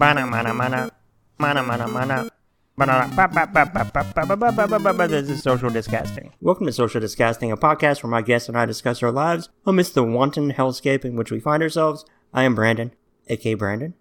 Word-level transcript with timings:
Mana 0.00 0.24
mana 0.26 0.54
mana. 0.54 0.90
Mana 1.38 1.62
mana 1.62 1.86
mana. 1.86 2.30
This 5.08 5.28
is 5.28 5.42
Social 5.42 5.68
Disgusting. 5.68 6.32
Welcome 6.40 6.64
to 6.64 6.72
Social 6.72 7.02
Disgusting, 7.02 7.52
a 7.52 7.56
podcast 7.58 8.02
where 8.02 8.10
my 8.10 8.22
guests 8.22 8.48
and 8.48 8.56
I 8.56 8.64
discuss 8.64 9.02
our 9.02 9.12
lives 9.12 9.50
amidst 9.66 9.92
the 9.92 10.02
wanton 10.02 10.54
hellscape 10.54 11.04
in 11.04 11.16
which 11.16 11.30
we 11.30 11.38
find 11.38 11.62
ourselves. 11.62 12.06
I 12.32 12.44
am 12.44 12.54
Brandon, 12.54 12.94
aka 13.28 13.52
Brandon. 13.52 13.92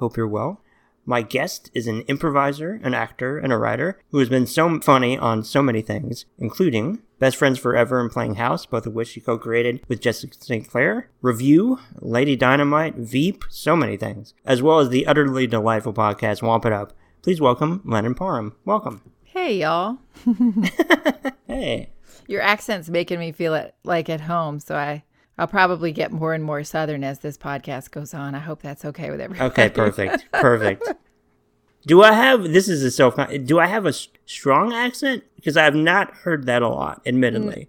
Hope 0.00 0.16
you're 0.16 0.26
well. 0.26 0.64
My 1.08 1.22
guest 1.22 1.70
is 1.72 1.86
an 1.86 2.02
improviser, 2.08 2.80
an 2.82 2.92
actor, 2.92 3.38
and 3.38 3.52
a 3.52 3.56
writer 3.56 4.00
who 4.10 4.18
has 4.18 4.28
been 4.28 4.44
so 4.44 4.80
funny 4.80 5.16
on 5.16 5.44
so 5.44 5.62
many 5.62 5.80
things, 5.80 6.26
including 6.36 6.98
Best 7.20 7.36
Friends 7.36 7.60
Forever 7.60 8.00
and 8.00 8.10
Playing 8.10 8.34
House, 8.34 8.66
both 8.66 8.86
of 8.86 8.92
which 8.92 9.10
she 9.10 9.20
co 9.20 9.38
created 9.38 9.84
with 9.86 10.00
Jessica 10.00 10.34
St. 10.36 10.68
Clair, 10.68 11.08
Review, 11.22 11.78
Lady 12.00 12.34
Dynamite, 12.34 12.96
Veep, 12.96 13.44
so 13.48 13.76
many 13.76 13.96
things, 13.96 14.34
as 14.44 14.62
well 14.62 14.80
as 14.80 14.88
the 14.88 15.06
utterly 15.06 15.46
delightful 15.46 15.94
podcast 15.94 16.42
Womp 16.42 16.66
It 16.66 16.72
Up. 16.72 16.92
Please 17.22 17.40
welcome 17.40 17.82
Lennon 17.84 18.16
Parham. 18.16 18.56
Welcome. 18.64 19.00
Hey, 19.22 19.58
y'all. 19.60 19.98
Hey. 21.46 21.90
Your 22.26 22.42
accent's 22.42 22.90
making 22.90 23.20
me 23.20 23.30
feel 23.30 23.54
it 23.54 23.74
like 23.84 24.10
at 24.10 24.22
home, 24.22 24.58
so 24.58 24.74
I 24.74 25.04
I'll 25.38 25.46
probably 25.46 25.92
get 25.92 26.12
more 26.12 26.32
and 26.32 26.42
more 26.42 26.64
southern 26.64 27.04
as 27.04 27.18
this 27.18 27.36
podcast 27.36 27.90
goes 27.90 28.14
on. 28.14 28.34
I 28.34 28.38
hope 28.38 28.62
that's 28.62 28.84
okay 28.84 29.10
with 29.10 29.20
everyone. 29.20 29.50
Okay, 29.50 29.68
perfect. 29.68 30.24
Perfect. 30.32 30.82
Do 31.86 32.02
I 32.02 32.12
have 32.12 32.52
this 32.52 32.68
is 32.68 32.82
a 32.82 32.90
self 32.90 33.16
do 33.44 33.60
I 33.60 33.66
have 33.66 33.86
a 33.86 33.92
strong 33.92 34.72
accent? 34.72 35.24
Because 35.36 35.56
I 35.56 35.64
have 35.64 35.74
not 35.74 36.12
heard 36.14 36.46
that 36.46 36.62
a 36.62 36.68
lot, 36.68 37.00
admittedly. 37.06 37.54
Mm. 37.54 37.68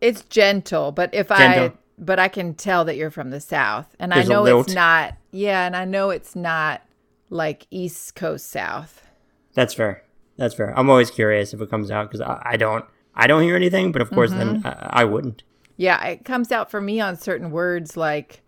It's 0.00 0.22
gentle, 0.22 0.90
but 0.90 1.14
if 1.14 1.30
I 1.30 1.72
but 1.98 2.18
I 2.18 2.28
can 2.28 2.54
tell 2.54 2.84
that 2.86 2.96
you're 2.96 3.10
from 3.10 3.30
the 3.30 3.40
south. 3.40 3.94
And 3.98 4.10
There's 4.10 4.28
I 4.28 4.32
know 4.32 4.60
it's 4.60 4.74
not 4.74 5.16
Yeah, 5.30 5.64
and 5.66 5.76
I 5.76 5.84
know 5.84 6.10
it's 6.10 6.34
not 6.34 6.82
like 7.30 7.66
East 7.70 8.14
Coast 8.14 8.50
South. 8.50 9.06
That's 9.54 9.74
fair. 9.74 10.02
That's 10.36 10.54
fair. 10.54 10.76
I'm 10.76 10.90
always 10.90 11.10
curious 11.10 11.54
if 11.54 11.60
it 11.60 11.70
comes 11.70 11.90
out 11.90 12.10
because 12.10 12.20
I, 12.20 12.42
I 12.44 12.56
don't 12.56 12.84
I 13.14 13.26
don't 13.26 13.42
hear 13.42 13.54
anything, 13.54 13.92
but 13.92 14.02
of 14.02 14.10
course 14.10 14.30
then 14.30 14.62
mm-hmm. 14.62 14.66
I, 14.66 15.02
I 15.02 15.04
wouldn't. 15.04 15.42
Yeah, 15.76 16.02
it 16.06 16.24
comes 16.24 16.52
out 16.52 16.70
for 16.70 16.80
me 16.80 17.00
on 17.00 17.16
certain 17.16 17.50
words 17.50 17.96
like 17.96 18.42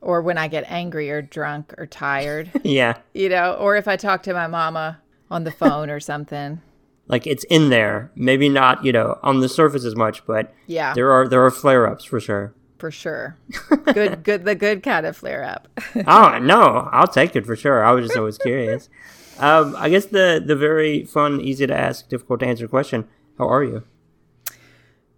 or 0.00 0.20
when 0.20 0.36
I 0.36 0.48
get 0.48 0.64
angry 0.70 1.10
or 1.10 1.22
drunk 1.22 1.74
or 1.78 1.86
tired, 1.86 2.50
Yeah, 2.64 2.98
you 3.14 3.28
know, 3.28 3.54
or 3.54 3.76
if 3.76 3.88
I 3.88 3.96
talk 3.96 4.22
to 4.24 4.34
my 4.34 4.46
mama 4.46 5.00
on 5.30 5.44
the 5.44 5.50
phone 5.50 5.88
or 5.90 6.00
something. 6.00 6.60
like 7.08 7.26
it's 7.26 7.44
in 7.44 7.70
there. 7.70 8.10
Maybe 8.14 8.48
not 8.48 8.84
you 8.84 8.92
know 8.92 9.18
on 9.22 9.40
the 9.40 9.48
surface 9.48 9.84
as 9.84 9.96
much, 9.96 10.24
but 10.26 10.52
Yeah. 10.66 10.94
there 10.94 11.10
are 11.12 11.26
there 11.28 11.44
are 11.44 11.50
flare 11.50 11.86
ups 11.86 12.04
for 12.04 12.20
sure. 12.20 12.54
for 12.78 12.90
sure. 12.90 13.36
Good, 13.94 14.24
good, 14.24 14.44
the 14.44 14.54
good 14.54 14.82
kind 14.82 15.06
of 15.06 15.16
flare 15.16 15.44
up. 15.44 15.68
oh 16.06 16.38
no, 16.42 16.88
I'll 16.92 17.06
take 17.06 17.36
it 17.36 17.46
for 17.46 17.54
sure. 17.56 17.84
I 17.84 17.92
was 17.92 18.06
just 18.06 18.18
always 18.18 18.38
curious. 18.38 18.88
Um, 19.38 19.74
I 19.78 19.88
guess 19.88 20.06
the 20.06 20.42
the 20.44 20.56
very 20.56 21.04
fun, 21.04 21.40
easy 21.40 21.66
to 21.66 21.74
ask, 21.76 22.08
difficult 22.08 22.40
to 22.40 22.46
answer 22.46 22.66
question: 22.68 23.06
How 23.38 23.48
are 23.48 23.62
you? 23.64 23.84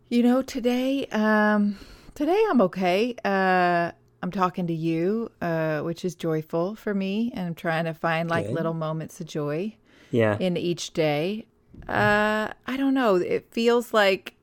You 0.09 0.23
know, 0.23 0.43
today, 0.43 1.07
um, 1.07 1.79
today 2.15 2.43
I'm 2.49 2.61
okay. 2.63 3.15
Uh, 3.25 3.93
I'm 4.23 4.31
talking 4.31 4.67
to 4.69 4.73
you, 4.75 5.31
uh, 5.41 5.81
which 5.81 6.05
is 6.05 6.15
joyful 6.15 6.75
for 6.75 6.95
me, 6.95 7.33
and 7.35 7.47
I'm 7.49 7.55
trying 7.55 7.85
to 7.85 7.95
find 7.95 8.29
like 8.31 8.47
Good. 8.47 8.55
little 8.55 8.75
moments 8.75 9.21
of 9.21 9.27
joy 9.27 9.77
Yeah, 10.11 10.37
in 10.39 10.57
each 10.57 10.93
day. 10.93 11.47
Uh, 11.89 12.53
I 12.67 12.77
don't 12.77 12.95
know. 12.95 13.17
It 13.17 13.53
feels 13.53 13.93
like 13.93 14.35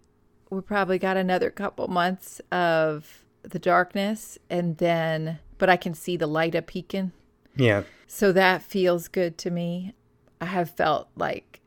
we 0.49 0.61
probably 0.61 0.99
got 0.99 1.17
another 1.17 1.49
couple 1.49 1.87
months 1.87 2.39
of 2.51 3.23
the 3.41 3.59
darkness, 3.59 4.37
and 4.49 4.77
then, 4.77 5.39
but 5.57 5.69
I 5.69 5.75
can 5.77 5.93
see 5.93 6.15
the 6.15 6.27
light 6.27 6.55
up 6.55 6.67
peeking. 6.67 7.11
yeah, 7.55 7.83
So 8.07 8.31
that 8.31 8.61
feels 8.61 9.07
good 9.07 9.37
to 9.39 9.49
me. 9.49 9.93
I 10.39 10.45
have 10.45 10.69
felt 10.69 11.07
like, 11.15 11.59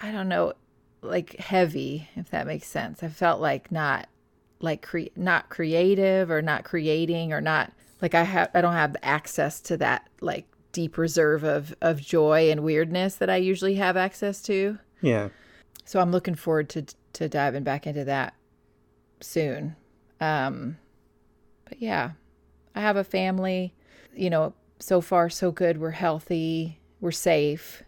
I 0.00 0.10
don't 0.12 0.28
know, 0.28 0.52
like 1.02 1.36
heavy, 1.36 2.08
if 2.16 2.30
that 2.30 2.46
makes 2.46 2.66
sense. 2.68 3.02
I 3.02 3.08
felt 3.08 3.40
like 3.40 3.70
not 3.70 4.08
like 4.60 4.82
cre- 4.82 5.12
not 5.16 5.50
creative 5.50 6.30
or 6.30 6.40
not 6.40 6.64
creating 6.64 7.32
or 7.32 7.40
not 7.40 7.72
like 8.00 8.14
I 8.14 8.22
have 8.22 8.50
I 8.54 8.60
don't 8.60 8.72
have 8.74 8.96
access 9.02 9.60
to 9.62 9.76
that 9.78 10.08
like 10.20 10.46
deep 10.72 10.96
reserve 10.96 11.44
of 11.44 11.74
of 11.82 12.00
joy 12.00 12.50
and 12.50 12.62
weirdness 12.62 13.16
that 13.16 13.28
I 13.28 13.36
usually 13.36 13.74
have 13.74 13.96
access 13.96 14.40
to. 14.42 14.78
yeah. 15.00 15.28
So 15.84 16.00
I'm 16.00 16.12
looking 16.12 16.36
forward 16.36 16.68
to 16.70 16.86
to 17.14 17.28
diving 17.28 17.64
back 17.64 17.86
into 17.86 18.04
that 18.04 18.34
soon. 19.20 19.76
Um 20.20 20.78
but 21.64 21.80
yeah, 21.82 22.12
I 22.74 22.80
have 22.80 22.96
a 22.96 23.04
family, 23.04 23.74
you 24.14 24.30
know, 24.30 24.54
so 24.78 25.00
far 25.00 25.28
so 25.28 25.50
good. 25.50 25.78
We're 25.78 25.90
healthy, 25.90 26.78
we're 27.00 27.10
safe. 27.12 27.82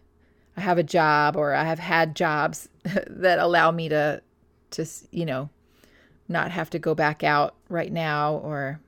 I 0.57 0.61
have 0.61 0.79
a 0.79 0.83
job 0.83 1.37
or 1.37 1.55
I 1.55 1.65
have 1.65 1.79
had 1.79 2.15
jobs 2.15 2.69
that 2.85 3.39
allow 3.39 3.71
me 3.71 3.89
to 3.89 4.23
to, 4.73 4.87
you 5.11 5.25
know, 5.25 5.51
not 6.29 6.51
have 6.51 6.71
to 6.71 6.79
go 6.79 6.95
back 6.95 7.23
out 7.23 7.55
right 7.69 7.93
now 7.93 8.37
or 8.37 8.81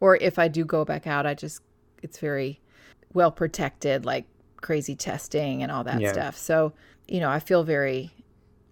or 0.00 0.16
if 0.16 0.38
I 0.38 0.48
do 0.48 0.64
go 0.64 0.84
back 0.84 1.06
out, 1.06 1.26
I 1.26 1.34
just 1.34 1.62
it's 2.02 2.18
very 2.18 2.60
well 3.12 3.30
protected 3.30 4.04
like 4.04 4.24
crazy 4.60 4.94
testing 4.94 5.62
and 5.62 5.70
all 5.72 5.84
that 5.84 6.00
Yeah. 6.00 6.12
stuff. 6.12 6.36
So, 6.36 6.72
you 7.08 7.20
know, 7.20 7.30
I 7.30 7.38
feel 7.40 7.64
very 7.64 8.10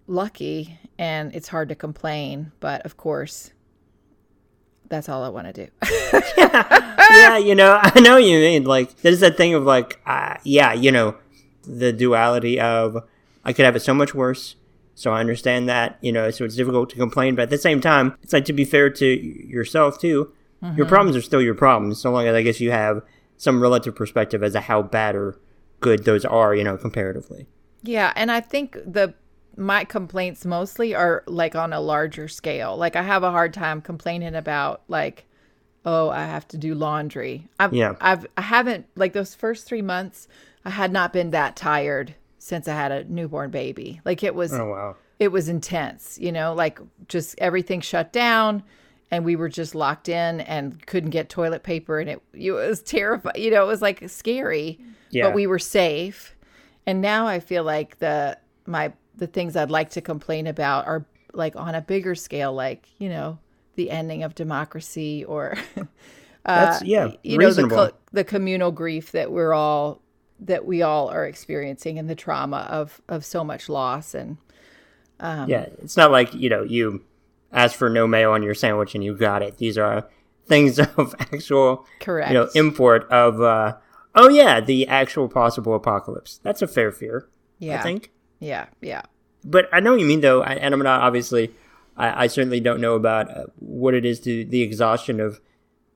lucky 0.07 0.79
and 0.99 1.35
it's 1.35 1.49
hard 1.49 1.69
to 1.69 1.75
complain, 1.75 2.53
but 2.61 2.85
of 2.85 2.97
course 2.97 3.53
that's 4.89 5.09
all 5.09 5.23
I 5.23 5.29
want 5.29 5.55
to 5.55 5.67
do. 5.67 5.71
yeah, 7.11 7.37
you 7.37 7.55
know, 7.55 7.79
I 7.83 8.01
know 8.01 8.15
what 8.15 8.25
you 8.25 8.39
mean. 8.39 8.65
Like, 8.65 8.97
there's 9.03 9.21
that 9.21 9.37
thing 9.37 9.53
of 9.53 9.65
like, 9.65 10.01
uh, 10.07 10.37
yeah, 10.45 10.73
you 10.73 10.91
know, 10.91 11.15
the 11.69 11.93
duality 11.93 12.59
of 12.59 13.05
I 13.45 13.53
could 13.53 13.65
have 13.65 13.77
it 13.77 13.81
so 13.81 13.95
much 13.95 14.15
worse. 14.15 14.57
So 14.95 15.13
I 15.13 15.21
understand 15.21 15.69
that, 15.69 15.97
you 16.01 16.11
know, 16.11 16.31
so 16.31 16.45
it's 16.45 16.57
difficult 16.57 16.91
to 16.91 16.97
complain. 16.97 17.37
But 17.37 17.43
at 17.43 17.51
the 17.51 17.59
same 17.59 17.81
time, 17.81 18.17
it's 18.23 18.33
like 18.33 18.45
to 18.47 18.53
be 18.53 18.65
fair 18.65 18.91
to 18.91 19.07
yourself 19.07 20.01
too. 20.01 20.33
Your 20.61 20.73
mm-hmm. 20.73 20.89
problems 20.89 21.17
are 21.17 21.23
still 21.23 21.41
your 21.41 21.55
problems, 21.55 22.01
so 22.01 22.11
long 22.11 22.27
as 22.27 22.35
I 22.35 22.43
guess 22.43 22.59
you 22.59 22.73
have 22.73 23.03
some 23.37 23.63
relative 23.63 23.95
perspective 23.95 24.43
as 24.43 24.55
to 24.55 24.61
how 24.61 24.83
bad 24.83 25.15
or 25.15 25.39
good 25.79 26.05
those 26.05 26.25
are, 26.25 26.53
you 26.53 26.65
know, 26.65 26.77
comparatively. 26.77 27.47
Yeah, 27.85 28.13
and 28.17 28.33
I 28.33 28.41
think 28.41 28.73
the 28.85 29.15
my 29.57 29.85
complaints 29.85 30.45
mostly 30.45 30.97
are 30.97 31.23
like 31.27 31.55
on 31.55 31.73
a 31.73 31.81
larger 31.81 32.27
scale. 32.27 32.77
Like 32.77 32.97
I 32.97 33.03
have 33.03 33.23
a 33.23 33.31
hard 33.31 33.55
time 33.55 33.81
complaining 33.81 34.35
about 34.35 34.83
like 34.89 35.27
oh, 35.85 36.11
I 36.11 36.27
have 36.27 36.47
to 36.49 36.59
do 36.59 36.75
laundry. 36.75 37.49
I've 37.59 37.73
Yeah. 37.73 37.95
I've 38.01 38.27
I 38.37 38.43
haven't 38.43 38.87
like 38.97 39.13
those 39.13 39.35
first 39.35 39.67
3 39.67 39.83
months 39.83 40.29
I 40.69 40.71
had 40.71 40.93
not 40.93 41.13
been 41.13 41.31
that 41.31 41.57
tired 41.57 42.15
since 42.39 42.69
I 42.69 42.75
had 42.75 42.93
a 42.93 43.05
newborn 43.05 43.51
baby. 43.51 44.01
Like 44.05 44.23
it 44.23 44.35
was 44.35 44.53
Oh 44.53 44.67
wow. 44.67 44.97
it 45.19 45.29
was 45.29 45.49
intense, 45.49 46.19
you 46.21 46.31
know, 46.31 46.53
like 46.55 46.79
just 47.09 47.35
everything 47.39 47.81
shut 47.81 48.13
down 48.13 48.63
and 49.11 49.25
we 49.25 49.35
were 49.35 49.49
just 49.49 49.75
locked 49.75 50.09
in 50.11 50.41
and 50.43 50.85
couldn't 50.87 51.11
get 51.11 51.31
toilet 51.31 51.63
paper 51.63 51.99
and 51.99 52.11
it, 52.11 52.23
it 52.35 52.51
was 52.53 52.83
terrifying, 52.83 53.43
you 53.43 53.51
know, 53.51 53.65
it 53.65 53.67
was 53.67 53.81
like 53.83 54.09
scary, 54.11 54.79
Yeah. 55.11 55.25
but 55.29 55.35
we 55.35 55.47
were 55.47 55.59
safe. 55.59 56.37
And 56.87 57.01
now 57.01 57.27
I 57.27 57.41
feel 57.41 57.65
like 57.65 57.99
the 57.99 58.37
my 58.67 58.93
the 59.17 59.27
things 59.27 59.57
I'd 59.57 59.71
like 59.71 59.91
to 59.91 60.01
complain 60.03 60.47
about 60.47 60.87
are 60.87 61.05
like 61.33 61.57
on 61.57 61.75
a 61.75 61.81
bigger 61.81 62.15
scale 62.15 62.53
like, 62.53 62.87
you 62.99 63.09
know, 63.09 63.39
the 63.77 63.91
ending 63.91 64.23
of 64.23 64.35
democracy 64.35 65.25
or 65.25 65.57
uh, 65.79 65.85
That's 66.45 66.83
yeah, 66.85 67.13
you 67.23 67.39
know 67.39 67.53
the 67.53 67.69
co- 67.69 67.93
the 68.13 68.25
communal 68.25 68.71
grief 68.71 69.13
that 69.13 69.33
we're 69.33 69.55
all 69.55 70.01
that 70.41 70.65
we 70.65 70.83
all 70.83 71.09
are 71.09 71.27
experiencing 71.27 71.99
and 71.99 72.09
the 72.09 72.15
trauma 72.15 72.67
of 72.71 73.01
of 73.09 73.25
so 73.25 73.43
much 73.45 73.69
loss 73.69 74.15
and 74.15 74.37
yeah, 75.21 75.67
it's 75.83 75.97
not 75.97 76.11
like 76.11 76.33
you 76.35 76.49
know 76.49 76.63
you 76.63 77.03
asked 77.53 77.77
for 77.77 77.89
no 77.91 78.07
mayo 78.07 78.33
on 78.33 78.43
your 78.43 78.55
sandwich 78.55 78.95
and 78.95 79.03
you 79.03 79.15
got 79.17 79.43
it. 79.43 79.59
These 79.59 79.77
are 79.79 80.07
things 80.47 80.79
of 80.97 81.15
actual, 81.19 81.87
correct 82.01 82.31
you 82.31 82.35
know, 82.35 82.49
import 82.55 83.09
of. 83.11 83.41
uh 83.41 83.77
Oh 84.15 84.29
yeah, 84.29 84.61
the 84.61 84.89
actual 84.89 85.29
possible 85.29 85.75
apocalypse. 85.75 86.41
That's 86.43 86.63
a 86.63 86.67
fair 86.67 86.91
fear, 86.91 87.29
yeah 87.59 87.79
I 87.81 87.83
think. 87.83 88.11
yeah 88.41 88.67
yeah 88.81 89.03
But 89.45 89.69
I 89.73 89.81
know 89.81 89.93
what 89.93 90.01
you 90.01 90.07
mean 90.07 90.21
though, 90.23 90.43
I- 90.43 90.55
and 90.55 90.73
I'm 90.75 90.81
not 90.81 91.03
obviously. 91.03 91.53
I, 91.97 92.25
I 92.25 92.27
certainly 92.29 92.61
don't 92.61 92.81
know 92.81 92.95
about 92.95 93.29
uh, 93.37 93.45
what 93.59 93.93
it 93.95 94.05
is 94.05 94.21
to 94.21 94.45
the 94.45 94.63
exhaustion 94.63 95.19
of 95.21 95.41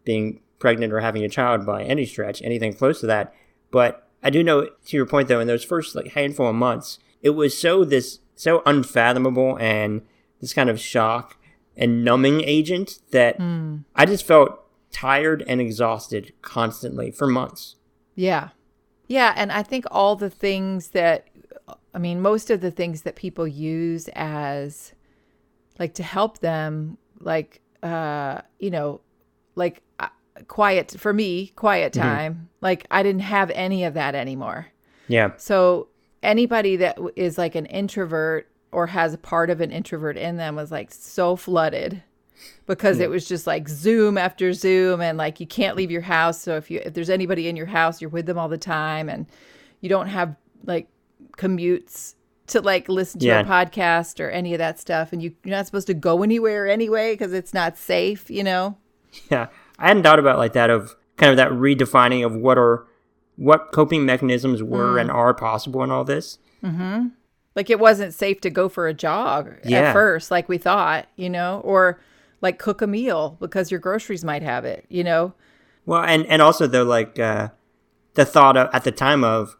being 0.04 0.40
pregnant 0.58 0.92
or 0.92 0.98
having 0.98 1.22
a 1.24 1.28
child 1.28 1.64
by 1.64 1.84
any 1.84 2.04
stretch, 2.06 2.42
anything 2.42 2.74
close 2.74 2.98
to 3.00 3.06
that. 3.06 3.32
But 3.70 4.08
I 4.22 4.30
do 4.30 4.42
know, 4.42 4.66
to 4.66 4.96
your 4.96 5.06
point 5.06 5.28
though, 5.28 5.40
in 5.40 5.48
those 5.48 5.64
first 5.64 5.94
like 5.94 6.12
handful 6.12 6.48
of 6.48 6.54
months, 6.54 6.98
it 7.20 7.30
was 7.30 7.56
so 7.56 7.84
this 7.84 8.20
so 8.34 8.62
unfathomable 8.66 9.58
and 9.58 10.02
this 10.40 10.52
kind 10.52 10.68
of 10.68 10.80
shock 10.80 11.36
and 11.76 12.04
numbing 12.04 12.42
agent 12.42 12.98
that 13.12 13.36
I 13.94 14.04
just 14.04 14.26
felt 14.26 14.58
tired 14.90 15.42
and 15.46 15.60
exhausted 15.60 16.32
constantly 16.42 17.10
for 17.10 17.26
months. 17.26 17.76
Yeah. 18.14 18.50
Yeah. 19.08 19.32
And 19.36 19.50
I 19.50 19.62
think 19.62 19.86
all 19.90 20.16
the 20.16 20.30
things 20.30 20.88
that, 20.88 21.28
I 21.94 21.98
mean, 21.98 22.20
most 22.20 22.50
of 22.50 22.60
the 22.60 22.70
things 22.70 23.02
that 23.02 23.16
people 23.16 23.46
use 23.48 24.08
as 24.14 24.92
like 25.78 25.94
to 25.94 26.02
help 26.02 26.38
them, 26.40 26.98
like, 27.20 27.60
uh, 27.82 28.42
you 28.58 28.70
know, 28.70 29.00
like 29.54 29.82
quiet 30.48 30.94
for 30.98 31.12
me, 31.12 31.48
quiet 31.56 31.92
time. 31.92 32.34
Mm-hmm. 32.34 32.44
Like 32.60 32.86
I 32.90 33.02
didn't 33.02 33.22
have 33.22 33.50
any 33.50 33.84
of 33.84 33.94
that 33.94 34.14
anymore. 34.14 34.68
Yeah. 35.08 35.32
So 35.36 35.88
anybody 36.22 36.76
that 36.76 36.98
is 37.16 37.38
like 37.38 37.54
an 37.54 37.66
introvert 37.66 38.48
or 38.70 38.86
has 38.86 39.14
a 39.14 39.18
part 39.18 39.50
of 39.50 39.60
an 39.60 39.70
introvert 39.70 40.16
in 40.16 40.36
them 40.36 40.56
was 40.56 40.70
like 40.70 40.92
so 40.92 41.36
flooded 41.36 42.02
because 42.66 42.98
yeah. 42.98 43.04
it 43.04 43.10
was 43.10 43.28
just 43.28 43.46
like 43.46 43.68
zoom 43.68 44.16
after 44.16 44.52
zoom 44.52 45.00
and 45.00 45.18
like 45.18 45.40
you 45.40 45.46
can't 45.46 45.76
leave 45.76 45.90
your 45.90 46.02
house 46.02 46.40
so 46.40 46.56
if 46.56 46.70
you 46.70 46.80
if 46.84 46.94
there's 46.94 47.10
anybody 47.10 47.48
in 47.48 47.56
your 47.56 47.66
house 47.66 48.00
you're 48.00 48.10
with 48.10 48.26
them 48.26 48.38
all 48.38 48.48
the 48.48 48.58
time 48.58 49.08
and 49.08 49.26
you 49.80 49.88
don't 49.88 50.08
have 50.08 50.34
like 50.64 50.88
commutes 51.36 52.14
to 52.46 52.60
like 52.60 52.88
listen 52.88 53.20
to 53.20 53.26
yeah. 53.26 53.40
a 53.40 53.44
podcast 53.44 54.20
or 54.20 54.30
any 54.30 54.54
of 54.54 54.58
that 54.58 54.78
stuff 54.78 55.12
and 55.12 55.22
you, 55.22 55.32
you're 55.44 55.54
not 55.54 55.66
supposed 55.66 55.86
to 55.86 55.94
go 55.94 56.22
anywhere 56.22 56.66
anyway 56.66 57.12
because 57.12 57.32
it's 57.32 57.54
not 57.54 57.76
safe 57.76 58.30
you 58.30 58.42
know 58.42 58.76
yeah 59.30 59.48
i 59.78 59.88
hadn't 59.88 60.02
thought 60.02 60.18
about 60.18 60.38
like 60.38 60.52
that 60.52 60.70
of 60.70 60.96
kind 61.16 61.30
of 61.30 61.36
that 61.36 61.50
redefining 61.50 62.24
of 62.24 62.34
what 62.34 62.58
are 62.58 62.86
what 63.36 63.72
coping 63.72 64.04
mechanisms 64.04 64.62
were 64.62 64.96
mm. 64.96 65.00
and 65.00 65.10
are 65.10 65.34
possible 65.34 65.82
in 65.82 65.90
all 65.90 66.04
this 66.04 66.38
mm-hmm. 66.62 67.08
like 67.54 67.70
it 67.70 67.78
wasn't 67.78 68.12
safe 68.12 68.40
to 68.40 68.50
go 68.50 68.68
for 68.68 68.86
a 68.86 68.94
jog 68.94 69.54
yeah. 69.64 69.80
at 69.80 69.92
first 69.92 70.30
like 70.30 70.48
we 70.48 70.58
thought 70.58 71.06
you 71.16 71.30
know 71.30 71.60
or 71.64 72.00
like 72.40 72.58
cook 72.58 72.82
a 72.82 72.86
meal 72.86 73.36
because 73.40 73.70
your 73.70 73.80
groceries 73.80 74.24
might 74.24 74.42
have 74.42 74.64
it 74.64 74.84
you 74.88 75.02
know 75.02 75.32
well 75.86 76.02
and 76.02 76.26
and 76.26 76.42
also 76.42 76.66
though 76.66 76.84
like 76.84 77.18
uh 77.18 77.48
the 78.14 78.24
thought 78.24 78.56
of, 78.56 78.68
at 78.72 78.84
the 78.84 78.92
time 78.92 79.24
of 79.24 79.56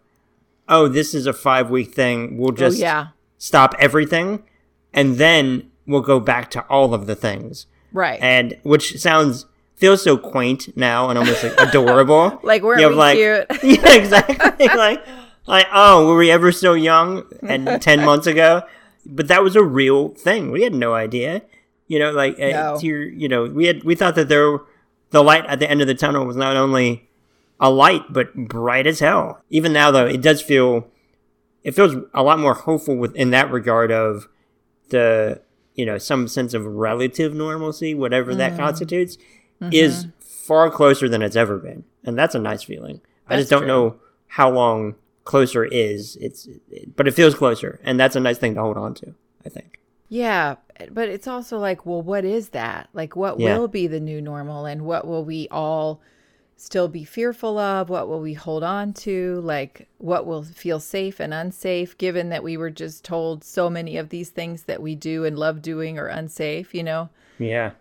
oh, 0.68 0.88
this 0.88 1.14
is 1.14 1.26
a 1.26 1.32
five 1.32 1.70
week 1.70 1.94
thing. 1.94 2.38
We'll 2.38 2.52
oh, 2.52 2.56
just 2.56 2.78
oh, 2.78 2.82
yeah. 2.82 3.06
stop 3.38 3.74
everything 3.78 4.42
and 4.92 5.16
then 5.16 5.70
we'll 5.86 6.00
go 6.00 6.20
back 6.20 6.50
to 6.52 6.62
all 6.66 6.94
of 6.94 7.06
the 7.06 7.14
things. 7.14 7.66
Right. 7.92 8.20
And 8.22 8.58
which 8.62 8.98
sounds 8.98 9.46
feels 9.82 10.00
so 10.00 10.16
quaint 10.16 10.74
now 10.76 11.10
and 11.10 11.18
almost 11.18 11.42
like 11.42 11.60
adorable. 11.60 12.38
like 12.44 12.62
we're 12.62 12.78
know, 12.78 12.90
like, 12.90 13.16
cute? 13.16 13.46
yeah, 13.64 13.94
exactly. 13.96 14.68
like 14.68 15.04
like 15.48 15.66
oh, 15.72 16.06
were 16.06 16.16
we 16.16 16.30
ever 16.30 16.52
so 16.52 16.72
young 16.72 17.24
and 17.42 17.82
10 17.82 18.04
months 18.04 18.28
ago? 18.28 18.62
But 19.04 19.26
that 19.26 19.42
was 19.42 19.56
a 19.56 19.62
real 19.64 20.10
thing. 20.10 20.52
We 20.52 20.62
had 20.62 20.72
no 20.72 20.94
idea. 20.94 21.42
You 21.88 21.98
know, 21.98 22.12
like 22.12 22.38
uh, 22.38 22.50
no. 22.50 22.78
your, 22.80 23.02
you 23.02 23.28
know, 23.28 23.46
we 23.46 23.66
had 23.66 23.82
we 23.82 23.96
thought 23.96 24.14
that 24.14 24.28
there 24.28 24.60
the 25.10 25.24
light 25.24 25.44
at 25.46 25.58
the 25.58 25.68
end 25.68 25.80
of 25.80 25.88
the 25.88 25.96
tunnel 25.96 26.24
was 26.24 26.36
not 26.36 26.56
only 26.56 27.08
a 27.58 27.68
light, 27.68 28.04
but 28.08 28.32
bright 28.34 28.86
as 28.86 29.00
hell. 29.00 29.42
Even 29.50 29.72
now, 29.72 29.90
though, 29.90 30.06
it 30.06 30.22
does 30.22 30.40
feel 30.40 30.86
it 31.64 31.72
feels 31.72 31.96
a 32.14 32.22
lot 32.22 32.38
more 32.38 32.54
hopeful 32.54 32.96
within 32.96 33.30
that 33.32 33.50
regard 33.50 33.90
of 33.90 34.28
the 34.90 35.42
you 35.74 35.84
know 35.84 35.98
some 35.98 36.28
sense 36.28 36.54
of 36.54 36.64
relative 36.64 37.34
normalcy, 37.34 37.96
whatever 37.96 38.32
mm. 38.32 38.36
that 38.36 38.56
constitutes, 38.56 39.18
mm-hmm. 39.62 39.72
is 39.72 40.06
far 40.20 40.70
closer 40.70 41.08
than 41.08 41.22
it's 41.22 41.36
ever 41.36 41.58
been, 41.58 41.84
and 42.04 42.18
that's 42.18 42.34
a 42.34 42.38
nice 42.38 42.62
feeling. 42.62 43.00
That's 43.28 43.36
I 43.36 43.36
just 43.38 43.50
don't 43.50 43.60
true. 43.60 43.68
know 43.68 43.96
how 44.26 44.50
long 44.50 44.96
closer 45.24 45.64
is. 45.64 46.16
It's 46.16 46.48
but 46.96 47.06
it 47.06 47.12
feels 47.12 47.34
closer, 47.34 47.80
and 47.82 47.98
that's 47.98 48.16
a 48.16 48.20
nice 48.20 48.38
thing 48.38 48.54
to 48.54 48.60
hold 48.60 48.76
on 48.76 48.94
to. 48.94 49.14
I 49.44 49.48
think. 49.48 49.80
Yeah, 50.08 50.56
but 50.90 51.08
it's 51.08 51.26
also 51.26 51.58
like, 51.58 51.86
well, 51.86 52.02
what 52.02 52.24
is 52.24 52.50
that? 52.50 52.90
Like, 52.92 53.16
what 53.16 53.40
yeah. 53.40 53.56
will 53.56 53.68
be 53.68 53.86
the 53.86 54.00
new 54.00 54.20
normal, 54.20 54.66
and 54.66 54.82
what 54.82 55.06
will 55.06 55.24
we 55.24 55.48
all 55.50 56.02
still 56.56 56.86
be 56.86 57.04
fearful 57.04 57.58
of? 57.58 57.88
What 57.88 58.08
will 58.08 58.20
we 58.20 58.34
hold 58.34 58.62
on 58.62 58.92
to? 58.94 59.40
Like, 59.40 59.88
what 59.98 60.26
will 60.26 60.42
feel 60.42 60.80
safe 60.80 61.18
and 61.18 61.32
unsafe, 61.32 61.96
given 61.98 62.28
that 62.28 62.44
we 62.44 62.56
were 62.56 62.70
just 62.70 63.04
told 63.04 63.42
so 63.42 63.70
many 63.70 63.96
of 63.96 64.10
these 64.10 64.30
things 64.30 64.64
that 64.64 64.82
we 64.82 64.94
do 64.94 65.24
and 65.24 65.38
love 65.38 65.62
doing 65.62 65.98
are 65.98 66.08
unsafe, 66.08 66.74
you 66.74 66.82
know? 66.82 67.08
Yeah. 67.38 67.72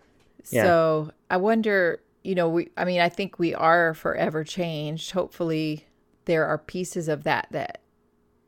Yeah. 0.50 0.64
So 0.64 1.10
I 1.30 1.36
wonder, 1.36 2.00
you 2.22 2.34
know, 2.34 2.48
we, 2.48 2.70
I 2.76 2.84
mean, 2.84 3.00
I 3.00 3.08
think 3.08 3.38
we 3.38 3.54
are 3.54 3.94
forever 3.94 4.44
changed. 4.44 5.12
Hopefully, 5.12 5.86
there 6.24 6.46
are 6.46 6.58
pieces 6.58 7.08
of 7.08 7.24
that 7.24 7.48
that 7.50 7.80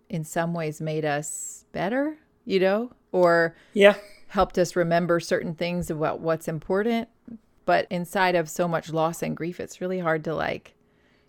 in 0.09 0.25
some 0.25 0.55
ways 0.55 0.81
made 0.81 1.05
us 1.05 1.65
better, 1.73 2.19
you 2.45 2.61
know, 2.61 2.93
or 3.13 3.57
yeah, 3.73 3.95
helped 4.29 4.59
us 4.59 4.77
remember 4.77 5.21
certain 5.21 5.55
things 5.55 5.91
about 5.91 6.21
what's 6.21 6.49
important 6.49 7.09
but 7.65 7.87
inside 7.91 8.35
of 8.35 8.49
so 8.49 8.69
much 8.69 8.93
loss 8.93 9.23
and 9.23 9.37
grief, 9.37 9.61
it's 9.61 9.81
really 9.81 9.99
hard 9.99 10.25
to 10.25 10.35
like 10.35 10.75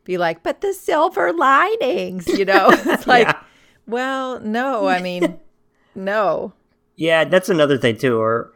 be 0.04 0.18
like, 0.18 0.44
but 0.44 0.62
the 0.62 0.74
silver 0.74 1.34
linings, 1.34 2.28
you 2.28 2.46
know? 2.46 2.68
it's 2.72 3.08
like, 3.08 3.28
yeah. 3.28 3.40
well, 3.88 4.40
no, 4.40 4.88
I 4.88 5.02
mean, 5.02 5.40
no. 5.96 6.54
Yeah, 6.96 7.26
that's 7.26 7.50
another 7.50 7.78
thing 7.78 7.98
too. 7.98 8.18
Or 8.18 8.54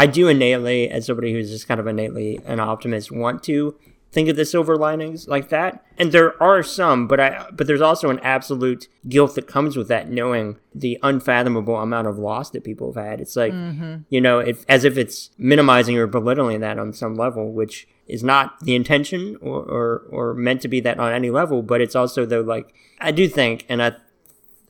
I 0.00 0.06
do 0.06 0.28
innately, 0.28 0.88
as 0.88 1.04
somebody 1.04 1.34
who's 1.34 1.50
just 1.50 1.68
kind 1.68 1.78
of 1.78 1.86
innately 1.86 2.40
an 2.46 2.58
optimist, 2.58 3.12
want 3.12 3.42
to 3.42 3.76
think 4.12 4.30
of 4.30 4.36
the 4.36 4.46
silver 4.46 4.74
linings 4.74 5.28
like 5.28 5.50
that. 5.50 5.84
And 5.98 6.10
there 6.10 6.42
are 6.42 6.62
some, 6.62 7.06
but 7.06 7.20
I 7.20 7.50
but 7.52 7.66
there's 7.66 7.82
also 7.82 8.08
an 8.08 8.18
absolute 8.20 8.88
guilt 9.10 9.34
that 9.34 9.46
comes 9.46 9.76
with 9.76 9.88
that, 9.88 10.10
knowing 10.10 10.56
the 10.74 10.98
unfathomable 11.02 11.76
amount 11.76 12.08
of 12.08 12.16
loss 12.16 12.48
that 12.52 12.64
people 12.64 12.94
have 12.94 13.04
had. 13.04 13.20
It's 13.20 13.36
like 13.36 13.52
mm-hmm. 13.52 13.96
you 14.08 14.22
know, 14.22 14.38
if 14.38 14.64
as 14.70 14.84
if 14.84 14.96
it's 14.96 15.32
minimizing 15.36 15.98
or 15.98 16.06
belittling 16.06 16.60
that 16.60 16.78
on 16.78 16.94
some 16.94 17.14
level, 17.14 17.52
which 17.52 17.86
is 18.06 18.24
not 18.24 18.58
the 18.60 18.74
intention 18.74 19.36
or, 19.42 19.62
or, 19.62 20.06
or 20.08 20.34
meant 20.34 20.62
to 20.62 20.68
be 20.68 20.80
that 20.80 20.98
on 20.98 21.12
any 21.12 21.28
level, 21.28 21.60
but 21.60 21.82
it's 21.82 21.94
also 21.94 22.24
though 22.24 22.40
like 22.40 22.72
I 23.02 23.12
do 23.12 23.28
think 23.28 23.66
and 23.68 23.82
I 23.82 23.96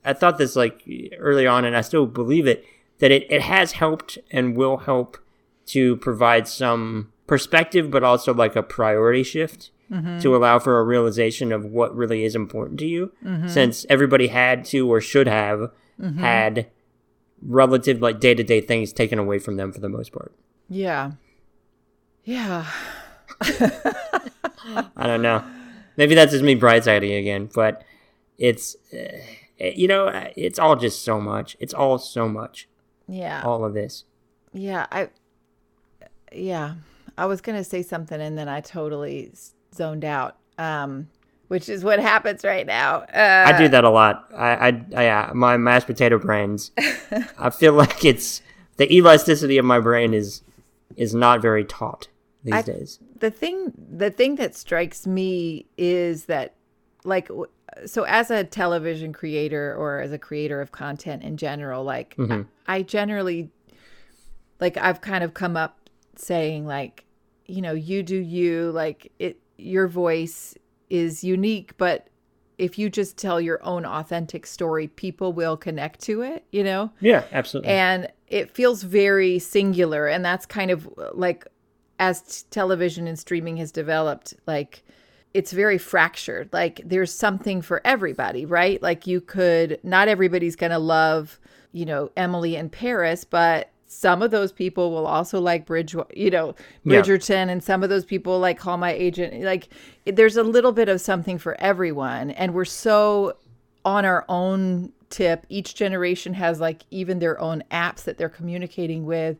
I 0.05 0.13
thought 0.13 0.39
this 0.39 0.57
like 0.57 0.83
early 1.19 1.47
on 1.47 1.65
and 1.65 1.77
I 1.77 1.83
still 1.83 2.07
believe 2.07 2.49
it, 2.49 2.65
that 3.01 3.11
it, 3.11 3.27
it 3.31 3.43
has 3.43 3.73
helped 3.73 4.19
and 4.31 4.57
will 4.57 4.79
help 4.79 5.19
to 5.67 5.97
provide 5.97 6.49
some 6.49 7.13
perspective, 7.27 7.91
but 7.91 8.03
also 8.03 8.33
like 8.33 8.57
a 8.57 8.63
priority 8.63 9.23
shift 9.23 9.71
mm-hmm. 9.91 10.19
to 10.19 10.35
allow 10.35 10.59
for 10.59 10.79
a 10.79 10.85
realization 10.85 11.53
of 11.53 11.65
what 11.65 11.95
really 11.95 12.25
is 12.25 12.35
important 12.35 12.79
to 12.81 12.87
you. 12.87 13.13
Mm-hmm. 13.25 13.49
Since 13.49 13.87
everybody 13.89 14.29
had 14.29 14.65
to 14.67 14.91
or 14.91 15.01
should 15.01 15.27
have 15.27 15.71
mm-hmm. 16.01 16.19
had 16.19 16.69
relative 17.43 18.03
like 18.03 18.21
day 18.21 18.35
to 18.35 18.43
day 18.43 18.61
things 18.61 18.93
taken 18.93 19.19
away 19.19 19.39
from 19.39 19.57
them 19.57 19.73
for 19.73 19.81
the 19.81 19.89
most 19.89 20.13
part. 20.13 20.35
Yeah. 20.69 21.13
Yeah. 22.25 22.67
I 24.97 25.07
don't 25.07 25.23
know. 25.23 25.43
Maybe 25.97 26.15
that's 26.15 26.33
just 26.33 26.45
me 26.45 26.55
bright-siding 26.55 27.13
again, 27.13 27.51
but 27.55 27.83
it's 28.39 28.77
uh, 28.93 29.19
you 29.59 29.89
know 29.89 30.31
it's 30.37 30.59
all 30.59 30.77
just 30.77 31.05
so 31.05 31.21
much. 31.21 31.57
It's 31.61 31.75
all 31.75 31.99
so 31.99 32.29
much. 32.29 32.69
Yeah. 33.11 33.43
All 33.45 33.65
of 33.65 33.75
this. 33.75 34.05
Yeah, 34.53 34.87
I 34.91 35.09
yeah. 36.33 36.75
I 37.19 37.27
was 37.27 37.41
going 37.41 37.59
to 37.59 37.65
say 37.65 37.83
something 37.83 38.21
and 38.21 38.39
then 38.39 38.49
I 38.49 38.61
totally 38.61 39.33
zoned 39.75 40.05
out. 40.05 40.37
Um, 40.59 41.09
which 41.49 41.69
is 41.69 41.83
what 41.83 41.99
happens 41.99 42.45
right 42.45 42.65
now. 42.65 42.99
Uh, 42.99 43.45
I 43.49 43.59
do 43.59 43.67
that 43.69 43.83
a 43.83 43.91
lot. 43.91 44.29
I, 44.33 44.69
I, 44.69 44.85
I 44.95 45.03
yeah, 45.03 45.31
my 45.35 45.57
mashed 45.57 45.89
potato 45.89 46.19
brains. 46.19 46.71
I 47.39 47.51
feel 47.51 47.73
like 47.73 48.05
it's 48.05 48.41
the 48.77 48.95
elasticity 48.95 49.59
of 49.59 49.65
my 49.65 49.81
brain 49.81 50.15
is 50.15 50.43
is 50.97 51.13
not 51.13 51.43
very 51.43 51.65
taut 51.65 52.07
these 52.45 52.55
I, 52.55 52.63
days. 52.63 53.01
The 53.19 53.31
thing, 53.31 53.73
the 53.77 54.11
thing 54.11 54.37
that 54.37 54.55
strikes 54.55 55.07
me 55.07 55.67
is 55.77 56.27
that, 56.27 56.55
like, 57.05 57.29
so 57.87 58.05
as 58.05 58.31
a 58.31 58.45
television 58.45 59.13
creator 59.13 59.75
or 59.75 60.01
as 60.01 60.13
a 60.13 60.19
creator 60.19 60.61
of 60.61 60.73
content 60.73 61.23
in 61.23 61.37
general, 61.37 61.85
like, 61.85 62.17
mm-hmm. 62.17 62.43
I, 62.67 62.77
I 62.77 62.83
generally, 62.83 63.51
like, 64.61 64.77
I've 64.77 65.01
kind 65.01 65.25
of 65.25 65.35
come 65.35 65.57
up 65.57 65.77
saying 66.17 66.67
like 66.67 67.05
you 67.51 67.61
know, 67.61 67.73
you 67.73 68.03
do 68.03 68.17
you, 68.17 68.71
like 68.71 69.13
it 69.19 69.41
your 69.59 69.89
voice 69.89 70.55
is 70.89 71.23
unique, 71.25 71.77
but 71.77 72.07
if 72.57 72.79
you 72.79 72.89
just 72.89 73.17
tell 73.17 73.41
your 73.41 73.63
own 73.65 73.85
authentic 73.85 74.47
story, 74.47 74.87
people 74.87 75.33
will 75.33 75.57
connect 75.57 76.01
to 76.03 76.23
it, 76.23 76.45
you 76.53 76.63
know? 76.63 76.91
Yeah, 77.01 77.25
absolutely. 77.33 77.71
And 77.71 78.09
it 78.29 78.51
feels 78.51 78.83
very 78.83 79.39
singular. 79.39 80.07
And 80.07 80.25
that's 80.25 80.47
kind 80.47 80.71
of 80.71 80.89
like 81.13 81.47
as 81.99 82.23
t- 82.23 82.47
television 82.51 83.07
and 83.07 83.19
streaming 83.19 83.57
has 83.57 83.73
developed, 83.73 84.35
like 84.47 84.83
it's 85.33 85.53
very 85.53 85.79
fractured. 85.79 86.49
Like 86.53 86.81
there's 86.85 87.13
something 87.13 87.63
for 87.63 87.81
everybody, 87.85 88.45
right? 88.45 88.83
Like 88.83 89.07
you 89.07 89.21
could, 89.21 89.79
not 89.83 90.09
everybody's 90.09 90.57
going 90.57 90.73
to 90.73 90.79
love, 90.79 91.39
you 91.73 91.85
know, 91.85 92.11
Emily 92.17 92.57
in 92.57 92.69
Paris, 92.69 93.25
but 93.25 93.71
some 93.87 94.23
of 94.23 94.31
those 94.31 94.53
people 94.53 94.93
will 94.93 95.07
also 95.07 95.41
like 95.41 95.67
Bridge, 95.67 95.97
you 96.15 96.31
know, 96.31 96.55
Bridgerton, 96.87 97.47
yeah. 97.47 97.53
and 97.53 97.63
some 97.63 97.83
of 97.83 97.89
those 97.89 98.05
people 98.05 98.39
like 98.39 98.57
Call 98.57 98.77
My 98.77 98.93
Agent. 98.93 99.43
Like, 99.43 99.69
there's 100.05 100.37
a 100.37 100.45
little 100.45 100.71
bit 100.71 100.89
of 100.89 101.01
something 101.01 101.39
for 101.39 101.61
everyone, 101.61 102.31
and 102.31 102.55
we're 102.55 102.65
so 102.65 103.37
on 103.85 104.05
our 104.05 104.25
own 104.29 104.93
tip. 105.11 105.45
Each 105.49 105.75
generation 105.75 106.35
has 106.35 106.61
like 106.61 106.83
even 106.93 107.19
their 107.19 107.41
own 107.41 107.65
apps 107.73 108.05
that 108.05 108.17
they're 108.17 108.29
communicating 108.29 109.07
with, 109.07 109.39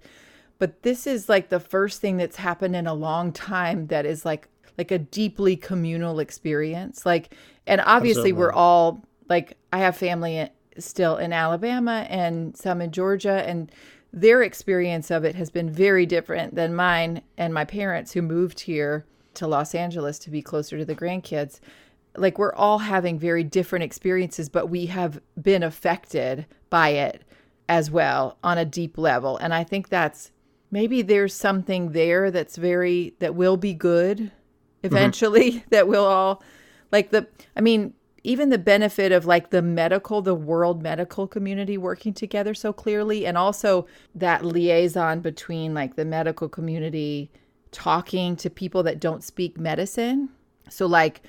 but 0.59 0.83
this 0.83 1.07
is 1.07 1.29
like 1.29 1.49
the 1.49 1.61
first 1.61 2.01
thing 2.01 2.17
that's 2.17 2.37
happened 2.37 2.75
in 2.75 2.89
a 2.89 2.95
long 2.95 3.33
time 3.33 3.87
that 3.87 4.05
is 4.05 4.25
like 4.25 4.49
like 4.81 4.91
a 4.91 4.99
deeply 4.99 5.57
communal 5.57 6.21
experience. 6.21 7.05
Like, 7.05 7.35
and 7.67 7.83
obviously 7.83 8.31
Absolutely. 8.31 8.33
we're 8.33 8.53
all 8.55 9.05
like, 9.29 9.59
I 9.75 9.81
have 9.81 9.95
family 9.95 10.49
still 10.79 11.19
in 11.19 11.35
Alabama 11.35 12.07
and 12.09 12.57
some 12.57 12.81
in 12.81 12.91
Georgia, 12.91 13.47
and 13.47 13.71
their 14.11 14.43
experience 14.43 15.11
of 15.11 15.23
it 15.23 15.35
has 15.35 15.51
been 15.51 15.69
very 15.69 16.07
different 16.07 16.55
than 16.55 16.75
mine 16.75 17.21
and 17.37 17.53
my 17.53 17.67
parents 17.67 18.13
who 18.13 18.23
moved 18.23 18.61
here 18.61 19.05
to 19.35 19.47
Los 19.47 19.75
Angeles 19.75 20.19
to 20.21 20.31
be 20.31 20.41
closer 20.41 20.79
to 20.79 20.85
the 20.87 20.97
grandkids. 20.97 21.61
Like 22.17 22.39
we're 22.39 22.55
all 22.55 22.79
having 22.79 23.19
very 23.19 23.45
different 23.45 23.83
experiences, 23.83 24.49
but 24.49 24.71
we 24.71 24.87
have 24.87 25.21
been 25.41 25.63
affected 25.63 26.47
by 26.71 26.89
it 26.89 27.23
as 27.69 27.91
well 27.91 28.39
on 28.43 28.57
a 28.57 28.65
deep 28.65 28.97
level. 28.97 29.37
And 29.37 29.53
I 29.53 29.63
think 29.63 29.91
that's 29.91 30.31
maybe 30.71 31.03
there's 31.03 31.35
something 31.35 31.93
there 31.93 32.31
that's 32.31 32.57
very 32.57 33.15
that 33.19 33.35
will 33.35 33.59
be 33.59 33.75
good 33.75 34.33
eventually 34.83 35.53
mm-hmm. 35.53 35.69
that 35.71 35.89
will 35.89 36.05
all 36.05 36.43
like 36.93 37.11
the 37.11 37.27
I 37.57 37.61
mean 37.61 37.95
even 38.23 38.51
the 38.51 38.59
benefit 38.59 39.13
of 39.13 39.25
like 39.25 39.51
the 39.51 39.63
medical 39.63 40.23
the 40.23 40.35
world 40.35 40.83
medical 40.83 41.27
community 41.27 41.79
working 41.79 42.13
together 42.13 42.55
so 42.55 42.73
clearly 42.73 43.27
and 43.27 43.39
also 43.39 43.87
that 44.15 44.45
liaison 44.45 45.21
between 45.21 45.73
like 45.75 45.97
the 45.97 46.05
medical 46.05 46.49
community 46.49 47.31
talking 47.73 48.37
to 48.37 48.51
people 48.51 48.83
that 48.83 49.01
don't 49.01 49.25
speak 49.25 49.59
medicine 49.59 50.29
so 50.69 50.87
like 50.87 51.23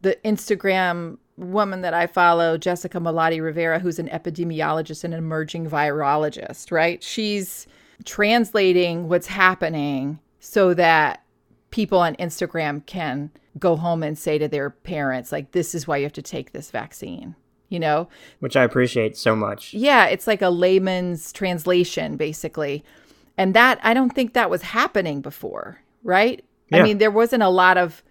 the 0.00 0.16
Instagram 0.24 1.18
woman 1.36 1.80
that 1.82 1.94
I 1.94 2.06
follow, 2.06 2.58
Jessica 2.58 2.98
Malaty 2.98 3.42
Rivera, 3.42 3.78
who's 3.78 3.98
an 3.98 4.08
epidemiologist 4.08 5.04
and 5.04 5.14
an 5.14 5.18
emerging 5.18 5.68
virologist, 5.70 6.70
right? 6.72 7.02
She's 7.02 7.66
translating 8.04 9.08
what's 9.08 9.26
happening 9.26 10.18
so 10.40 10.74
that 10.74 11.22
people 11.70 11.98
on 11.98 12.16
Instagram 12.16 12.84
can 12.86 13.30
go 13.58 13.76
home 13.76 14.02
and 14.02 14.18
say 14.18 14.38
to 14.38 14.48
their 14.48 14.70
parents, 14.70 15.32
like, 15.32 15.52
this 15.52 15.74
is 15.74 15.86
why 15.86 15.96
you 15.96 16.04
have 16.04 16.12
to 16.12 16.22
take 16.22 16.52
this 16.52 16.70
vaccine, 16.70 17.34
you 17.68 17.78
know? 17.78 18.08
Which 18.40 18.56
I 18.56 18.62
appreciate 18.62 19.16
so 19.16 19.34
much. 19.34 19.74
Yeah, 19.74 20.06
it's 20.06 20.26
like 20.26 20.42
a 20.42 20.50
layman's 20.50 21.32
translation, 21.32 22.16
basically. 22.16 22.84
And 23.36 23.54
that, 23.54 23.78
I 23.82 23.94
don't 23.94 24.14
think 24.14 24.32
that 24.34 24.50
was 24.50 24.62
happening 24.62 25.20
before, 25.20 25.80
right? 26.02 26.44
Yeah. 26.70 26.78
I 26.78 26.82
mean, 26.82 26.98
there 26.98 27.10
wasn't 27.10 27.42
a 27.42 27.48
lot 27.48 27.76
of 27.76 28.02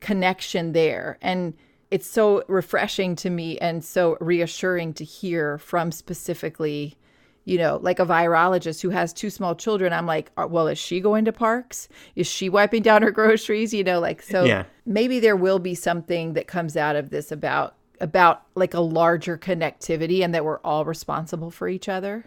connection 0.00 0.72
there. 0.72 1.18
And 1.20 1.54
it's 1.90 2.06
so 2.06 2.42
refreshing 2.48 3.16
to 3.16 3.30
me 3.30 3.58
and 3.58 3.84
so 3.84 4.16
reassuring 4.20 4.94
to 4.94 5.04
hear 5.04 5.58
from 5.58 5.92
specifically 5.92 6.96
you 7.44 7.58
know, 7.58 7.78
like 7.82 7.98
a 7.98 8.06
virologist 8.06 8.82
who 8.82 8.90
has 8.90 9.12
two 9.12 9.30
small 9.30 9.54
children, 9.54 9.92
I'm 9.92 10.06
like, 10.06 10.30
uh, 10.36 10.46
well, 10.48 10.68
is 10.68 10.78
she 10.78 11.00
going 11.00 11.24
to 11.24 11.32
parks? 11.32 11.88
Is 12.14 12.26
she 12.26 12.48
wiping 12.48 12.82
down 12.82 13.02
her 13.02 13.10
groceries? 13.12 13.74
You 13.74 13.84
know, 13.84 14.00
like 14.00 14.22
so 14.22 14.44
yeah. 14.44 14.64
maybe 14.86 15.20
there 15.20 15.36
will 15.36 15.58
be 15.58 15.74
something 15.74 16.34
that 16.34 16.46
comes 16.46 16.76
out 16.76 16.96
of 16.96 17.10
this 17.10 17.32
about 17.32 17.74
about 18.00 18.42
like 18.54 18.74
a 18.74 18.80
larger 18.80 19.38
connectivity 19.38 20.24
and 20.24 20.34
that 20.34 20.44
we're 20.44 20.60
all 20.60 20.84
responsible 20.84 21.50
for 21.50 21.68
each 21.68 21.88
other. 21.88 22.26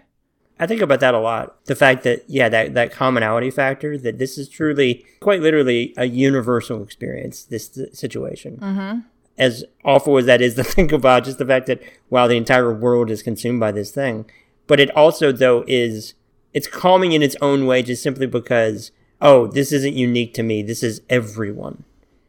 I 0.57 0.67
think 0.67 0.79
about 0.79 1.01
that 1.01 1.13
a 1.13 1.19
lot. 1.19 1.65
The 1.65 1.75
fact 1.75 2.03
that 2.03 2.23
yeah, 2.27 2.49
that 2.49 2.73
that 2.73 2.91
commonality 2.91 3.51
factor 3.51 3.97
that 3.97 4.19
this 4.19 4.37
is 4.37 4.49
truly 4.49 5.05
quite 5.21 5.41
literally 5.41 5.93
a 5.97 6.05
universal 6.05 6.83
experience 6.83 7.43
this 7.43 7.77
situation. 7.93 8.57
Mm-hmm. 8.57 8.99
As 9.37 9.65
awful 9.83 10.17
as 10.17 10.25
that 10.27 10.41
is 10.41 10.55
to 10.55 10.63
think 10.63 10.91
about, 10.93 11.25
just 11.25 11.37
the 11.37 11.45
fact 11.45 11.67
that 11.67 11.81
wow, 12.09 12.27
the 12.27 12.35
entire 12.35 12.73
world 12.73 13.09
is 13.09 13.23
consumed 13.23 13.61
by 13.61 13.71
this 13.71 13.91
thing 13.91 14.25
but 14.67 14.79
it 14.79 14.95
also 14.95 15.31
though 15.31 15.63
is 15.67 16.13
it's 16.53 16.67
calming 16.67 17.11
in 17.11 17.21
its 17.21 17.35
own 17.41 17.65
way 17.65 17.83
just 17.83 18.01
simply 18.01 18.27
because 18.27 18.91
oh 19.21 19.47
this 19.47 19.71
isn't 19.71 19.95
unique 19.95 20.33
to 20.33 20.43
me. 20.43 20.61
This 20.61 20.83
is 20.83 21.01
everyone. 21.09 21.83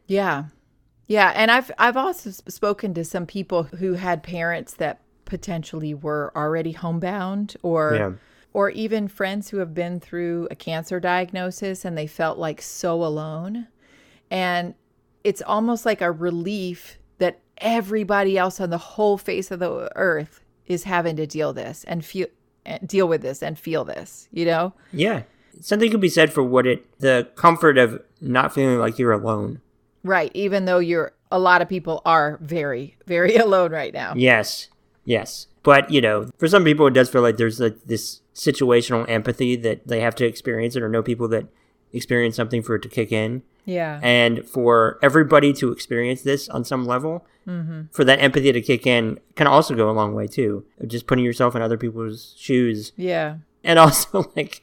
Yeah. 0.06 0.46
Yeah. 1.06 1.32
And 1.34 1.50
i've 1.50 1.70
i've 1.78 1.96
also 1.96 2.30
spoken 2.30 2.94
to 2.94 3.04
some 3.04 3.26
people 3.26 3.64
who 3.64 3.94
had 3.94 4.22
parents 4.22 4.74
that 4.74 5.00
potentially 5.24 5.92
were 5.92 6.32
already 6.34 6.72
homebound 6.72 7.56
or 7.62 7.94
yeah. 7.94 8.12
or 8.54 8.70
even 8.70 9.08
friends 9.08 9.50
who 9.50 9.58
have 9.58 9.74
been 9.74 10.00
through 10.00 10.48
a 10.50 10.54
cancer 10.54 10.98
diagnosis 10.98 11.84
and 11.84 11.98
they 11.98 12.06
felt 12.06 12.38
like 12.38 12.62
so 12.62 13.04
alone. 13.04 13.68
And 14.30 14.74
it's 15.24 15.42
almost 15.42 15.84
like 15.84 16.00
a 16.00 16.10
relief 16.10 16.98
that 17.18 17.40
everybody 17.58 18.38
else 18.38 18.60
on 18.60 18.70
the 18.70 18.78
whole 18.78 19.18
face 19.18 19.50
of 19.50 19.58
the 19.58 19.90
earth 19.96 20.40
is 20.66 20.84
having 20.84 21.16
to 21.16 21.26
deal 21.26 21.52
this 21.52 21.84
and 21.84 22.04
feel 22.04 22.26
deal 22.84 23.06
with 23.06 23.22
this 23.22 23.42
and 23.42 23.58
feel 23.58 23.84
this, 23.84 24.28
you 24.32 24.44
know? 24.44 24.72
Yeah. 24.92 25.22
Something 25.60 25.90
could 25.90 26.00
be 26.00 26.08
said 26.08 26.32
for 26.32 26.42
what 26.42 26.66
it 26.66 26.98
the 26.98 27.28
comfort 27.34 27.78
of 27.78 28.02
not 28.20 28.52
feeling 28.52 28.78
like 28.78 28.98
you're 28.98 29.12
alone. 29.12 29.60
Right, 30.02 30.30
even 30.34 30.64
though 30.64 30.78
you're 30.78 31.12
a 31.30 31.38
lot 31.38 31.62
of 31.62 31.68
people 31.68 32.02
are 32.04 32.38
very 32.40 32.96
very 33.06 33.36
alone 33.36 33.72
right 33.72 33.94
now. 33.94 34.14
Yes. 34.16 34.68
Yes. 35.04 35.46
But, 35.62 35.90
you 35.90 36.00
know, 36.00 36.28
for 36.38 36.48
some 36.48 36.64
people 36.64 36.86
it 36.86 36.94
does 36.94 37.08
feel 37.08 37.22
like 37.22 37.36
there's 37.36 37.60
like 37.60 37.84
this 37.86 38.20
situational 38.34 39.08
empathy 39.08 39.56
that 39.56 39.86
they 39.86 40.00
have 40.00 40.14
to 40.16 40.26
experience 40.26 40.76
it 40.76 40.82
or 40.82 40.88
know 40.88 41.02
people 41.02 41.28
that 41.28 41.46
experience 41.92 42.36
something 42.36 42.62
for 42.62 42.74
it 42.74 42.82
to 42.82 42.88
kick 42.88 43.12
in. 43.12 43.42
Yeah. 43.64 43.98
And 44.02 44.44
for 44.44 44.98
everybody 45.02 45.52
to 45.54 45.72
experience 45.72 46.22
this 46.22 46.48
on 46.48 46.64
some 46.64 46.86
level, 46.86 47.26
mm-hmm. 47.46 47.82
for 47.90 48.04
that 48.04 48.20
empathy 48.20 48.52
to 48.52 48.62
kick 48.62 48.86
in, 48.86 49.18
can 49.34 49.46
also 49.46 49.74
go 49.74 49.90
a 49.90 49.92
long 49.92 50.14
way 50.14 50.26
too. 50.26 50.64
Just 50.86 51.06
putting 51.06 51.24
yourself 51.24 51.56
in 51.56 51.62
other 51.62 51.76
people's 51.76 52.34
shoes. 52.38 52.92
Yeah. 52.96 53.38
And 53.64 53.78
also, 53.78 54.32
like, 54.36 54.62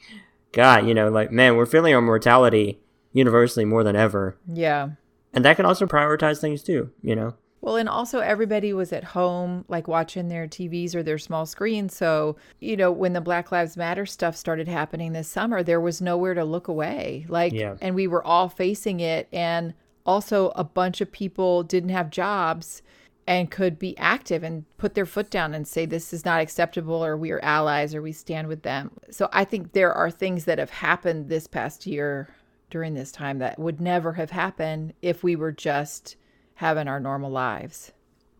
God, 0.54 0.88
you 0.88 0.94
know, 0.94 1.10
like, 1.10 1.32
man, 1.32 1.58
we're 1.58 1.66
feeling 1.66 1.94
our 1.94 2.02
mortality 2.02 2.80
universally 3.12 3.66
more 3.66 3.84
than 3.84 3.96
ever. 3.96 4.38
Yeah. 4.48 4.92
And 5.34 5.44
that 5.44 5.58
can 5.58 5.66
also 5.66 5.86
prioritize 5.86 6.40
things 6.40 6.64
too, 6.64 6.92
you 7.02 7.16
know? 7.16 7.36
Well, 7.64 7.78
and 7.78 7.88
also 7.88 8.20
everybody 8.20 8.74
was 8.74 8.92
at 8.92 9.06
home, 9.06 9.64
like 9.70 9.88
watching 9.88 10.28
their 10.28 10.48
TVs 10.48 10.94
or 10.94 11.02
their 11.02 11.18
small 11.18 11.46
screens. 11.46 11.96
So, 11.96 12.36
you 12.60 12.76
know, 12.76 12.92
when 12.92 13.14
the 13.14 13.22
Black 13.22 13.54
Lives 13.54 13.78
Matter 13.78 14.06
stuff 14.06 14.36
started 14.36 14.68
happening 14.68 15.14
this 15.14 15.30
summer, 15.30 15.64
there 15.64 15.80
was 15.80 16.02
nowhere 16.02 16.34
to 16.34 16.44
look 16.44 16.68
away. 16.68 17.26
Like, 17.30 17.54
yeah. 17.54 17.78
and 17.80 17.96
we 17.96 18.06
were 18.06 18.22
all 18.22 18.50
facing 18.50 19.00
it. 19.00 19.30
And 19.32 19.74
also, 20.06 20.52
a 20.58 20.66
bunch 20.66 21.00
of 21.00 21.14
people 21.14 21.64
didn't 21.64 21.92
have 21.92 22.10
jobs 22.10 22.82
and 23.26 23.50
could 23.50 23.80
be 23.80 23.98
active 23.98 24.44
and 24.44 24.66
put 24.78 24.94
their 24.94 25.06
foot 25.06 25.30
down 25.30 25.54
and 25.54 25.66
say, 25.66 25.86
this 25.86 26.12
is 26.12 26.26
not 26.26 26.42
acceptable, 26.42 27.02
or 27.02 27.16
we 27.16 27.32
are 27.32 27.40
allies, 27.46 27.96
or 27.96 28.02
we 28.02 28.12
stand 28.12 28.50
with 28.50 28.64
them. 28.64 28.92
So, 29.10 29.30
I 29.32 29.46
think 29.46 29.72
there 29.72 29.94
are 29.94 30.12
things 30.12 30.44
that 30.44 30.60
have 30.60 30.70
happened 30.70 31.30
this 31.30 31.48
past 31.48 31.88
year 31.88 32.28
during 32.70 32.94
this 32.94 33.14
time 33.14 33.40
that 33.40 33.58
would 33.58 33.80
never 33.80 34.12
have 34.12 34.32
happened 34.32 34.92
if 35.02 35.24
we 35.24 35.38
were 35.38 35.54
just 35.54 36.18
having 36.64 36.88
our 36.88 37.00
normal 37.00 37.30
lives. 37.30 37.92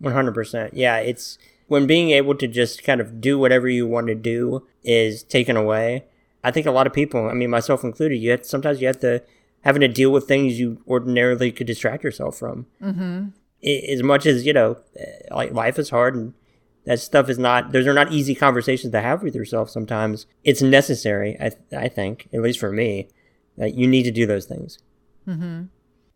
100%. 0.02 0.70
Yeah, 0.74 0.98
it's 0.98 1.38
when 1.68 1.86
being 1.86 2.12
able 2.12 2.36
to 2.36 2.48
just 2.48 2.84
kind 2.84 3.02
of 3.02 3.20
do 3.20 3.38
whatever 3.38 3.68
you 3.68 3.86
want 3.86 4.08
to 4.08 4.16
do 4.16 4.66
is 4.84 5.24
taken 5.24 5.58
away. 5.58 6.06
I 6.42 6.52
think 6.52 6.66
a 6.66 6.72
lot 6.72 6.88
of 6.88 6.94
people, 6.94 7.30
I 7.30 7.34
mean 7.34 7.50
myself 7.50 7.84
included, 7.84 8.16
you 8.18 8.32
have, 8.32 8.46
sometimes 8.46 8.80
you 8.82 8.88
have 8.88 9.00
to 9.02 9.22
having 9.62 9.82
to 9.82 9.88
deal 9.88 10.12
with 10.12 10.28
things 10.28 10.60
you 10.60 10.82
ordinarily 10.88 11.52
could 11.52 11.68
distract 11.68 12.04
yourself 12.04 12.38
from. 12.38 12.66
Mm-hmm. 12.82 13.28
As 13.92 14.04
much 14.04 14.26
as 14.26 14.46
you 14.46 14.54
know, 14.54 14.78
eh, 14.98 15.06
like 15.32 15.52
life 15.52 15.78
is 15.78 15.90
hard 15.90 16.16
and 16.16 16.34
that 16.86 17.00
stuff 17.00 17.30
is 17.30 17.38
not 17.38 17.72
those 17.72 17.88
are 17.88 17.94
not 17.94 18.12
easy 18.12 18.36
conversations 18.36 18.92
to 18.92 19.00
have 19.00 19.24
with 19.24 19.36
yourself 19.36 19.70
sometimes 19.70 20.26
it's 20.44 20.62
necessary 20.62 21.38
i, 21.40 21.50
I 21.74 21.88
think 21.88 22.28
at 22.34 22.42
least 22.42 22.60
for 22.60 22.74
me 22.74 23.08
that 23.58 23.74
you 23.76 23.88
need 23.88 24.04
to 24.04 24.12
do 24.12 24.26
those 24.26 24.46
things 24.46 24.80
mm-hmm. 25.26 25.64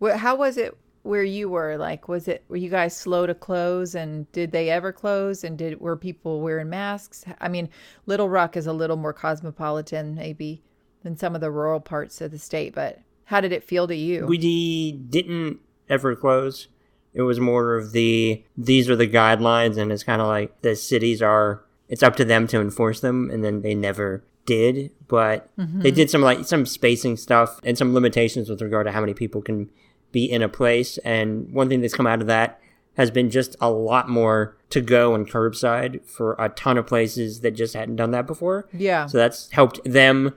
well, 0.02 0.18
how 0.18 0.36
was 0.36 0.58
it 0.58 0.78
where 1.04 1.24
you 1.24 1.50
were 1.50 1.78
like 1.78 2.08
was 2.08 2.28
it 2.28 2.44
were 2.48 2.58
you 2.58 2.70
guys 2.70 2.96
slow 2.96 3.26
to 3.26 3.34
close 3.34 3.96
and 3.96 4.32
did 4.32 4.52
they 4.52 4.70
ever 4.70 4.92
close? 4.92 5.44
And 5.44 5.58
did 5.58 5.80
were 5.80 5.96
people 5.96 6.42
wearing 6.42 6.70
masks? 6.70 7.26
I 7.40 7.48
mean 7.48 7.70
little 8.06 8.30
rock 8.30 8.58
is 8.58 8.68
a 8.68 8.74
little 8.74 8.98
more 8.98 9.14
cosmopolitan 9.14 10.16
maybe 10.16 10.64
than 11.04 11.18
some 11.18 11.36
of 11.36 11.42
the 11.42 11.52
rural 11.52 11.80
parts 11.80 12.22
of 12.22 12.32
the 12.32 12.40
state 12.40 12.76
but 12.76 13.00
how 13.26 13.42
did 13.42 13.52
it 13.52 13.64
feel 13.64 13.88
to 13.88 13.96
you? 13.96 14.26
We 14.26 14.92
didn't 14.94 15.60
ever 15.90 16.16
close. 16.16 16.68
It 17.14 17.24
was 17.24 17.40
more 17.40 17.76
of 17.76 17.92
the 17.92 18.44
these 18.58 18.90
are 18.90 18.96
the 18.96 19.08
guidelines 19.08 19.78
and 19.78 19.92
it's 19.92 20.04
kind 20.04 20.22
of 20.22 20.28
like 20.28 20.62
the 20.62 20.76
cities 20.76 21.22
are 21.22 21.64
it's 21.90 22.04
up 22.04 22.16
to 22.18 22.26
them 22.26 22.48
to 22.48 22.62
enforce 22.62 23.00
them 23.00 23.30
and 23.32 23.44
then 23.44 23.62
they 23.62 23.74
never 23.74 24.24
did 24.46 24.92
but 25.08 25.56
mm-hmm. 25.58 25.82
they 25.82 25.92
did 25.92 26.10
some 26.10 26.22
like 26.22 26.46
some 26.46 26.66
spacing 26.66 27.18
stuff 27.18 27.60
and 27.64 27.78
some 27.78 27.94
limitations 27.94 28.50
with 28.50 28.62
regard 28.62 28.88
to 28.88 28.92
how 28.92 29.02
many 29.02 29.14
people 29.14 29.42
can 29.42 29.70
be 30.12 30.30
in 30.30 30.42
a 30.42 30.50
place. 30.50 30.98
And 31.00 31.52
one 31.52 31.70
thing 31.70 31.82
that's 31.82 31.94
come 31.94 32.08
out 32.08 32.22
of 32.22 32.28
that 32.28 32.60
has 32.96 33.12
been 33.12 33.30
just 33.30 33.56
a 33.62 33.70
lot 33.70 34.10
more 34.10 34.58
to 34.70 34.82
go 34.82 35.14
and 35.14 35.30
curbside 35.30 36.04
for 36.06 36.36
a 36.40 36.50
ton 36.50 36.78
of 36.78 36.88
places 36.88 37.42
that 37.42 37.52
just 37.52 37.74
hadn't 37.74 37.96
done 37.96 38.12
that 38.12 38.26
before. 38.26 38.68
Yeah. 38.74 39.06
So 39.06 39.18
that's 39.18 39.52
helped 39.52 39.80
them 39.84 40.34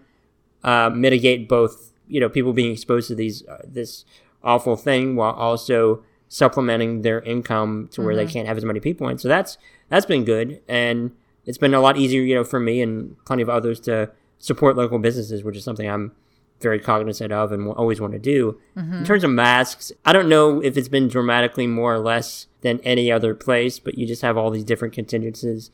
uh, 0.62 0.90
mitigate 0.90 1.48
both, 1.48 1.92
you 2.06 2.20
know, 2.20 2.28
people 2.28 2.52
being 2.52 2.72
exposed 2.72 3.08
to 3.08 3.14
these 3.14 3.46
uh, 3.48 3.62
this 3.64 4.04
awful 4.42 4.76
thing 4.76 5.16
while 5.16 5.32
also 5.32 6.02
supplementing 6.28 7.02
their 7.02 7.20
income 7.22 7.88
to 7.92 8.02
where 8.02 8.14
mm-hmm. 8.14 8.26
they 8.26 8.32
can't 8.32 8.46
have 8.46 8.56
as 8.56 8.64
many 8.64 8.80
people 8.80 9.08
in. 9.08 9.18
So 9.18 9.28
that's 9.28 9.58
that's 9.88 10.06
been 10.06 10.24
good, 10.24 10.60
and 10.68 11.12
it's 11.46 11.58
been 11.58 11.74
a 11.74 11.80
lot 11.80 11.96
easier, 11.96 12.22
you 12.22 12.34
know, 12.34 12.44
for 12.44 12.60
me 12.60 12.80
and 12.82 13.16
plenty 13.24 13.42
of 13.42 13.48
others 13.48 13.80
to 13.80 14.10
support 14.38 14.76
local 14.76 14.98
businesses, 14.98 15.42
which 15.42 15.56
is 15.56 15.64
something 15.64 15.88
I'm 15.88 16.12
very 16.60 16.78
cognizant 16.78 17.32
of 17.32 17.52
and 17.52 17.68
always 17.68 18.00
want 18.00 18.12
to 18.12 18.18
do. 18.18 18.60
Mm-hmm. 18.76 18.94
In 18.94 19.04
terms 19.04 19.24
of 19.24 19.30
masks, 19.30 19.92
I 20.04 20.12
don't 20.12 20.28
know 20.28 20.62
if 20.62 20.76
it's 20.76 20.88
been 20.88 21.08
dramatically 21.08 21.66
more 21.66 21.94
or 21.94 21.98
less 21.98 22.46
than 22.60 22.80
any 22.80 23.10
other 23.10 23.34
place, 23.34 23.78
but 23.78 23.96
you 23.96 24.06
just 24.06 24.22
have 24.22 24.36
all 24.36 24.50
these 24.50 24.64
different 24.64 24.94
contingencies. 24.94 25.70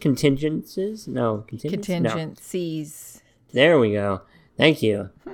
Contingencies? 0.00 1.06
No, 1.06 1.44
contingencies. 1.46 3.22
No. 3.22 3.30
There 3.52 3.78
we 3.78 3.92
go. 3.92 4.22
Thank 4.56 4.82
you. 4.82 5.10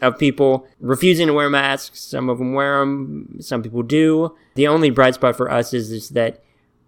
of 0.00 0.18
people 0.18 0.66
refusing 0.80 1.26
to 1.26 1.32
wear 1.32 1.50
masks. 1.50 2.00
Some 2.00 2.28
of 2.28 2.38
them 2.38 2.54
wear 2.54 2.80
them, 2.80 3.36
some 3.40 3.62
people 3.62 3.82
do. 3.82 4.36
The 4.54 4.68
only 4.68 4.90
bright 4.90 5.14
spot 5.14 5.36
for 5.36 5.50
us 5.50 5.74
is, 5.74 5.90
is 5.90 6.10
that 6.10 6.42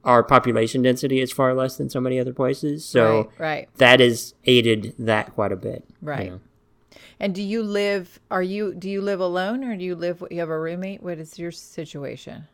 our 0.05 0.23
population 0.23 0.83
density 0.83 1.21
is 1.21 1.33
far 1.33 1.55
less 1.55 1.77
than 1.77 1.89
so 1.89 2.01
many 2.01 2.19
other 2.19 2.33
places. 2.33 2.85
So 2.85 3.31
right, 3.39 3.39
right. 3.39 3.69
that 3.77 4.01
has 4.01 4.35
aided 4.45 4.95
that 4.99 5.35
quite 5.35 5.53
a 5.53 5.57
bit. 5.57 5.85
Right. 6.01 6.25
You 6.25 6.31
know? 6.33 6.41
And 7.23 7.37
do 7.37 7.41
you 7.41 7.62
live 7.62 8.19
are 8.33 8.43
you 8.43 8.75
do 8.75 8.91
you 8.91 9.00
live 9.00 9.21
alone 9.21 9.62
or 9.62 9.76
do 9.76 9.85
you 9.85 9.95
live 9.95 10.25
you 10.29 10.41
have 10.41 10.49
a 10.49 10.59
roommate? 10.59 11.05
What 11.05 11.19
is 11.19 11.38
your 11.38 11.52
situation? 11.52 12.49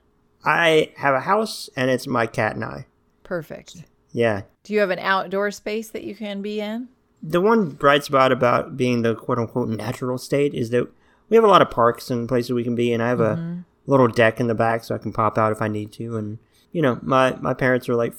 I 0.45 0.93
have 0.99 1.15
a 1.15 1.21
house 1.21 1.71
and 1.75 1.91
it's 1.91 2.07
my 2.07 2.27
cat 2.27 2.55
and 2.55 2.65
I. 2.67 2.87
Perfect. 3.25 3.85
Yeah. 4.13 4.43
Do 4.65 4.75
you 4.75 4.81
have 4.81 4.91
an 4.91 4.99
outdoor 4.99 5.51
space 5.53 5.89
that 5.91 6.05
you 6.05 6.15
can 6.15 6.43
be 6.43 6.61
in? 6.61 6.89
The 7.23 7.41
one 7.41 7.71
bright 7.71 8.05
spot 8.05 8.31
about 8.31 8.77
being 8.77 9.01
the 9.01 9.15
quote 9.15 9.39
unquote 9.39 9.71
natural 9.71 10.19
state 10.19 10.53
is 10.53 10.69
that 10.69 10.87
we 11.31 11.37
have 11.39 11.45
a 11.45 11.49
lot 11.49 11.63
of 11.63 11.71
parks 11.71 12.11
and 12.11 12.29
places 12.29 12.53
we 12.53 12.63
can 12.63 12.75
be 12.75 12.93
and 12.93 13.03
I 13.03 13.09
have 13.09 13.21
mm-hmm. 13.21 13.61
a 13.61 13.65
little 13.87 14.09
deck 14.09 14.39
in 14.39 14.49
the 14.49 14.55
back 14.55 14.85
so 14.85 14.95
I 14.95 14.99
can 14.99 15.15
pop 15.15 15.39
out 15.39 15.51
if 15.51 15.63
I 15.63 15.69
need 15.69 15.93
to 15.93 16.19
and 16.19 16.39
you 16.73 16.83
know, 16.83 16.99
my 17.01 17.35
my 17.41 17.55
parents 17.55 17.89
are 17.89 17.97
like 17.97 18.13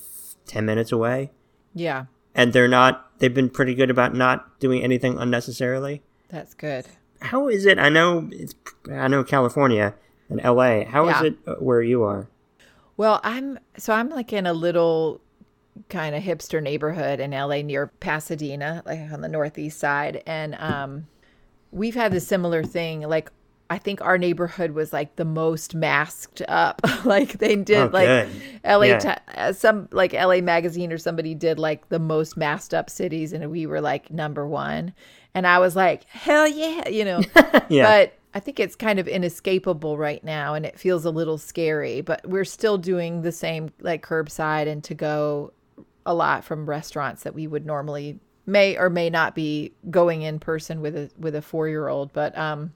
10 0.48 0.66
minutes 0.66 0.92
away. 0.92 1.30
Yeah. 1.76 2.06
And 2.34 2.54
they're 2.54 2.68
not 2.68 3.20
they've 3.20 3.36
been 3.36 3.52
pretty 3.52 3.76
good 3.76 3.92
about 3.92 4.16
not 4.16 4.60
doing 4.60 4.84
anything 4.84 5.20
unnecessarily. 5.20 6.02
That's 6.30 6.54
good. 6.54 6.86
How 7.22 7.48
is 7.48 7.66
it? 7.66 7.78
I 7.78 7.90
know 7.90 8.30
it's 8.32 8.56
I 8.90 9.08
know 9.08 9.24
California 9.24 9.94
and 10.30 10.42
LA. 10.44 10.86
How 10.86 11.06
yeah. 11.06 11.20
is 11.20 11.26
it 11.26 11.38
uh, 11.46 11.56
where 11.56 11.82
you 11.82 12.04
are? 12.04 12.30
Well, 12.98 13.20
I'm 13.24 13.60
so 13.78 13.94
I'm 13.94 14.10
like 14.10 14.32
in 14.32 14.46
a 14.46 14.54
little 14.54 15.22
kind 15.90 16.16
of 16.16 16.24
hipster 16.24 16.62
neighborhood 16.62 17.20
in 17.20 17.32
LA 17.32 17.62
near 17.62 17.88
Pasadena, 17.88 18.84
like 18.86 19.00
on 19.12 19.22
the 19.22 19.28
northeast 19.28 19.80
side, 19.80 20.24
and 20.26 20.56
um 20.60 21.08
we've 21.72 21.96
had 21.96 22.14
a 22.14 22.20
similar 22.20 22.64
thing 22.64 23.02
like 23.02 23.32
I 23.72 23.78
think 23.78 24.02
our 24.02 24.18
neighborhood 24.18 24.72
was 24.72 24.92
like 24.92 25.16
the 25.16 25.26
most 25.26 25.76
masked 25.76 26.42
up. 26.48 26.82
like 27.06 27.34
they 27.34 27.56
did 27.56 27.78
oh, 27.78 27.90
like 27.94 28.08
good. 28.08 28.30
LA 28.66 28.82
yeah. 28.82 29.00
ta- 29.00 29.22
uh, 29.36 29.54
some 29.54 29.88
like 29.92 30.14
LA 30.14 30.42
magazine 30.42 30.92
or 30.92 30.98
somebody 30.98 31.36
did 31.36 31.60
like 31.60 31.90
the 31.90 32.00
most 32.00 32.36
masked 32.36 32.74
up 32.74 32.90
cities 32.90 33.32
and 33.32 33.50
we 33.52 33.68
were 33.68 33.82
like 33.82 34.10
number 34.10 34.48
1. 34.48 34.94
And 35.34 35.46
I 35.48 35.60
was 35.60 35.76
like, 35.76 36.06
"Hell 36.06 36.48
yeah," 36.48 36.88
you 36.90 37.06
know. 37.06 37.22
yeah. 37.70 37.84
But 37.84 38.14
I 38.34 38.40
think 38.40 38.60
it's 38.60 38.76
kind 38.76 39.00
of 39.00 39.08
inescapable 39.08 39.98
right 39.98 40.24
now 40.24 40.54
and 40.54 40.64
it 40.66 40.78
feels 40.78 41.04
a 41.04 41.10
little 41.10 41.40
scary, 41.40 42.02
but 42.02 42.28
we're 42.28 42.46
still 42.46 42.78
doing 42.78 43.24
the 43.24 43.32
same 43.32 43.72
like 43.80 44.06
curbside 44.06 44.68
and 44.68 44.84
to 44.84 44.94
go 44.94 45.52
a 46.06 46.14
lot 46.14 46.44
from 46.44 46.70
restaurants 46.70 47.24
that 47.24 47.34
we 47.34 47.48
would 47.48 47.66
normally 47.66 48.20
may 48.46 48.78
or 48.78 48.90
may 48.90 49.10
not 49.10 49.34
be 49.34 49.74
going 49.90 50.22
in 50.22 50.40
person 50.40 50.82
with 50.82 50.96
a 50.96 51.10
with 51.18 51.36
a 51.36 51.42
4-year-old, 51.42 52.14
but 52.14 52.38
um 52.38 52.74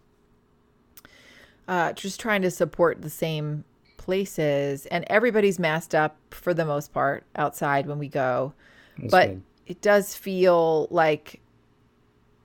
uh, 1.67 1.93
just 1.93 2.19
trying 2.19 2.41
to 2.41 2.51
support 2.51 3.01
the 3.01 3.09
same 3.09 3.63
places, 3.97 4.85
and 4.87 5.05
everybody's 5.07 5.59
masked 5.59 5.95
up 5.95 6.17
for 6.31 6.53
the 6.53 6.65
most 6.65 6.93
part 6.93 7.23
outside 7.35 7.87
when 7.87 7.99
we 7.99 8.09
go. 8.09 8.53
That's 8.97 9.11
but 9.11 9.27
good. 9.29 9.43
it 9.67 9.81
does 9.81 10.15
feel 10.15 10.87
like, 10.91 11.39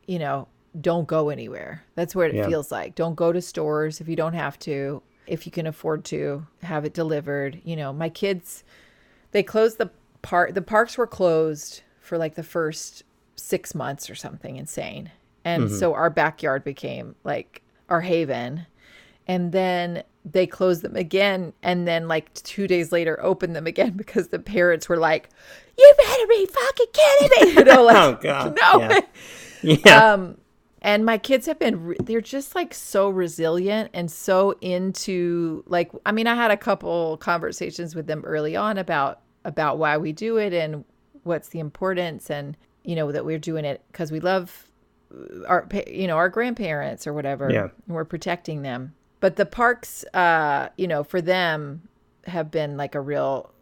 you 0.08 0.18
know, 0.18 0.48
don't 0.80 1.06
go 1.06 1.28
anywhere. 1.28 1.84
That's 1.94 2.14
what 2.14 2.30
it 2.30 2.36
yeah. 2.36 2.46
feels 2.48 2.72
like. 2.72 2.94
Don't 2.94 3.14
go 3.14 3.32
to 3.32 3.40
stores 3.40 4.00
if 4.00 4.08
you 4.08 4.16
don't 4.16 4.34
have 4.34 4.58
to. 4.60 5.02
If 5.26 5.46
you 5.46 5.52
can 5.52 5.66
afford 5.66 6.04
to 6.06 6.46
have 6.62 6.84
it 6.84 6.94
delivered, 6.94 7.60
you 7.62 7.76
know, 7.76 7.92
my 7.92 8.08
kids, 8.08 8.64
they 9.32 9.42
closed 9.42 9.78
the 9.78 9.90
park. 10.22 10.54
The 10.54 10.62
parks 10.62 10.98
were 10.98 11.06
closed 11.06 11.82
for 12.00 12.18
like 12.18 12.34
the 12.34 12.42
first 12.42 13.04
six 13.36 13.74
months 13.74 14.08
or 14.08 14.14
something 14.14 14.56
insane, 14.56 15.10
and 15.44 15.64
mm-hmm. 15.64 15.76
so 15.76 15.94
our 15.94 16.10
backyard 16.10 16.64
became 16.64 17.14
like 17.24 17.62
our 17.88 18.00
haven 18.00 18.66
and 19.28 19.52
then 19.52 20.02
they 20.24 20.46
closed 20.46 20.82
them 20.82 20.96
again 20.96 21.52
and 21.62 21.86
then 21.86 22.08
like 22.08 22.32
two 22.34 22.66
days 22.66 22.90
later 22.90 23.22
opened 23.22 23.54
them 23.54 23.66
again 23.66 23.92
because 23.96 24.28
the 24.28 24.38
parents 24.38 24.88
were 24.88 24.96
like 24.96 25.28
you 25.76 25.94
better 25.96 26.26
be 26.26 26.46
fucking 26.46 26.86
kidding 26.92 27.46
me 27.46 27.52
you 27.58 27.64
know 27.64 27.82
like 27.84 27.96
oh, 27.96 28.18
God. 28.20 28.58
no 28.60 28.80
yeah. 28.80 29.00
Yeah. 29.62 30.12
um 30.12 30.36
and 30.80 31.04
my 31.04 31.18
kids 31.18 31.46
have 31.46 31.58
been 31.58 31.96
they're 32.02 32.20
just 32.20 32.54
like 32.54 32.72
so 32.72 33.08
resilient 33.08 33.90
and 33.92 34.10
so 34.10 34.54
into 34.60 35.62
like 35.66 35.90
i 36.06 36.12
mean 36.12 36.26
i 36.26 36.34
had 36.34 36.50
a 36.50 36.56
couple 36.56 37.16
conversations 37.18 37.94
with 37.94 38.06
them 38.06 38.22
early 38.24 38.54
on 38.56 38.78
about 38.78 39.20
about 39.44 39.78
why 39.78 39.96
we 39.96 40.12
do 40.12 40.36
it 40.36 40.52
and 40.52 40.84
what's 41.24 41.48
the 41.48 41.58
importance 41.58 42.30
and 42.30 42.56
you 42.84 42.96
know 42.96 43.12
that 43.12 43.24
we're 43.24 43.38
doing 43.38 43.64
it 43.64 43.82
because 43.92 44.10
we 44.10 44.20
love 44.20 44.68
our 45.46 45.66
you 45.86 46.06
know 46.06 46.16
our 46.16 46.28
grandparents 46.28 47.06
or 47.06 47.12
whatever. 47.12 47.50
Yeah. 47.50 47.68
And 47.86 47.96
we're 47.96 48.04
protecting 48.04 48.62
them. 48.62 48.94
But 49.20 49.36
the 49.36 49.46
parks 49.46 50.04
uh 50.14 50.68
you 50.76 50.86
know 50.86 51.04
for 51.04 51.20
them 51.20 51.88
have 52.24 52.50
been 52.50 52.76
like 52.76 52.94
a 52.94 53.00
real 53.00 53.52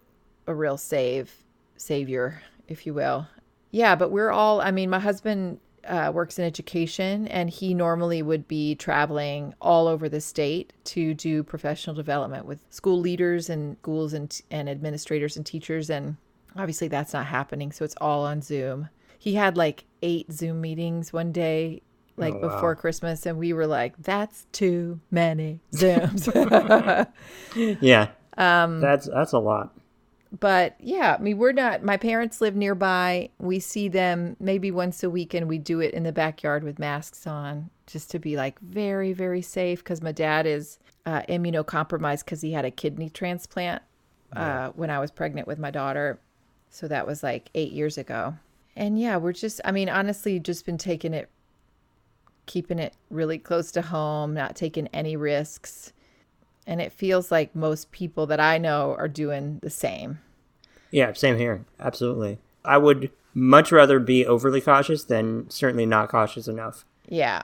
a 0.46 0.54
real 0.54 0.76
save 0.76 1.32
savior 1.76 2.42
if 2.68 2.86
you 2.86 2.94
will. 2.94 3.26
Yeah 3.70 3.96
but 3.96 4.10
we're 4.10 4.30
all 4.30 4.60
i 4.60 4.70
mean 4.70 4.90
my 4.90 5.00
husband 5.00 5.60
uh, 5.86 6.10
works 6.12 6.38
in 6.38 6.44
education 6.44 7.26
and 7.28 7.50
he 7.50 7.74
normally 7.74 8.22
would 8.22 8.46
be 8.48 8.74
traveling 8.74 9.54
all 9.60 9.86
over 9.88 10.08
the 10.08 10.20
state 10.20 10.72
to 10.84 11.14
do 11.14 11.42
professional 11.42 11.94
development 11.94 12.44
with 12.46 12.60
school 12.70 12.98
leaders 12.98 13.48
and 13.48 13.76
schools 13.78 14.12
and, 14.12 14.40
and 14.50 14.68
administrators 14.68 15.36
and 15.36 15.46
teachers 15.46 15.90
and 15.90 16.16
obviously 16.56 16.88
that's 16.88 17.12
not 17.12 17.26
happening 17.26 17.70
so 17.70 17.84
it's 17.84 17.96
all 18.00 18.24
on 18.24 18.40
zoom 18.42 18.88
he 19.18 19.34
had 19.34 19.56
like 19.56 19.84
eight 20.02 20.30
zoom 20.32 20.60
meetings 20.60 21.12
one 21.12 21.32
day 21.32 21.82
like 22.16 22.34
oh, 22.34 22.40
before. 22.40 22.74
Christmas, 22.74 23.26
and 23.26 23.38
we 23.38 23.52
were 23.52 23.66
like, 23.66 23.96
"That's 23.98 24.46
too 24.52 25.00
many 25.10 25.60
Zooms." 25.72 26.26
yeah, 27.80 28.08
um, 28.36 28.80
that's 28.80 29.08
that's 29.08 29.32
a 29.32 29.38
lot. 29.38 29.75
But 30.38 30.76
yeah, 30.80 31.16
I 31.18 31.22
mean, 31.22 31.38
we're 31.38 31.52
not. 31.52 31.82
My 31.82 31.96
parents 31.96 32.40
live 32.40 32.56
nearby. 32.56 33.30
We 33.38 33.60
see 33.60 33.88
them 33.88 34.36
maybe 34.40 34.70
once 34.70 35.02
a 35.02 35.10
week, 35.10 35.34
and 35.34 35.48
we 35.48 35.58
do 35.58 35.80
it 35.80 35.94
in 35.94 36.02
the 36.02 36.12
backyard 36.12 36.64
with 36.64 36.78
masks 36.78 37.26
on, 37.26 37.70
just 37.86 38.10
to 38.10 38.18
be 38.18 38.36
like 38.36 38.58
very, 38.60 39.12
very 39.12 39.42
safe. 39.42 39.84
Because 39.84 40.02
my 40.02 40.12
dad 40.12 40.46
is 40.46 40.78
uh, 41.06 41.22
immunocompromised 41.28 42.24
because 42.24 42.40
he 42.40 42.52
had 42.52 42.64
a 42.64 42.70
kidney 42.70 43.08
transplant 43.08 43.82
uh, 44.34 44.70
when 44.70 44.90
I 44.90 44.98
was 44.98 45.10
pregnant 45.10 45.46
with 45.46 45.58
my 45.58 45.70
daughter. 45.70 46.18
So 46.70 46.88
that 46.88 47.06
was 47.06 47.22
like 47.22 47.48
eight 47.54 47.72
years 47.72 47.96
ago. 47.96 48.34
And 48.74 48.98
yeah, 48.98 49.16
we're 49.16 49.32
just, 49.32 49.60
I 49.64 49.72
mean, 49.72 49.88
honestly, 49.88 50.38
just 50.38 50.66
been 50.66 50.76
taking 50.76 51.14
it 51.14 51.30
keeping 52.44 52.78
it 52.78 52.94
really 53.10 53.38
close 53.38 53.72
to 53.72 53.82
home, 53.82 54.32
not 54.32 54.54
taking 54.54 54.86
any 54.88 55.16
risks. 55.16 55.92
And 56.66 56.80
it 56.80 56.92
feels 56.92 57.30
like 57.30 57.54
most 57.54 57.90
people 57.90 58.26
that 58.26 58.40
I 58.40 58.58
know 58.58 58.94
are 58.98 59.08
doing 59.08 59.58
the 59.62 59.70
same. 59.70 60.20
Yeah, 60.90 61.12
same 61.12 61.36
here. 61.36 61.64
Absolutely. 61.80 62.38
I 62.64 62.78
would 62.78 63.10
much 63.34 63.70
rather 63.70 63.98
be 63.98 64.26
overly 64.26 64.60
cautious 64.60 65.04
than 65.04 65.48
certainly 65.50 65.86
not 65.86 66.08
cautious 66.08 66.48
enough. 66.48 66.84
Yeah. 67.08 67.42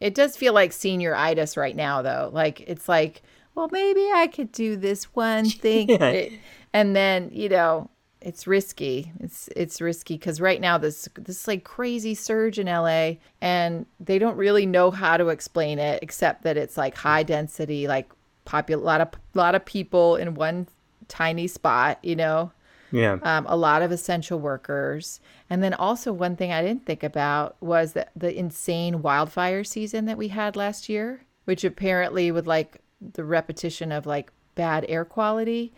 It 0.00 0.14
does 0.14 0.36
feel 0.36 0.52
like 0.52 0.70
senioritis 0.72 1.56
right 1.56 1.76
now, 1.76 2.02
though. 2.02 2.30
Like, 2.32 2.62
it's 2.62 2.88
like, 2.88 3.22
well, 3.54 3.68
maybe 3.70 4.08
I 4.12 4.26
could 4.26 4.50
do 4.52 4.76
this 4.76 5.04
one 5.14 5.48
thing. 5.50 5.90
yeah. 5.90 6.28
And 6.72 6.96
then, 6.96 7.30
you 7.32 7.48
know, 7.48 7.90
it's 8.24 8.46
risky. 8.46 9.12
It's 9.20 9.48
it's 9.56 9.80
risky 9.80 10.14
because 10.16 10.40
right 10.40 10.60
now 10.60 10.78
this 10.78 11.08
this 11.16 11.46
like 11.48 11.64
crazy 11.64 12.14
surge 12.14 12.58
in 12.58 12.66
LA, 12.66 13.14
and 13.40 13.84
they 14.00 14.18
don't 14.18 14.36
really 14.36 14.64
know 14.64 14.90
how 14.90 15.16
to 15.16 15.28
explain 15.28 15.78
it 15.78 16.02
except 16.02 16.42
that 16.44 16.56
it's 16.56 16.76
like 16.76 16.96
high 16.96 17.24
density, 17.24 17.88
like 17.88 18.10
popular, 18.44 18.82
a 18.82 18.86
lot 18.86 19.00
of 19.00 19.08
lot 19.34 19.54
of 19.54 19.64
people 19.64 20.16
in 20.16 20.34
one 20.34 20.68
tiny 21.12 21.46
spot. 21.46 21.98
You 22.02 22.16
know, 22.16 22.52
yeah, 22.90 23.18
um, 23.22 23.46
a 23.48 23.56
lot 23.56 23.82
of 23.82 23.92
essential 23.92 24.38
workers, 24.38 25.20
and 25.50 25.62
then 25.62 25.74
also 25.74 26.12
one 26.12 26.36
thing 26.36 26.52
I 26.52 26.62
didn't 26.62 26.86
think 26.86 27.02
about 27.02 27.56
was 27.60 27.92
that 27.92 28.10
the 28.16 28.36
insane 28.36 29.02
wildfire 29.02 29.62
season 29.64 30.06
that 30.06 30.18
we 30.18 30.28
had 30.28 30.56
last 30.56 30.88
year, 30.88 31.24
which 31.44 31.64
apparently 31.64 32.30
with 32.30 32.46
like 32.46 32.80
the 33.00 33.24
repetition 33.24 33.92
of 33.92 34.06
like 34.06 34.32
bad 34.54 34.86
air 34.88 35.04
quality 35.04 35.72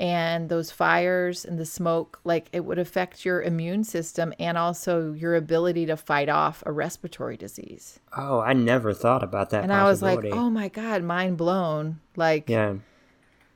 and 0.00 0.48
those 0.48 0.70
fires 0.70 1.44
and 1.44 1.58
the 1.58 1.66
smoke 1.66 2.20
like 2.22 2.48
it 2.52 2.64
would 2.64 2.78
affect 2.78 3.24
your 3.24 3.42
immune 3.42 3.82
system 3.82 4.32
and 4.38 4.56
also 4.56 5.12
your 5.12 5.34
ability 5.34 5.86
to 5.86 5.96
fight 5.96 6.28
off 6.28 6.62
a 6.66 6.72
respiratory 6.72 7.36
disease. 7.36 7.98
Oh 8.16 8.40
i 8.40 8.52
never 8.52 8.92
thought 8.94 9.22
about 9.22 9.50
that 9.50 9.64
and 9.64 9.72
i 9.72 9.84
was 9.84 10.02
like 10.02 10.24
oh 10.26 10.50
my 10.50 10.68
god 10.68 11.02
mind 11.02 11.36
blown. 11.36 12.00
Like 12.16 12.48
yeah. 12.48 12.74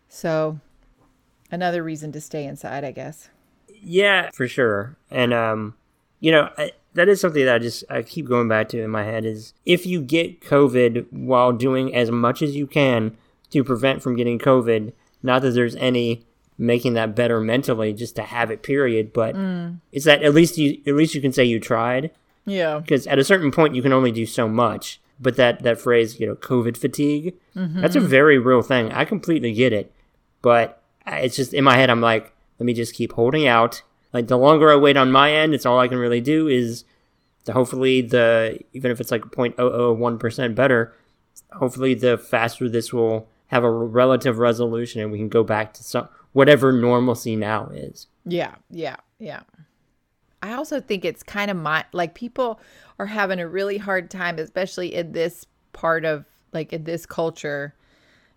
so 0.09 0.59
another 1.53 1.83
reason 1.83 2.11
to 2.11 2.21
stay 2.21 2.45
inside 2.45 2.85
i 2.85 2.91
guess 2.91 3.29
yeah 3.81 4.31
for 4.33 4.49
sure 4.49 4.97
and 5.11 5.33
um 5.33 5.75
you 6.21 6.33
know 6.33 6.51
I, 6.59 6.73
that 6.95 7.09
is 7.09 7.21
something 7.21 7.45
that 7.45 7.55
i 7.55 7.59
just 7.59 7.85
i 7.89 8.03
keep 8.03 8.27
going 8.27 8.49
back 8.49 8.69
to 8.71 8.83
in 8.83 8.91
my 8.91 9.05
head 9.05 9.25
is 9.25 9.55
if 9.65 9.87
you 9.87 10.03
get 10.03 10.41
covid 10.41 11.07
while 11.13 11.53
doing 11.53 11.95
as 11.95 12.11
much 12.11 12.43
as 12.43 12.57
you 12.57 12.67
can 12.67 13.17
to 13.51 13.63
prevent 13.63 14.03
from 14.03 14.17
getting 14.17 14.39
covid 14.39 14.93
not 15.23 15.43
that 15.43 15.51
there's 15.51 15.77
any 15.77 16.27
making 16.59 16.95
that 16.95 17.15
better 17.15 17.41
mentally 17.41 17.93
just 17.93 18.17
to 18.17 18.23
have 18.23 18.51
it 18.51 18.63
period 18.63 19.13
but 19.13 19.35
mm. 19.35 19.79
it's 19.93 20.05
that 20.05 20.23
at 20.23 20.35
least 20.35 20.59
you 20.59 20.81
at 20.87 20.95
least 20.95 21.15
you 21.15 21.21
can 21.21 21.33
say 21.33 21.45
you 21.45 21.61
tried 21.61 22.11
yeah 22.45 22.79
because 22.79 23.07
at 23.07 23.19
a 23.19 23.25
certain 23.25 23.51
point 23.51 23.75
you 23.75 23.83
can 23.83 23.93
only 23.93 24.11
do 24.11 24.27
so 24.27 24.49
much 24.49 25.01
but 25.23 25.37
that 25.37 25.63
that 25.63 25.79
phrase, 25.81 26.19
you 26.19 26.27
know, 26.27 26.35
COVID 26.35 26.77
fatigue, 26.77 27.35
mm-hmm. 27.55 27.81
that's 27.81 27.97
a 27.97 28.01
very 28.01 28.39
real 28.39 28.61
thing. 28.61 28.91
I 28.93 29.05
completely 29.05 29.53
get 29.53 29.73
it, 29.73 29.93
but 30.43 30.82
it's 31.07 31.37
just 31.37 31.55
in 31.55 31.65
my 31.65 31.77
head. 31.77 31.91
I'm 31.91 32.01
like, 32.01 32.33
let 32.59 32.67
me 32.67 32.75
just 32.75 32.95
keep 32.95 33.13
holding 33.13 33.47
out. 33.47 33.83
Like 34.13 34.29
the 34.29 34.39
longer 34.39 34.71
I 34.71 34.77
wait 34.77 34.97
on 34.97 35.11
my 35.11 35.33
end, 35.33 35.55
it's 35.55 35.67
all 35.67 35.79
I 35.79 35.89
can 35.89 35.99
really 35.99 36.21
do 36.21 36.49
is 36.49 36.85
to 37.45 37.53
hopefully 37.53 38.03
the 38.03 38.61
even 38.73 38.91
if 38.91 39.01
it's 39.01 39.11
like 39.11 39.23
0.001 39.23 40.19
percent 40.19 40.55
better, 40.55 40.95
hopefully 41.53 41.95
the 41.95 42.19
faster 42.19 42.69
this 42.69 42.93
will 42.93 43.29
have 43.49 43.65
a 43.65 43.71
relative 43.71 44.39
resolution 44.39 45.01
and 45.01 45.13
we 45.13 45.19
can 45.19 45.29
go 45.29 45.45
back 45.45 45.73
to 45.75 45.83
some 45.83 46.09
whatever 46.33 46.73
normalcy 46.73 47.37
now 47.37 47.69
is. 47.73 48.07
Yeah, 48.25 48.55
yeah, 48.71 48.97
yeah. 49.19 49.41
I 50.43 50.55
also 50.55 50.81
think 50.81 51.05
it's 51.05 51.23
kind 51.23 51.51
of 51.51 51.57
my 51.57 51.85
like 51.93 52.15
people 52.15 52.61
are 52.99 53.07
having 53.07 53.41
a 53.41 53.49
really 53.49 53.79
hard 53.79 54.11
time, 54.11 54.39
especially 54.39 54.95
in 54.95 55.13
this 55.13 55.47
part 55.73 56.05
of 56.05 56.25
like 56.53 56.73
in 56.73 56.85
this 56.85 57.07
culture, 57.07 57.75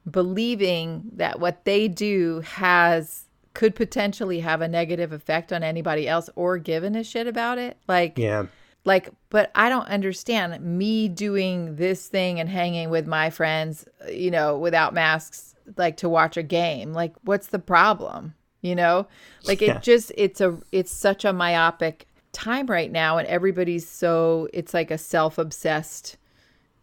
believing 0.09 1.03
that 1.13 1.39
what 1.39 1.65
they 1.65 1.87
do 1.87 2.41
has 2.41 3.25
could 3.53 3.73
potentially 3.73 4.41
have 4.41 4.61
a 4.61 4.67
negative 4.67 5.13
effect 5.13 5.53
on 5.53 5.63
anybody 5.63 6.07
else 6.07 6.29
or 6.35 6.57
giving 6.57 6.95
a 6.95 7.03
shit 7.03 7.27
about 7.27 7.57
it. 7.57 7.77
Like, 7.87 8.17
yeah. 8.17 8.45
Like, 8.83 9.09
but 9.29 9.49
I 9.55 9.69
don't 9.69 9.87
understand 9.87 10.63
me 10.63 11.07
doing 11.09 11.75
this 11.75 12.07
thing 12.07 12.39
and 12.39 12.47
hanging 12.47 12.91
with 12.91 13.07
my 13.07 13.31
friends, 13.31 13.87
you 14.11 14.29
know, 14.29 14.59
without 14.59 14.93
masks, 14.93 15.55
like 15.75 15.97
to 15.97 16.09
watch 16.09 16.37
a 16.37 16.43
game. 16.43 16.93
Like, 16.93 17.15
what's 17.23 17.47
the 17.47 17.57
problem? 17.57 18.35
You 18.61 18.75
know, 18.75 19.07
like 19.45 19.61
it 19.61 19.81
just, 19.81 20.11
it's 20.17 20.41
a, 20.41 20.59
it's 20.71 20.91
such 20.91 21.23
a 21.25 21.33
myopic 21.33 22.07
time 22.35 22.67
right 22.67 22.91
now 22.91 23.17
and 23.17 23.27
everybody's 23.29 23.87
so 23.87 24.49
it's 24.51 24.73
like 24.73 24.91
a 24.91 24.97
self-obsessed 24.97 26.17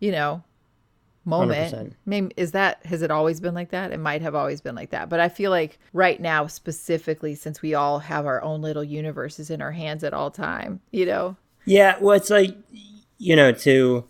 you 0.00 0.10
know 0.10 0.42
moment. 1.24 1.74
100%. 1.74 1.92
maybe 2.06 2.32
is 2.36 2.52
that 2.52 2.84
has 2.86 3.02
it 3.02 3.10
always 3.10 3.40
been 3.40 3.54
like 3.54 3.70
that? 3.70 3.92
It 3.92 4.00
might 4.00 4.22
have 4.22 4.34
always 4.34 4.60
been 4.60 4.74
like 4.74 4.90
that. 4.90 5.08
But 5.08 5.20
i 5.20 5.28
feel 5.28 5.50
like 5.50 5.78
right 5.92 6.20
now 6.20 6.46
specifically 6.46 7.34
since 7.34 7.62
we 7.62 7.74
all 7.74 8.00
have 8.00 8.26
our 8.26 8.42
own 8.42 8.60
little 8.60 8.84
universes 8.84 9.50
in 9.50 9.62
our 9.62 9.72
hands 9.72 10.04
at 10.04 10.14
all 10.14 10.30
time 10.30 10.80
you 10.90 11.06
know? 11.06 11.36
Yeah 11.64 11.96
well 12.00 12.16
it's 12.16 12.30
like 12.30 12.56
you 13.18 13.36
know 13.36 13.52
to 13.52 14.04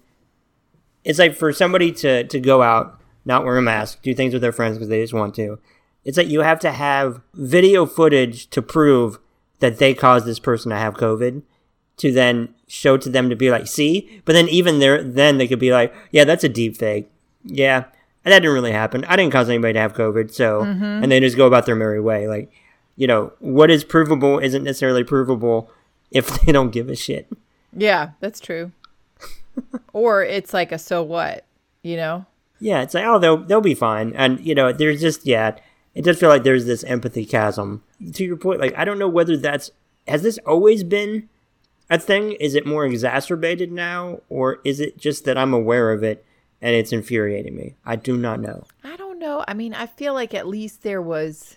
it's 1.05 1.19
like 1.19 1.35
for 1.35 1.53
somebody 1.53 1.93
to 1.93 2.25
to 2.25 2.41
go 2.41 2.63
out 2.63 3.01
not 3.25 3.45
wear 3.45 3.57
a 3.59 3.63
mask 3.63 4.03
do 4.03 4.15
things 4.15 4.33
with 4.33 4.43
their 4.43 4.53
friends 4.53 4.77
because 4.77 4.89
they 4.89 5.03
just 5.03 5.13
want 5.13 5.35
to 5.35 5.59
it's 6.05 6.17
like 6.17 6.29
you 6.29 6.41
have 6.41 6.59
to 6.61 6.73
have 6.73 7.21
video 7.35 7.87
footage 7.87 8.49
to 8.51 8.63
prove 8.63 9.19
that 9.61 9.79
they 9.79 9.95
caused 9.95 10.27
this 10.27 10.41
person 10.41 10.71
to 10.71 10.77
have 10.77 10.95
COVID 10.95 11.43
to 12.03 12.11
then 12.11 12.53
show 12.67 12.97
to 12.97 13.09
them 13.09 13.31
to 13.31 13.37
be 13.37 13.49
like, 13.49 13.69
see? 13.69 14.21
But 14.25 14.33
then 14.33 14.49
even 14.49 14.81
there, 14.81 15.01
then 15.01 15.39
they 15.39 15.47
could 15.47 15.61
be 15.61 15.71
like, 15.71 15.95
yeah, 16.11 16.25
that's 16.25 16.43
a 16.43 16.49
deep 16.49 16.77
fake. 16.77 17.09
Yeah, 17.45 17.85
that 18.25 18.41
didn't 18.41 18.55
really 18.55 18.73
happen. 18.73 19.05
I 19.05 19.15
didn't 19.15 19.33
cause 19.33 19.49
anybody 19.49 19.75
to 19.75 19.79
have 19.79 19.95
COVID. 19.95 20.35
So, 20.35 20.63
mm-hmm. 20.63 20.83
and 20.83 21.13
they 21.13 21.21
just 21.21 21.37
go 21.37 21.47
about 21.47 21.65
their 21.65 21.77
merry 21.77 22.01
way. 22.01 22.27
Like, 22.27 22.53
you 22.97 23.07
know, 23.07 23.33
what 23.39 23.71
is 23.71 23.85
provable 23.85 24.41
isn't 24.41 24.65
necessarily 24.65 25.05
provable 25.05 25.71
if 26.11 26.41
they 26.43 26.51
don't 26.51 26.73
give 26.73 26.89
a 26.89 26.97
shit. 26.97 27.29
Yeah, 27.73 28.11
that's 28.19 28.41
true. 28.41 28.73
or 29.93 30.25
it's 30.25 30.53
like 30.53 30.73
a 30.73 30.79
so 30.79 31.05
what, 31.05 31.45
you 31.85 31.97
know? 31.97 32.27
Yeah, 32.59 32.83
it's 32.83 32.95
like, 32.95 33.05
oh, 33.05 33.21
they'll, 33.21 33.37
they'll 33.37 33.61
be 33.61 33.75
fine. 33.75 34.13
And, 34.17 34.45
you 34.45 34.57
know, 34.57 34.73
there's 34.73 35.01
just, 35.01 35.25
yeah, 35.25 35.55
it 35.95 36.03
does 36.03 36.19
feel 36.19 36.31
like 36.31 36.43
there's 36.43 36.65
this 36.65 36.83
empathy 36.83 37.25
chasm. 37.25 37.85
To 38.15 38.25
your 38.25 38.37
point, 38.37 38.59
like 38.59 38.77
I 38.77 38.85
don't 38.85 38.99
know 38.99 39.09
whether 39.09 39.37
that's 39.37 39.71
has 40.09 40.23
this 40.23 40.39
always 40.39 40.83
been 40.83 41.29
a 41.93 41.99
thing? 41.99 42.33
Is 42.33 42.55
it 42.55 42.67
more 42.67 42.87
exacerbated 42.87 43.71
now, 43.71 44.21
or 44.29 44.61
is 44.65 44.81
it 44.81 44.97
just 44.97 45.25
that 45.27 45.37
I'm 45.37 45.53
aware 45.53 45.93
of 45.93 46.03
it 46.03 46.25
and 46.61 46.75
it's 46.75 46.93
infuriating 46.93 47.55
me? 47.55 47.75
I 47.85 47.97
do 47.97 48.17
not 48.17 48.41
know. 48.41 48.65
I 48.83 48.97
don't 48.97 49.19
know. 49.19 49.45
I 49.47 49.55
mean, 49.55 49.75
I 49.75 49.87
feel 49.87 50.15
like 50.15 50.33
at 50.35 50.47
least 50.47 50.83
there 50.83 51.03
was. 51.03 51.57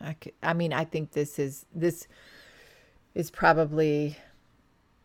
I, 0.00 0.16
I 0.42 0.52
mean, 0.52 0.72
I 0.72 0.84
think 0.84 1.12
this 1.12 1.38
is 1.38 1.64
this 1.74 2.06
is 3.14 3.30
probably 3.30 4.16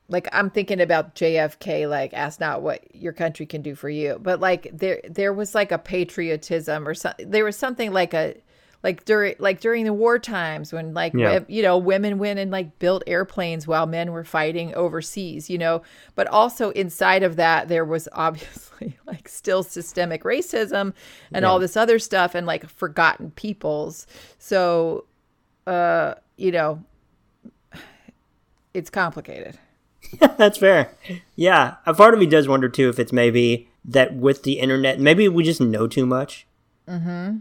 like 0.09 0.27
I'm 0.33 0.49
thinking 0.49 0.81
about 0.81 1.15
JFK 1.15 1.89
like 1.89 2.13
ask 2.13 2.39
not 2.39 2.61
what 2.61 2.93
your 2.93 3.13
country 3.13 3.45
can 3.45 3.61
do 3.61 3.73
for 3.73 3.89
you 3.89 4.19
but 4.21 4.39
like 4.39 4.69
there 4.73 5.01
there 5.09 5.33
was 5.33 5.55
like 5.55 5.71
a 5.71 5.77
patriotism 5.77 6.87
or 6.87 6.93
something 6.93 7.31
there 7.31 7.45
was 7.45 7.55
something 7.55 7.93
like 7.93 8.13
a 8.13 8.35
like 8.83 9.05
during 9.05 9.35
like 9.39 9.59
during 9.61 9.85
the 9.85 9.93
war 9.93 10.19
times 10.19 10.71
when 10.71 10.93
like 10.93 11.13
yeah. 11.13 11.39
you 11.47 11.63
know 11.63 11.77
women 11.77 12.19
went 12.19 12.37
and 12.37 12.51
like 12.51 12.77
built 12.79 13.03
airplanes 13.07 13.65
while 13.65 13.85
men 13.85 14.11
were 14.11 14.23
fighting 14.23 14.73
overseas 14.75 15.49
you 15.49 15.57
know 15.57 15.81
but 16.15 16.27
also 16.27 16.69
inside 16.71 17.23
of 17.23 17.37
that 17.37 17.69
there 17.69 17.85
was 17.85 18.07
obviously 18.13 18.97
like 19.05 19.27
still 19.27 19.63
systemic 19.63 20.23
racism 20.23 20.93
and 21.31 21.43
yeah. 21.43 21.49
all 21.49 21.59
this 21.59 21.75
other 21.77 21.97
stuff 21.97 22.35
and 22.35 22.45
like 22.45 22.67
forgotten 22.69 23.31
peoples 23.31 24.05
so 24.37 25.05
uh 25.65 26.13
you 26.35 26.51
know 26.51 26.83
it's 28.73 28.89
complicated 28.89 29.57
That's 30.37 30.57
fair. 30.57 30.91
Yeah, 31.35 31.75
a 31.85 31.93
part 31.93 32.13
of 32.13 32.19
me 32.19 32.25
does 32.25 32.47
wonder 32.47 32.69
too 32.69 32.89
if 32.89 32.99
it's 32.99 33.13
maybe 33.13 33.69
that 33.85 34.15
with 34.15 34.43
the 34.43 34.59
internet, 34.59 34.99
maybe 34.99 35.27
we 35.27 35.43
just 35.43 35.61
know 35.61 35.87
too 35.87 36.05
much. 36.05 36.45
Mm-hmm. 36.87 37.37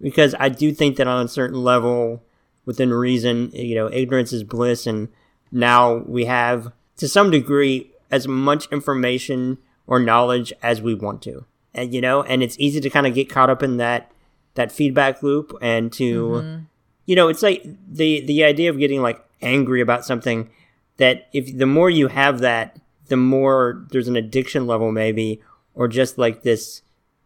Because 0.00 0.34
I 0.38 0.48
do 0.48 0.72
think 0.72 0.96
that 0.96 1.06
on 1.06 1.24
a 1.24 1.28
certain 1.28 1.62
level, 1.62 2.22
within 2.66 2.92
reason, 2.92 3.50
you 3.52 3.74
know, 3.74 3.90
ignorance 3.90 4.32
is 4.32 4.42
bliss, 4.42 4.86
and 4.86 5.08
now 5.52 6.02
we 6.06 6.24
have 6.24 6.72
to 6.96 7.08
some 7.08 7.30
degree 7.30 7.90
as 8.10 8.28
much 8.28 8.70
information 8.70 9.58
or 9.86 9.98
knowledge 9.98 10.52
as 10.62 10.80
we 10.80 10.94
want 10.94 11.22
to, 11.22 11.44
and 11.72 11.94
you 11.94 12.00
know, 12.00 12.22
and 12.22 12.42
it's 12.42 12.58
easy 12.58 12.80
to 12.80 12.90
kind 12.90 13.06
of 13.06 13.14
get 13.14 13.28
caught 13.28 13.50
up 13.50 13.62
in 13.62 13.76
that 13.78 14.10
that 14.54 14.72
feedback 14.72 15.22
loop 15.22 15.52
and 15.60 15.92
to, 15.92 16.28
mm-hmm. 16.28 16.62
you 17.06 17.16
know, 17.16 17.28
it's 17.28 17.42
like 17.42 17.64
the 17.90 18.20
the 18.20 18.44
idea 18.44 18.70
of 18.70 18.78
getting 18.78 19.02
like 19.02 19.24
angry 19.42 19.80
about 19.80 20.04
something 20.04 20.48
that 20.96 21.28
if 21.32 21.56
the 21.56 21.66
more 21.66 21.90
you 21.90 22.08
have 22.08 22.40
that, 22.40 22.78
the 23.08 23.16
more 23.16 23.84
there's 23.90 24.08
an 24.08 24.16
addiction 24.16 24.66
level 24.66 24.92
maybe, 24.92 25.40
or 25.74 25.88
just 25.88 26.18
like 26.18 26.42
this 26.42 26.82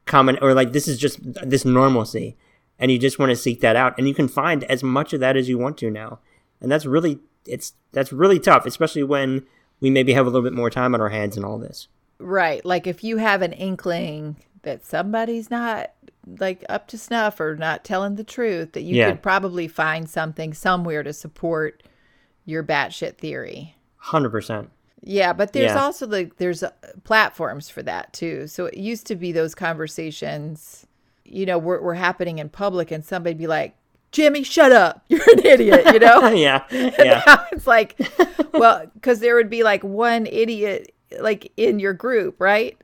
common, 0.07 0.39
or 0.41 0.55
like 0.55 0.73
this 0.73 0.89
is 0.89 0.99
just 0.99 1.19
this 1.23 1.65
normalcy, 1.65 2.37
and 2.79 2.91
you 2.91 2.99
just 2.99 3.19
want 3.19 3.31
to 3.31 3.37
seek 3.37 3.61
that 3.61 3.77
out, 3.77 3.95
and 3.99 4.09
you 4.09 4.15
can 4.15 4.29
find 4.29 4.65
as 4.65 4.83
much 4.83 5.13
of 5.13 5.21
that 5.21 5.37
as 5.37 5.49
you 5.49 5.59
want 5.59 5.79
to 5.79 5.91
now, 5.91 6.21
and 6.61 6.71
that's 6.71 6.87
really 6.87 7.21
it's 7.47 7.75
that's 7.93 8.13
really 8.13 8.39
tough, 8.39 8.67
especially 8.67 9.03
when 9.03 9.47
we 9.81 9.91
maybe 9.91 10.13
have 10.13 10.27
a 10.27 10.31
little 10.31 10.43
bit 10.43 10.57
more 10.57 10.71
time 10.71 10.95
on 10.95 11.01
our 11.01 11.09
hands 11.09 11.37
and 11.37 11.45
all 11.45 11.59
this. 11.59 11.89
Right, 12.19 12.65
like 12.65 12.87
if 12.87 13.05
you 13.05 13.19
have 13.19 13.43
an 13.43 13.53
inkling 13.53 14.37
that 14.63 14.85
somebody's 14.85 15.51
not 15.51 15.93
like 16.39 16.65
up 16.69 16.89
to 16.89 16.99
snuff 16.99 17.41
or 17.41 17.57
not 17.57 17.85
telling 17.85 18.17
the 18.17 18.25
truth, 18.25 18.73
that 18.73 18.83
you 18.83 18.97
yeah. 18.97 19.11
could 19.11 19.23
probably 19.23 19.69
find 19.69 20.11
something 20.11 20.53
somewhere 20.53 21.03
to 21.03 21.13
support 21.13 21.83
your 22.45 22.63
batshit 22.65 23.17
theory. 23.19 23.77
Hundred 23.97 24.31
percent. 24.31 24.71
Yeah, 25.03 25.33
but 25.33 25.53
there's 25.53 25.73
yeah. 25.73 25.81
also 25.81 26.07
the 26.07 26.31
there's 26.39 26.63
uh, 26.63 26.73
platforms 27.05 27.69
for 27.71 27.83
that 27.85 28.13
too. 28.13 28.47
So 28.49 28.67
it 28.67 28.77
used 28.77 29.07
to 29.07 29.17
be 29.17 29.31
those 29.33 29.55
conversations, 29.55 30.87
you 31.31 31.47
know, 31.47 31.59
were, 31.59 31.81
were 31.81 31.95
happening 31.95 32.39
in 32.39 32.49
public, 32.49 32.91
and 32.91 33.05
somebody 33.05 33.35
be 33.35 33.47
like, 33.47 33.75
"Jimmy, 34.13 34.43
shut 34.43 34.73
up! 34.73 35.05
You're 35.09 35.23
an 35.33 35.45
idiot," 35.45 35.87
you 35.93 35.99
know? 35.99 36.29
yeah, 36.29 36.65
yeah. 36.71 37.45
it's 37.53 37.67
like, 37.67 37.99
well, 38.53 38.91
because 38.95 39.21
there 39.21 39.35
would 39.35 39.51
be 39.51 39.63
like 39.63 39.83
one 39.83 40.27
idiot 40.27 40.95
like 41.21 41.53
in 41.57 41.79
your 41.79 41.93
group, 41.93 42.41
right? 42.41 42.77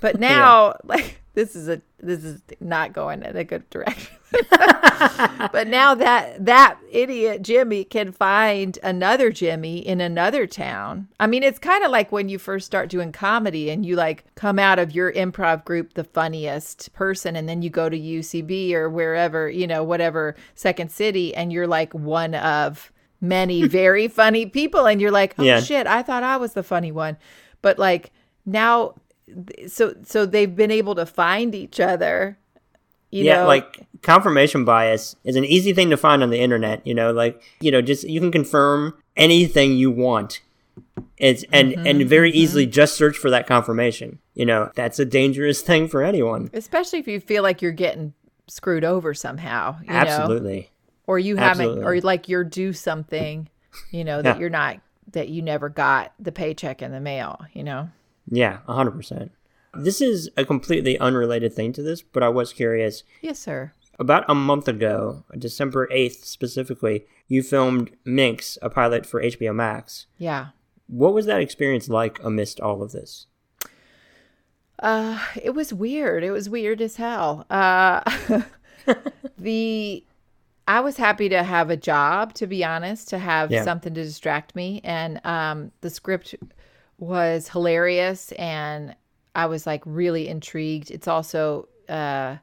But 0.00 0.18
now, 0.18 0.68
yeah. 0.68 0.72
like 0.84 1.22
this 1.34 1.54
is 1.54 1.68
a 1.68 1.80
this 2.00 2.24
is 2.24 2.42
not 2.60 2.92
going 2.92 3.22
in 3.22 3.36
a 3.36 3.44
good 3.44 3.68
direction. 3.70 4.14
but 4.50 5.66
now 5.66 5.94
that 5.94 6.44
that 6.44 6.78
idiot 6.90 7.42
Jimmy 7.42 7.82
can 7.82 8.12
find 8.12 8.78
another 8.82 9.30
Jimmy 9.30 9.78
in 9.78 10.00
another 10.00 10.46
town. 10.46 11.08
I 11.18 11.26
mean, 11.26 11.42
it's 11.42 11.58
kind 11.58 11.82
of 11.82 11.90
like 11.90 12.12
when 12.12 12.28
you 12.28 12.38
first 12.38 12.66
start 12.66 12.90
doing 12.90 13.10
comedy 13.10 13.70
and 13.70 13.84
you 13.84 13.96
like 13.96 14.24
come 14.34 14.58
out 14.58 14.78
of 14.78 14.94
your 14.94 15.12
improv 15.12 15.64
group 15.64 15.94
the 15.94 16.04
funniest 16.04 16.92
person 16.92 17.36
and 17.36 17.48
then 17.48 17.62
you 17.62 17.70
go 17.70 17.88
to 17.88 17.98
UCB 17.98 18.72
or 18.74 18.88
wherever, 18.88 19.48
you 19.48 19.66
know, 19.66 19.82
whatever 19.82 20.36
second 20.54 20.90
city 20.90 21.34
and 21.34 21.52
you're 21.52 21.66
like 21.66 21.92
one 21.94 22.34
of 22.34 22.92
many 23.20 23.66
very 23.68 24.08
funny 24.08 24.46
people 24.46 24.86
and 24.86 25.00
you're 25.00 25.10
like, 25.10 25.34
"Oh 25.38 25.42
yeah. 25.42 25.60
shit, 25.60 25.86
I 25.86 26.02
thought 26.02 26.22
I 26.22 26.36
was 26.36 26.52
the 26.52 26.62
funny 26.62 26.92
one." 26.92 27.16
But 27.62 27.78
like 27.78 28.12
now 28.44 28.94
so 29.66 29.94
so 30.04 30.26
they've 30.26 30.56
been 30.56 30.70
able 30.70 30.94
to 30.94 31.06
find 31.06 31.54
each 31.54 31.80
other 31.80 32.38
you 33.10 33.24
yeah, 33.24 33.40
know? 33.40 33.46
like 33.46 33.86
confirmation 34.02 34.64
bias 34.64 35.16
is 35.24 35.36
an 35.36 35.44
easy 35.44 35.72
thing 35.72 35.90
to 35.90 35.96
find 35.96 36.22
on 36.22 36.30
the 36.30 36.40
internet. 36.40 36.86
You 36.86 36.94
know, 36.94 37.12
like 37.12 37.42
you 37.60 37.70
know, 37.70 37.80
just 37.80 38.04
you 38.04 38.20
can 38.20 38.30
confirm 38.30 38.94
anything 39.16 39.76
you 39.76 39.90
want. 39.90 40.42
It's 41.16 41.44
and 41.50 41.72
mm-hmm, 41.72 41.86
and 41.86 42.08
very 42.08 42.30
mm-hmm. 42.30 42.38
easily 42.38 42.66
just 42.66 42.96
search 42.96 43.16
for 43.16 43.30
that 43.30 43.46
confirmation. 43.46 44.18
You 44.34 44.46
know, 44.46 44.70
that's 44.74 44.98
a 44.98 45.04
dangerous 45.04 45.62
thing 45.62 45.88
for 45.88 46.02
anyone, 46.02 46.50
especially 46.52 46.98
if 46.98 47.08
you 47.08 47.18
feel 47.18 47.42
like 47.42 47.62
you're 47.62 47.72
getting 47.72 48.12
screwed 48.46 48.84
over 48.84 49.14
somehow. 49.14 49.78
Absolutely. 49.88 50.60
Know? 50.60 50.66
Or 51.06 51.18
you 51.18 51.38
Absolutely. 51.38 51.80
haven't, 51.80 51.88
or 51.88 52.00
like 52.02 52.28
you're 52.28 52.44
due 52.44 52.74
something, 52.74 53.48
you 53.90 54.04
know, 54.04 54.20
that 54.20 54.36
yeah. 54.36 54.40
you're 54.40 54.50
not, 54.50 54.80
that 55.12 55.30
you 55.30 55.40
never 55.40 55.70
got 55.70 56.12
the 56.20 56.32
paycheck 56.32 56.82
in 56.82 56.92
the 56.92 57.00
mail. 57.00 57.40
You 57.54 57.64
know. 57.64 57.88
Yeah, 58.30 58.58
hundred 58.66 58.92
percent 58.92 59.32
This 59.74 60.00
is 60.00 60.30
a 60.36 60.44
completely 60.44 60.98
unrelated 60.98 61.52
thing 61.54 61.72
to 61.74 61.82
this, 61.82 62.02
but 62.02 62.22
I 62.22 62.28
was 62.28 62.52
curious. 62.52 63.02
Yes, 63.22 63.38
sir. 63.38 63.72
About 63.98 64.24
a 64.28 64.34
month 64.34 64.68
ago, 64.68 65.24
December 65.36 65.88
8th 65.88 66.24
specifically, 66.24 67.04
you 67.26 67.42
filmed 67.42 67.90
Minx, 68.04 68.56
a 68.62 68.70
pilot 68.70 69.04
for 69.04 69.20
HBO 69.20 69.52
Max. 69.52 70.06
Yeah. 70.18 70.48
What 70.86 71.14
was 71.14 71.26
that 71.26 71.40
experience 71.40 71.88
like 71.88 72.22
amidst 72.22 72.60
all 72.60 72.80
of 72.80 72.92
this? 72.92 73.26
Uh, 74.78 75.18
it 75.42 75.50
was 75.50 75.72
weird. 75.72 76.22
It 76.22 76.30
was 76.30 76.48
weird 76.48 76.80
as 76.80 76.96
hell. 76.96 77.44
Uh, 77.50 78.02
the 79.38 80.04
I 80.68 80.80
was 80.80 80.98
happy 80.98 81.30
to 81.30 81.42
have 81.42 81.70
a 81.70 81.76
job, 81.76 82.34
to 82.34 82.46
be 82.46 82.62
honest, 82.62 83.08
to 83.08 83.18
have 83.18 83.50
yeah. 83.50 83.64
something 83.64 83.94
to 83.94 84.02
distract 84.02 84.54
me, 84.54 84.82
and 84.84 85.24
um, 85.24 85.72
the 85.80 85.88
script 85.88 86.34
was 86.98 87.48
hilarious, 87.48 88.32
and 88.32 88.94
I 89.34 89.46
was 89.46 89.66
like 89.66 89.82
really 89.86 90.28
intrigued. 90.28 90.90
It's 90.90 91.08
also 91.08 91.68
uh, 91.88 92.36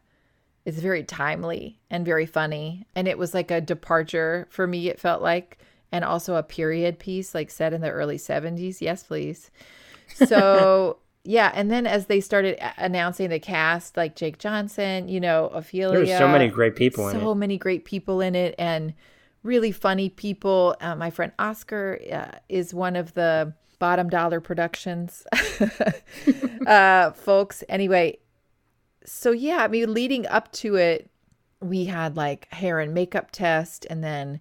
it's 0.66 0.80
very 0.80 1.04
timely 1.04 1.80
and 1.90 2.06
very 2.06 2.26
funny, 2.26 2.86
and 2.96 3.08
it 3.08 3.18
was 3.18 3.34
like 3.34 3.52
a 3.52 3.62
departure 3.62 4.48
for 4.50 4.66
me. 4.66 4.88
It 4.88 5.00
felt 5.00 5.22
like, 5.22 5.60
and 5.92 6.04
also 6.04 6.36
a 6.36 6.44
period 6.44 7.00
piece, 7.00 7.36
like 7.36 7.52
set 7.52 7.74
in 7.74 7.82
the 7.82 7.90
early 7.90 8.18
'70s. 8.18 8.82
Yes, 8.82 9.04
please. 9.04 9.52
So. 10.14 10.98
yeah, 11.28 11.52
and 11.56 11.72
then 11.72 11.88
as 11.88 12.06
they 12.06 12.22
started 12.22 12.58
announcing 12.78 13.30
the 13.30 13.40
cast, 13.40 13.98
like 13.98 14.16
Jake 14.16 14.38
Johnson, 14.38 15.08
you 15.10 15.20
know, 15.20 15.48
Ophelia, 15.48 16.06
there's 16.06 16.18
so 16.20 16.28
many 16.28 16.48
great 16.48 16.76
people 16.76 17.10
so 17.10 17.34
many 17.34 17.58
great 17.58 17.84
people 17.84 18.22
in 18.22 18.36
it, 18.36 18.54
and 18.60 18.94
really 19.42 19.72
funny 19.72 20.10
people. 20.10 20.76
Uh, 20.80 20.96
my 20.96 21.10
friend 21.10 21.32
Oscar 21.40 22.00
uh, 22.14 22.38
is 22.48 22.74
one 22.74 22.96
of 22.96 23.16
the 23.16 23.54
bottom 23.76 24.10
dollar 24.10 24.40
productions 24.40 25.26
uh, 26.68 27.12
folks. 27.12 27.64
Anyway, 27.70 28.18
so 29.06 29.32
yeah, 29.32 29.58
I 29.58 29.68
mean, 29.68 29.94
leading 29.94 30.26
up 30.28 30.52
to 30.54 30.76
it, 30.76 31.10
we 31.62 31.86
had 31.86 32.18
like 32.18 32.52
hair 32.54 32.80
and 32.80 32.94
makeup 32.94 33.32
test, 33.32 33.86
and 33.90 34.04
then 34.04 34.40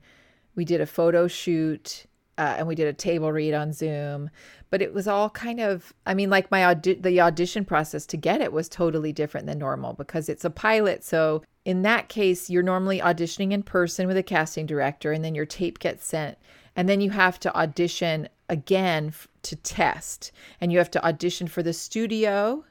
we 0.54 0.64
did 0.64 0.80
a 0.80 0.86
photo 0.86 1.26
shoot 1.26 2.06
uh, 2.36 2.54
and 2.58 2.66
we 2.66 2.74
did 2.74 2.88
a 2.88 2.92
table 2.92 3.32
read 3.32 3.54
on 3.54 3.72
Zoom. 3.72 4.30
But 4.70 4.82
it 4.82 4.92
was 4.92 5.06
all 5.06 5.30
kind 5.30 5.60
of, 5.60 5.92
I 6.04 6.14
mean, 6.14 6.30
like 6.30 6.50
my 6.50 6.64
audi- 6.64 6.94
the 6.94 7.20
audition 7.20 7.64
process 7.64 8.06
to 8.06 8.16
get 8.16 8.40
it 8.40 8.52
was 8.52 8.68
totally 8.68 9.12
different 9.12 9.46
than 9.46 9.58
normal 9.58 9.92
because 9.92 10.28
it's 10.28 10.44
a 10.44 10.50
pilot. 10.50 11.04
So 11.04 11.44
in 11.64 11.82
that 11.82 12.08
case, 12.08 12.50
you're 12.50 12.62
normally 12.62 13.00
auditioning 13.00 13.52
in 13.52 13.62
person 13.62 14.06
with 14.06 14.16
a 14.16 14.22
casting 14.22 14.66
director, 14.66 15.12
and 15.12 15.24
then 15.24 15.34
your 15.34 15.46
tape 15.46 15.78
gets 15.78 16.04
sent, 16.04 16.36
and 16.74 16.88
then 16.88 17.00
you 17.00 17.10
have 17.10 17.38
to 17.40 17.56
audition 17.56 18.28
again 18.48 19.12
to 19.42 19.56
test, 19.56 20.32
and 20.60 20.72
you 20.72 20.78
have 20.78 20.90
to 20.92 21.04
audition 21.04 21.46
for 21.46 21.62
the 21.62 21.72
studio 21.72 22.64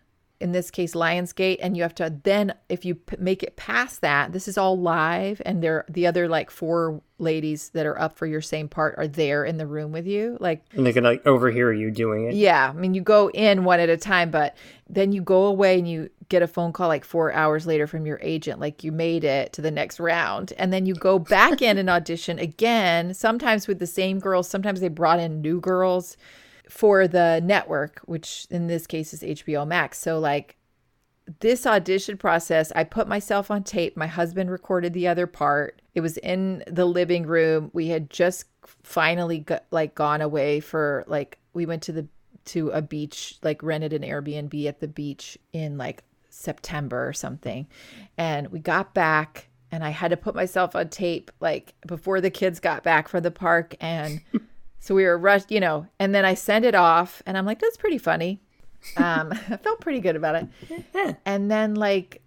in 0.43 0.51
this 0.51 0.69
case 0.69 0.93
Lionsgate 0.93 1.57
and 1.61 1.77
you 1.77 1.83
have 1.83 1.95
to 1.95 2.13
then 2.23 2.53
if 2.67 2.83
you 2.83 2.95
p- 2.95 3.15
make 3.17 3.43
it 3.43 3.55
past 3.55 4.01
that 4.01 4.33
this 4.33 4.49
is 4.49 4.57
all 4.57 4.77
live 4.77 5.41
and 5.45 5.63
there 5.63 5.85
the 5.87 6.05
other 6.05 6.27
like 6.27 6.51
four 6.51 7.01
ladies 7.17 7.69
that 7.69 7.85
are 7.85 7.97
up 7.97 8.17
for 8.17 8.25
your 8.25 8.41
same 8.41 8.67
part 8.67 8.93
are 8.97 9.07
there 9.07 9.45
in 9.45 9.57
the 9.57 9.65
room 9.65 9.93
with 9.93 10.05
you 10.05 10.35
like 10.41 10.65
and 10.73 10.85
they 10.85 10.91
can 10.91 11.05
like 11.05 11.25
overhear 11.25 11.71
you 11.71 11.89
doing 11.89 12.25
it. 12.25 12.33
Yeah 12.33 12.73
I 12.75 12.77
mean 12.77 12.93
you 12.93 12.99
go 12.99 13.29
in 13.29 13.63
one 13.63 13.79
at 13.79 13.87
a 13.87 13.95
time 13.95 14.31
but 14.31 14.57
then 14.89 15.13
you 15.13 15.21
go 15.21 15.45
away 15.45 15.79
and 15.79 15.87
you 15.87 16.09
get 16.27 16.41
a 16.41 16.47
phone 16.47 16.73
call 16.73 16.89
like 16.89 17.05
4 17.05 17.31
hours 17.31 17.65
later 17.65 17.87
from 17.87 18.05
your 18.05 18.19
agent 18.21 18.59
like 18.59 18.83
you 18.83 18.91
made 18.91 19.23
it 19.23 19.53
to 19.53 19.61
the 19.61 19.71
next 19.71 19.97
round 19.97 20.51
and 20.57 20.73
then 20.73 20.85
you 20.85 20.93
go 20.93 21.19
back 21.19 21.61
in 21.61 21.77
and 21.77 21.89
audition 21.89 22.37
again 22.37 23.13
sometimes 23.13 23.65
with 23.65 23.79
the 23.79 23.87
same 23.87 24.19
girls 24.19 24.49
sometimes 24.49 24.81
they 24.81 24.89
brought 24.89 25.19
in 25.19 25.41
new 25.41 25.61
girls 25.61 26.17
for 26.73 27.07
the 27.07 27.39
network, 27.43 28.01
which 28.05 28.47
in 28.49 28.65
this 28.65 28.87
case 28.87 29.13
is 29.13 29.21
HBO 29.21 29.65
Max. 29.65 29.99
So, 29.99 30.17
like, 30.17 30.57
this 31.39 31.67
audition 31.67 32.17
process, 32.17 32.71
I 32.75 32.83
put 32.83 33.07
myself 33.07 33.51
on 33.51 33.63
tape. 33.63 33.95
My 33.95 34.07
husband 34.07 34.49
recorded 34.49 34.91
the 34.91 35.07
other 35.07 35.27
part. 35.27 35.83
It 35.93 36.01
was 36.01 36.17
in 36.17 36.63
the 36.65 36.85
living 36.85 37.27
room. 37.27 37.69
We 37.73 37.89
had 37.89 38.09
just 38.09 38.45
finally 38.81 39.39
got, 39.39 39.65
like 39.69 39.93
gone 39.93 40.21
away 40.21 40.59
for 40.61 41.03
like 41.05 41.37
we 41.53 41.67
went 41.67 41.83
to 41.83 41.91
the 41.91 42.07
to 42.45 42.69
a 42.71 42.81
beach, 42.81 43.37
like 43.43 43.61
rented 43.61 43.93
an 43.93 44.01
Airbnb 44.01 44.65
at 44.65 44.79
the 44.79 44.87
beach 44.87 45.37
in 45.53 45.77
like 45.77 46.03
September 46.31 47.07
or 47.07 47.13
something. 47.13 47.67
And 48.17 48.47
we 48.47 48.57
got 48.57 48.95
back 48.95 49.47
and 49.71 49.83
I 49.83 49.91
had 49.91 50.09
to 50.09 50.17
put 50.17 50.33
myself 50.33 50.75
on 50.75 50.89
tape 50.89 51.29
like 51.39 51.75
before 51.85 52.19
the 52.19 52.31
kids 52.31 52.59
got 52.59 52.83
back 52.83 53.07
from 53.07 53.21
the 53.21 53.31
park 53.31 53.75
and 53.79 54.21
So 54.83 54.93
we 54.93 55.05
were 55.05 55.17
rushed, 55.17 55.49
you 55.49 55.61
know, 55.61 55.87
and 55.97 56.13
then 56.13 56.25
I 56.25 56.33
send 56.33 56.65
it 56.65 56.75
off 56.75 57.23
and 57.25 57.37
I'm 57.37 57.45
like, 57.45 57.59
that's 57.59 57.77
pretty 57.77 57.97
funny. 57.97 58.41
Um, 58.97 59.31
I 59.49 59.55
felt 59.55 59.79
pretty 59.79 60.01
good 60.01 60.17
about 60.17 60.35
it. 60.35 61.15
and 61.25 61.49
then, 61.49 61.75
like, 61.75 62.21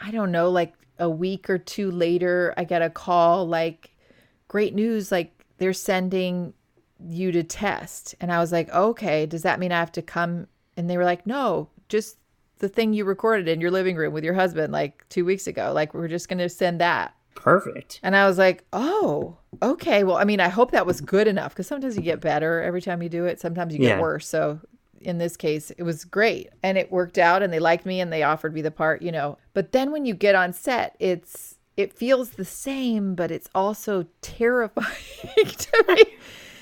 I 0.00 0.12
don't 0.12 0.30
know, 0.30 0.50
like 0.50 0.72
a 1.00 1.10
week 1.10 1.50
or 1.50 1.58
two 1.58 1.90
later, 1.90 2.54
I 2.56 2.62
get 2.62 2.80
a 2.80 2.88
call 2.88 3.44
like, 3.44 3.90
great 4.46 4.72
news, 4.72 5.10
like, 5.10 5.32
they're 5.58 5.72
sending 5.72 6.54
you 7.04 7.32
to 7.32 7.42
test. 7.42 8.14
And 8.20 8.30
I 8.30 8.38
was 8.38 8.52
like, 8.52 8.72
okay, 8.72 9.26
does 9.26 9.42
that 9.42 9.58
mean 9.58 9.72
I 9.72 9.80
have 9.80 9.90
to 9.92 10.02
come? 10.02 10.46
And 10.76 10.88
they 10.88 10.96
were 10.96 11.04
like, 11.04 11.26
no, 11.26 11.70
just 11.88 12.18
the 12.58 12.68
thing 12.68 12.92
you 12.92 13.04
recorded 13.04 13.48
in 13.48 13.60
your 13.60 13.72
living 13.72 13.96
room 13.96 14.12
with 14.12 14.22
your 14.22 14.34
husband 14.34 14.72
like 14.72 15.04
two 15.08 15.24
weeks 15.24 15.48
ago. 15.48 15.72
Like, 15.74 15.92
we're 15.92 16.06
just 16.06 16.28
going 16.28 16.38
to 16.38 16.48
send 16.48 16.80
that. 16.80 17.16
Perfect. 17.34 18.00
And 18.02 18.16
I 18.16 18.26
was 18.26 18.38
like, 18.38 18.64
oh, 18.72 19.36
okay. 19.62 20.04
Well, 20.04 20.16
I 20.16 20.24
mean, 20.24 20.40
I 20.40 20.48
hope 20.48 20.72
that 20.72 20.86
was 20.86 21.00
good 21.00 21.26
enough 21.26 21.52
because 21.52 21.66
sometimes 21.66 21.96
you 21.96 22.02
get 22.02 22.20
better 22.20 22.60
every 22.62 22.82
time 22.82 23.02
you 23.02 23.08
do 23.08 23.24
it. 23.24 23.40
Sometimes 23.40 23.72
you 23.72 23.80
get 23.80 23.96
yeah. 23.96 24.00
worse. 24.00 24.26
So 24.28 24.60
in 25.00 25.18
this 25.18 25.36
case, 25.36 25.70
it 25.70 25.82
was 25.82 26.04
great 26.04 26.50
and 26.62 26.76
it 26.76 26.92
worked 26.92 27.18
out 27.18 27.42
and 27.42 27.52
they 27.52 27.58
liked 27.58 27.86
me 27.86 28.00
and 28.00 28.12
they 28.12 28.22
offered 28.22 28.52
me 28.52 28.62
the 28.62 28.70
part, 28.70 29.00
you 29.02 29.12
know. 29.12 29.38
But 29.54 29.72
then 29.72 29.90
when 29.90 30.04
you 30.04 30.14
get 30.14 30.34
on 30.34 30.52
set, 30.52 30.96
it's, 30.98 31.56
it 31.76 31.92
feels 31.92 32.30
the 32.30 32.44
same, 32.44 33.14
but 33.14 33.30
it's 33.30 33.48
also 33.54 34.06
terrifying 34.20 34.86
to 35.34 35.84
me. 35.88 36.02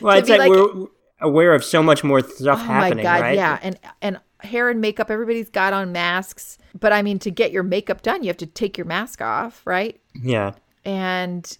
well, 0.00 0.16
it's 0.16 0.28
like, 0.28 0.38
like, 0.38 0.50
we're 0.50 0.86
aware 1.20 1.54
of 1.54 1.64
so 1.64 1.82
much 1.82 2.04
more 2.04 2.20
stuff 2.20 2.60
oh 2.60 2.64
happening, 2.64 2.98
my 2.98 3.02
God, 3.02 3.20
right? 3.22 3.34
Yeah. 3.34 3.58
And, 3.62 3.78
and, 4.00 4.20
hair 4.40 4.68
and 4.68 4.80
makeup 4.80 5.10
everybody's 5.10 5.50
got 5.50 5.72
on 5.72 5.92
masks 5.92 6.57
but 6.78 6.92
i 6.92 7.02
mean 7.02 7.18
to 7.18 7.30
get 7.30 7.52
your 7.52 7.62
makeup 7.62 8.02
done 8.02 8.22
you 8.22 8.28
have 8.28 8.36
to 8.36 8.46
take 8.46 8.76
your 8.76 8.86
mask 8.86 9.20
off 9.20 9.66
right 9.66 10.00
yeah 10.22 10.52
and 10.84 11.58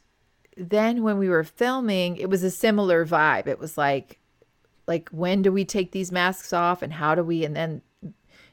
then 0.59 1.03
when 1.03 1.18
we 1.18 1.29
were 1.29 1.44
filming, 1.44 2.16
it 2.16 2.29
was 2.29 2.42
a 2.42 2.51
similar 2.51 3.07
vibe. 3.07 3.47
It 3.47 3.59
was 3.59 3.79
like, 3.79 4.18
like 4.87 5.09
when 5.11 5.42
do 5.42 5.53
we 5.53 5.64
take 5.64 5.92
these 5.92 6.11
masks 6.11 6.53
off 6.53 6.83
and 6.83 6.92
how 6.92 7.14
do 7.14 7.23
we? 7.23 7.44
And 7.44 7.55
then, 7.55 7.83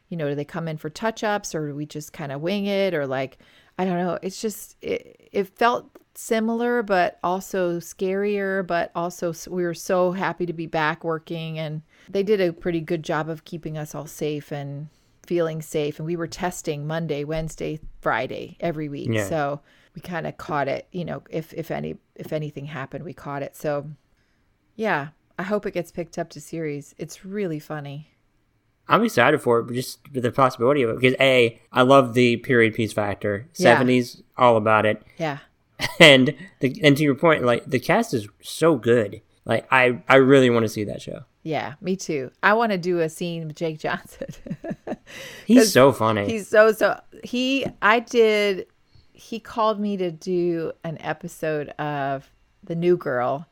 you 0.09 0.17
know, 0.17 0.29
do 0.29 0.35
they 0.35 0.45
come 0.45 0.67
in 0.67 0.77
for 0.77 0.89
touch 0.89 1.23
ups 1.23 1.55
or 1.55 1.69
do 1.69 1.75
we 1.75 1.85
just 1.85 2.13
kind 2.13 2.31
of 2.31 2.41
wing 2.41 2.67
it 2.67 2.93
or 2.93 3.07
like, 3.07 3.39
I 3.77 3.85
don't 3.85 3.97
know. 3.97 4.19
It's 4.21 4.39
just 4.39 4.77
it, 4.81 5.29
it 5.31 5.57
felt 5.57 5.89
similar, 6.13 6.83
but 6.83 7.19
also 7.23 7.79
scarier. 7.79 8.65
But 8.65 8.91
also, 8.95 9.33
we 9.49 9.63
were 9.63 9.73
so 9.73 10.11
happy 10.11 10.45
to 10.45 10.53
be 10.53 10.65
back 10.65 11.03
working, 11.03 11.59
and 11.59 11.81
they 12.07 12.23
did 12.23 12.39
a 12.39 12.53
pretty 12.53 12.79
good 12.79 13.03
job 13.03 13.27
of 13.27 13.43
keeping 13.43 13.77
us 13.77 13.93
all 13.93 14.07
safe 14.07 14.49
and 14.49 14.87
feeling 15.25 15.61
safe. 15.61 15.99
And 15.99 16.05
we 16.05 16.15
were 16.15 16.27
testing 16.27 16.87
Monday, 16.87 17.23
Wednesday, 17.23 17.79
Friday 18.01 18.57
every 18.59 18.89
week. 18.89 19.09
Yeah. 19.11 19.27
So 19.27 19.61
we 19.95 20.01
kind 20.01 20.27
of 20.27 20.37
caught 20.37 20.67
it, 20.67 20.87
you 20.91 21.05
know, 21.05 21.23
if 21.29 21.53
if 21.53 21.71
any 21.71 21.97
if 22.15 22.33
anything 22.33 22.65
happened, 22.65 23.03
we 23.03 23.13
caught 23.13 23.43
it. 23.43 23.55
So 23.55 23.89
yeah, 24.75 25.09
I 25.39 25.43
hope 25.43 25.65
it 25.65 25.71
gets 25.71 25.91
picked 25.91 26.17
up 26.17 26.29
to 26.31 26.41
series. 26.41 26.95
It's 26.97 27.25
really 27.25 27.59
funny. 27.59 28.09
I'm 28.87 29.03
excited 29.03 29.41
for 29.41 29.59
it, 29.59 29.73
just 29.73 29.99
the 30.13 30.31
possibility 30.31 30.83
of 30.83 30.91
it 30.91 30.99
because 30.99 31.15
a 31.19 31.59
I 31.71 31.81
love 31.81 32.13
the 32.13 32.37
period 32.37 32.75
piece 32.75 32.93
factor. 32.93 33.47
Seventies, 33.53 34.17
yeah. 34.17 34.43
all 34.45 34.57
about 34.57 34.85
it. 34.85 35.03
Yeah. 35.17 35.39
And 35.99 36.33
the 36.61 36.79
and 36.83 36.95
to 36.95 37.03
your 37.03 37.15
point, 37.15 37.43
like 37.43 37.65
the 37.65 37.79
cast 37.79 38.13
is 38.13 38.29
so 38.41 38.77
good. 38.77 39.21
Like 39.43 39.67
I 39.71 40.01
I 40.07 40.15
really 40.15 40.49
want 40.49 40.63
to 40.63 40.69
see 40.69 40.85
that 40.85 41.01
show. 41.01 41.23
Yeah, 41.43 41.75
me 41.79 41.95
too. 41.95 42.31
I 42.41 42.53
want 42.53 42.71
to 42.71 42.77
do 42.77 42.99
a 42.99 43.09
scene 43.09 43.47
with 43.47 43.55
Jake 43.55 43.79
Johnson. 43.79 44.27
he's 45.45 45.71
so 45.71 45.91
funny. 45.91 46.25
He's 46.25 46.47
so 46.47 46.71
so 46.71 46.99
he 47.23 47.65
I 47.81 47.99
did 47.99 48.67
he 49.13 49.39
called 49.39 49.79
me 49.79 49.97
to 49.97 50.11
do 50.11 50.71
an 50.83 50.97
episode 50.99 51.69
of 51.79 52.29
The 52.63 52.75
New 52.75 52.97
Girl 52.97 53.47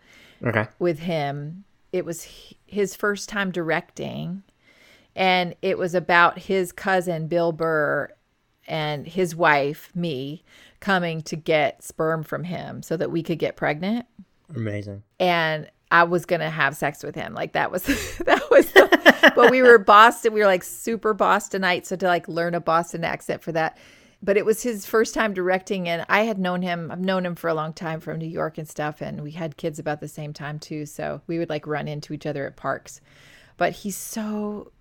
okay. 0.46 0.68
with 0.80 1.00
him. 1.00 1.64
It 1.92 2.06
was 2.06 2.28
his 2.66 2.96
first 2.96 3.30
time 3.30 3.52
directing, 3.52 4.44
and 5.16 5.56
it 5.62 5.78
was 5.78 5.96
about 5.96 6.40
his 6.40 6.72
cousin, 6.72 7.28
Bill 7.28 7.52
Burr, 7.52 8.10
and 8.68 9.08
his 9.08 9.36
wife, 9.36 9.92
me, 9.96 10.44
coming 10.80 11.22
to 11.22 11.36
get 11.36 11.84
sperm 11.84 12.24
from 12.24 12.44
him 12.44 12.82
so 12.82 12.98
that 12.98 13.12
we 13.12 13.24
could 13.24 13.40
get 13.40 13.56
pregnant. 13.56 14.06
Amazing. 14.56 15.04
And 15.20 15.70
I 15.94 16.04
was 16.04 16.26
gonna 16.26 16.50
have 16.50 16.76
sex 16.76 17.04
with 17.04 17.16
him. 17.16 17.34
Like 17.34 17.54
that 17.54 17.72
was 17.72 17.84
that 18.26 18.44
was 18.52 18.72
the, 18.72 19.34
but 19.36 19.52
we 19.52 19.62
were 19.62 19.78
Boston, 19.78 20.34
we 20.34 20.42
were 20.42 20.48
like 20.48 20.64
super 20.64 21.16
Bostonite. 21.16 21.86
So 21.86 21.96
to 21.96 22.08
like 22.08 22.28
learn 22.28 22.56
a 22.56 22.60
Boston 22.60 23.04
accent 23.04 23.42
for 23.42 23.54
that 23.54 23.78
but 24.26 24.38
it 24.38 24.46
was 24.46 24.64
his 24.64 24.86
first 24.86 25.14
time 25.14 25.34
directing 25.34 25.90
and 25.90 26.06
i 26.08 26.22
had 26.22 26.40
known 26.40 26.62
him 26.62 26.90
i've 26.90 27.00
known 27.02 27.26
him 27.26 27.36
for 27.36 27.50
a 27.50 27.54
long 27.54 27.74
time 27.74 28.00
from 28.00 28.18
new 28.18 28.26
york 28.26 28.58
and 28.58 28.70
stuff 28.70 29.02
and 29.02 29.22
we 29.22 29.32
had 29.32 29.58
kids 29.58 29.80
about 29.80 30.00
the 30.00 30.08
same 30.08 30.32
time 30.32 30.58
too 30.60 30.86
so 30.86 31.20
we 31.28 31.38
would 31.38 31.50
like 31.50 31.68
run 31.68 31.90
into 31.90 32.14
each 32.14 32.26
other 32.26 32.48
at 32.48 32.56
parks 32.56 33.02
but 33.58 33.74
he's 33.74 33.98
so 33.98 34.72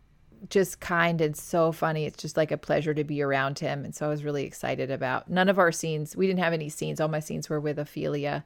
just 0.49 0.81
kind 0.81 1.21
and 1.21 1.37
so 1.37 1.73
funny. 1.73 2.05
It's 2.05 2.21
just 2.21 2.37
like 2.37 2.51
a 2.51 2.57
pleasure 2.57 2.95
to 2.95 3.05
be 3.05 3.23
around 3.23 3.59
him. 3.59 3.85
And 3.85 3.95
so 3.95 4.07
I 4.07 4.09
was 4.09 4.25
really 4.25 4.45
excited 4.45 4.91
about 4.91 5.31
none 5.31 5.49
of 5.49 5.59
our 5.59 5.73
scenes. 5.73 6.17
We 6.17 6.27
didn't 6.27 6.41
have 6.41 6.53
any 6.53 6.69
scenes. 6.69 7.01
All 7.01 7.09
my 7.09 7.21
scenes 7.21 7.49
were 7.49 7.61
with 7.61 7.79
Ophelia, 7.79 8.45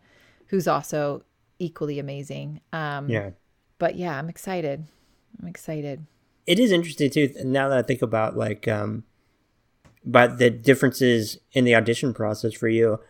who's 0.48 0.68
also 0.68 1.22
equally 1.58 1.98
amazing. 1.98 2.60
Um, 2.72 3.08
Yeah. 3.08 3.30
But 3.78 3.96
yeah, 3.96 4.18
I'm 4.18 4.28
excited. 4.28 4.86
I'm 5.40 5.48
excited. 5.48 6.06
It 6.46 6.58
is 6.58 6.72
interesting 6.72 7.10
too. 7.10 7.30
Now 7.44 7.68
that 7.68 7.78
I 7.78 7.82
think 7.82 8.00
about 8.02 8.36
like, 8.36 8.66
um, 8.68 9.04
about 10.06 10.38
the 10.38 10.48
differences 10.50 11.38
in 11.52 11.64
the 11.64 11.74
audition 11.74 12.14
process 12.14 12.54
for 12.54 12.68
you, 12.68 13.00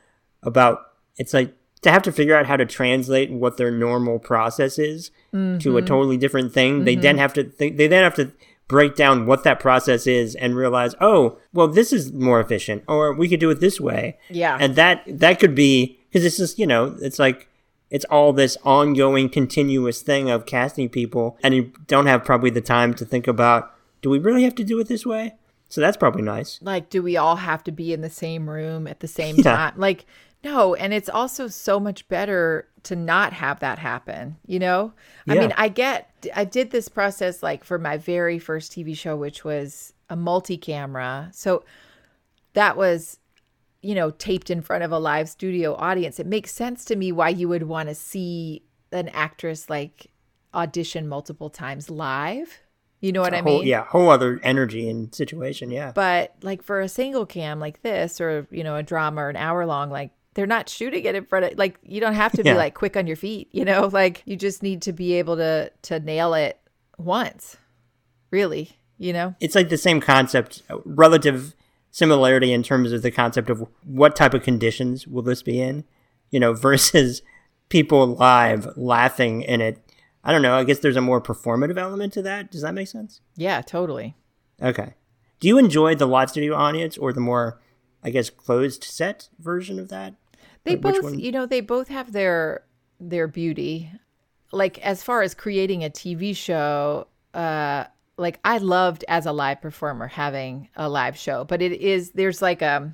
about 0.42 0.80
it's 1.16 1.34
like 1.34 1.54
to 1.82 1.90
have 1.90 2.02
to 2.02 2.12
figure 2.12 2.34
out 2.34 2.46
how 2.46 2.56
to 2.56 2.64
translate 2.64 3.30
what 3.30 3.58
their 3.58 3.70
normal 3.70 4.18
process 4.18 4.78
is 4.78 5.10
to 5.32 5.76
a 5.76 5.82
totally 5.82 6.16
different 6.16 6.52
thing. 6.52 6.84
They 6.84 6.94
then 6.96 7.18
have 7.18 7.34
to 7.34 7.44
think. 7.44 7.76
They 7.76 7.86
then 7.86 8.02
have 8.02 8.14
to 8.14 8.32
break 8.66 8.96
down 8.96 9.26
what 9.26 9.44
that 9.44 9.60
process 9.60 10.06
is 10.06 10.34
and 10.34 10.56
realize, 10.56 10.94
oh, 11.00 11.38
well, 11.52 11.68
this 11.68 11.92
is 11.92 12.12
more 12.12 12.40
efficient, 12.40 12.82
or 12.88 13.12
we 13.12 13.28
could 13.28 13.38
do 13.38 13.50
it 13.50 13.60
this 13.60 13.78
way. 13.78 14.18
Yeah. 14.30 14.56
and 14.58 14.74
that 14.76 15.02
that 15.06 15.38
could 15.38 15.54
be 15.54 16.00
because 16.08 16.24
it's 16.24 16.38
just 16.38 16.58
you 16.58 16.66
know 16.66 16.96
it's 17.00 17.18
like 17.18 17.48
it's 17.90 18.04
all 18.06 18.32
this 18.32 18.56
ongoing 18.64 19.28
continuous 19.28 20.02
thing 20.02 20.30
of 20.30 20.46
casting 20.46 20.88
people 20.88 21.38
and 21.42 21.54
you 21.54 21.72
don't 21.86 22.06
have 22.06 22.24
probably 22.24 22.50
the 22.50 22.60
time 22.60 22.94
to 22.94 23.04
think 23.04 23.26
about 23.26 23.72
do 24.02 24.10
we 24.10 24.18
really 24.18 24.42
have 24.44 24.54
to 24.56 24.64
do 24.64 24.78
it 24.78 24.88
this 24.88 25.06
way? 25.06 25.34
So 25.68 25.80
that's 25.80 25.96
probably 25.96 26.22
nice. 26.22 26.60
Like 26.62 26.90
do 26.90 27.02
we 27.02 27.16
all 27.16 27.36
have 27.36 27.64
to 27.64 27.72
be 27.72 27.92
in 27.92 28.00
the 28.00 28.10
same 28.10 28.48
room 28.48 28.86
at 28.86 29.00
the 29.00 29.08
same 29.08 29.36
Yeah. 29.38 29.42
time? 29.56 29.74
Like 29.76 30.06
no 30.44 30.74
and 30.74 30.92
it's 30.94 31.08
also 31.08 31.48
so 31.48 31.80
much 31.80 32.06
better 32.08 32.68
to 32.84 32.94
not 32.94 33.32
have 33.32 33.58
that 33.60 33.78
happen 33.78 34.36
you 34.46 34.58
know? 34.58 34.92
I 35.28 35.34
mean 35.38 35.52
i 35.56 35.68
get 35.68 36.10
i 36.34 36.44
did 36.44 36.70
this 36.70 36.88
process 36.88 37.42
like 37.42 37.64
for 37.64 37.78
my 37.78 37.96
very 37.96 38.38
first 38.38 38.70
tv 38.72 38.96
show 38.96 39.16
which 39.16 39.44
was 39.44 39.92
a 40.08 40.14
multi-camera. 40.14 41.30
So 41.32 41.64
that 42.52 42.76
was 42.76 43.18
you 43.86 43.94
know 43.94 44.10
taped 44.10 44.50
in 44.50 44.60
front 44.62 44.82
of 44.84 44.90
a 44.92 44.98
live 44.98 45.28
studio 45.28 45.74
audience. 45.76 46.18
It 46.18 46.26
makes 46.26 46.50
sense 46.52 46.84
to 46.86 46.96
me 46.96 47.12
why 47.12 47.28
you 47.30 47.48
would 47.48 47.64
want 47.64 47.88
to 47.88 47.94
see 47.94 48.62
an 48.92 49.08
actress 49.10 49.70
like 49.70 50.08
audition 50.54 51.06
multiple 51.08 51.50
times 51.50 51.88
live. 51.90 52.48
You 53.00 53.12
know 53.12 53.20
what 53.20 53.34
i 53.34 53.40
whole, 53.40 53.58
mean? 53.58 53.66
yeah 53.68 53.84
whole 53.84 54.08
other 54.10 54.40
energy 54.42 54.88
and 54.88 55.14
situation 55.14 55.70
yeah. 55.70 55.92
But 55.94 56.34
like 56.42 56.62
for 56.62 56.80
a 56.80 56.88
single 56.88 57.26
cam 57.26 57.60
like 57.60 57.82
this, 57.82 58.20
or 58.20 58.48
you 58.50 58.64
know, 58.64 58.76
a 58.76 58.82
drama 58.82 59.20
or 59.24 59.28
an 59.30 59.36
hour 59.36 59.66
long, 59.66 59.90
like 59.90 60.10
they're 60.34 60.46
not 60.46 60.68
shooting 60.68 61.04
it 61.04 61.14
in 61.14 61.24
front 61.26 61.44
of 61.44 61.58
like 61.58 61.78
you 61.82 62.00
don't 62.00 62.14
have 62.14 62.32
to 62.32 62.42
Yeah. 62.42 62.54
be 62.54 62.58
like 62.58 62.74
quick 62.74 62.96
on 62.96 63.06
your 63.06 63.16
feet, 63.16 63.48
you 63.52 63.64
know, 63.64 63.86
like 63.92 64.22
you 64.24 64.34
just 64.36 64.62
need 64.62 64.82
to 64.82 64.92
be 64.92 65.12
able 65.14 65.36
to 65.36 65.70
to 65.82 66.00
nail 66.00 66.34
it 66.34 66.58
once, 66.98 67.56
really, 68.30 68.70
you 68.98 69.12
know. 69.12 69.34
it's 69.40 69.54
like 69.54 69.68
the 69.68 69.78
same 69.78 70.00
concept 70.00 70.62
uh, 70.70 70.78
relative 70.84 71.54
similarity 71.96 72.52
in 72.52 72.62
terms 72.62 72.92
of 72.92 73.00
the 73.00 73.10
concept 73.10 73.48
of 73.48 73.66
what 73.84 74.14
type 74.14 74.34
of 74.34 74.42
conditions 74.42 75.06
will 75.06 75.22
this 75.22 75.42
be 75.42 75.60
in 75.60 75.82
you 76.30 76.38
know 76.38 76.52
versus 76.68 77.22
people 77.70 78.06
live 78.06 78.68
laughing 78.76 79.40
in 79.40 79.62
it 79.62 79.78
i 80.22 80.30
don't 80.30 80.42
know 80.42 80.54
i 80.58 80.62
guess 80.62 80.80
there's 80.80 80.96
a 80.96 81.00
more 81.00 81.22
performative 81.22 81.78
element 81.78 82.12
to 82.12 82.20
that 82.20 82.50
does 82.50 82.60
that 82.60 82.74
make 82.74 82.88
sense 82.88 83.20
Yeah, 83.36 83.62
totally. 83.62 84.14
Okay. 84.60 84.94
Do 85.40 85.48
you 85.48 85.58
enjoy 85.58 85.94
the 85.94 86.06
live 86.06 86.30
studio 86.30 86.54
audience 86.54 86.96
or 86.96 87.12
the 87.12 87.20
more, 87.20 87.60
I 88.02 88.10
guess, 88.10 88.30
closed 88.30 88.84
set 88.84 89.28
version 89.38 89.78
of 89.78 89.88
that? 89.88 90.14
They 90.64 90.76
both, 90.76 91.14
you 91.18 91.30
know, 91.30 91.44
they 91.46 91.60
both 91.60 91.88
have 91.88 92.12
their 92.12 92.64
their 92.98 93.28
beauty. 93.28 93.90
Like 94.52 94.78
as 94.78 95.02
far 95.02 95.22
as 95.22 95.34
creating 95.34 95.84
a 95.84 95.90
TV 95.90 96.34
show, 96.34 97.08
uh 97.34 97.84
like 98.18 98.40
I 98.44 98.58
loved 98.58 99.04
as 99.08 99.26
a 99.26 99.32
live 99.32 99.60
performer 99.60 100.06
having 100.08 100.68
a 100.76 100.88
live 100.88 101.16
show, 101.16 101.44
but 101.44 101.60
it 101.62 101.72
is 101.72 102.10
there's 102.12 102.40
like 102.42 102.62
a 102.62 102.92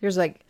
there's 0.00 0.16
like 0.16 0.40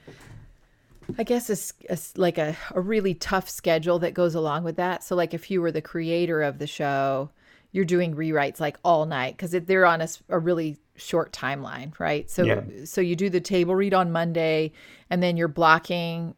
I 1.18 1.22
guess 1.22 1.48
a, 1.48 1.52
s- 1.52 1.72
a 1.88 1.92
s- 1.92 2.12
like 2.16 2.36
a, 2.38 2.56
a 2.74 2.80
really 2.80 3.14
tough 3.14 3.48
schedule 3.48 3.98
that 4.00 4.14
goes 4.14 4.34
along 4.34 4.64
with 4.64 4.76
that. 4.76 5.02
So 5.02 5.16
like 5.16 5.32
if 5.34 5.50
you 5.50 5.62
were 5.62 5.72
the 5.72 5.80
creator 5.80 6.42
of 6.42 6.58
the 6.58 6.66
show, 6.66 7.30
you're 7.72 7.84
doing 7.84 8.14
rewrites 8.14 8.60
like 8.60 8.76
all 8.84 9.06
night 9.06 9.36
because 9.36 9.52
they're 9.52 9.86
on 9.86 10.02
a 10.28 10.38
really 10.38 10.76
short 10.96 11.32
timeline, 11.32 11.98
right? 11.98 12.28
So 12.30 12.44
Yeah. 12.44 12.60
so 12.84 13.00
you 13.00 13.16
do 13.16 13.30
the 13.30 13.40
table 13.40 13.74
read 13.74 13.94
on 13.94 14.12
Monday, 14.12 14.72
and 15.10 15.22
then 15.22 15.36
you're 15.36 15.48
blocking 15.48 16.34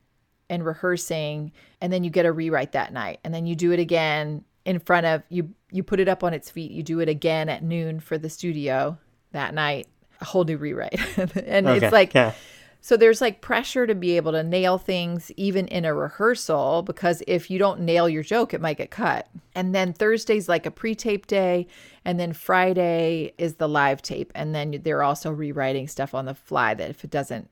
and 0.49 0.65
rehearsing, 0.65 1.53
and 1.81 1.93
then 1.93 2.03
you 2.05 2.11
get 2.11 2.27
a 2.27 2.33
rewrite 2.33 2.73
that 2.73 2.93
night, 2.93 3.21
and 3.25 3.33
then 3.33 3.47
you 3.47 3.55
do 3.57 3.73
it 3.73 3.79
again 3.79 4.45
in 4.65 4.79
front 4.79 5.07
of 5.07 5.23
you. 5.29 5.51
You 5.73 5.83
put 5.83 6.01
it 6.01 6.09
up 6.09 6.25
on 6.25 6.35
its 6.35 6.51
feet. 6.51 6.71
You 6.71 6.83
do 6.83 7.01
it 7.01 7.09
again 7.09 7.49
at 7.49 7.63
noon 7.63 8.01
for 8.01 8.19
the 8.19 8.29
studio 8.31 8.99
that 9.33 9.55
night. 9.55 9.87
A 10.21 10.25
whole 10.25 10.45
new 10.45 10.59
rewrite, 10.59 11.01
and 11.19 11.67
Okay, 11.67 11.87
it's 11.87 11.93
like 11.93 12.13
yeah. 12.13 12.35
so 12.83 12.99
there's 12.99 13.23
like 13.23 13.41
pressure 13.41 13.87
to 13.87 13.95
be 13.95 14.19
able 14.19 14.33
to 14.33 14.43
nail 14.43 14.77
things 14.77 15.33
even 15.39 15.67
in 15.69 15.87
a 15.87 15.95
rehearsal 15.95 16.83
because 16.83 17.23
if 17.27 17.51
you 17.51 17.59
don't 17.59 17.81
nail 17.81 18.07
your 18.07 18.23
joke, 18.23 18.53
it 18.53 18.61
might 18.61 18.77
get 18.77 18.91
cut. 18.91 19.29
And 19.55 19.75
then 19.75 19.95
Thursday's 19.95 20.47
like 20.47 20.67
a 20.67 20.71
pre-tape 20.71 21.27
day, 21.27 21.69
and 22.05 22.21
then 22.21 22.35
Friday 22.35 23.33
is 23.39 23.55
the 23.55 23.69
live 23.69 24.03
tape, 24.03 24.31
and 24.35 24.55
then 24.55 24.79
they're 24.83 25.03
also 25.03 25.31
rewriting 25.31 25.89
stuff 25.89 26.15
on 26.15 26.27
the 26.27 26.35
fly 26.35 26.75
that 26.75 26.91
if 26.91 27.03
it 27.03 27.11
doesn't 27.11 27.49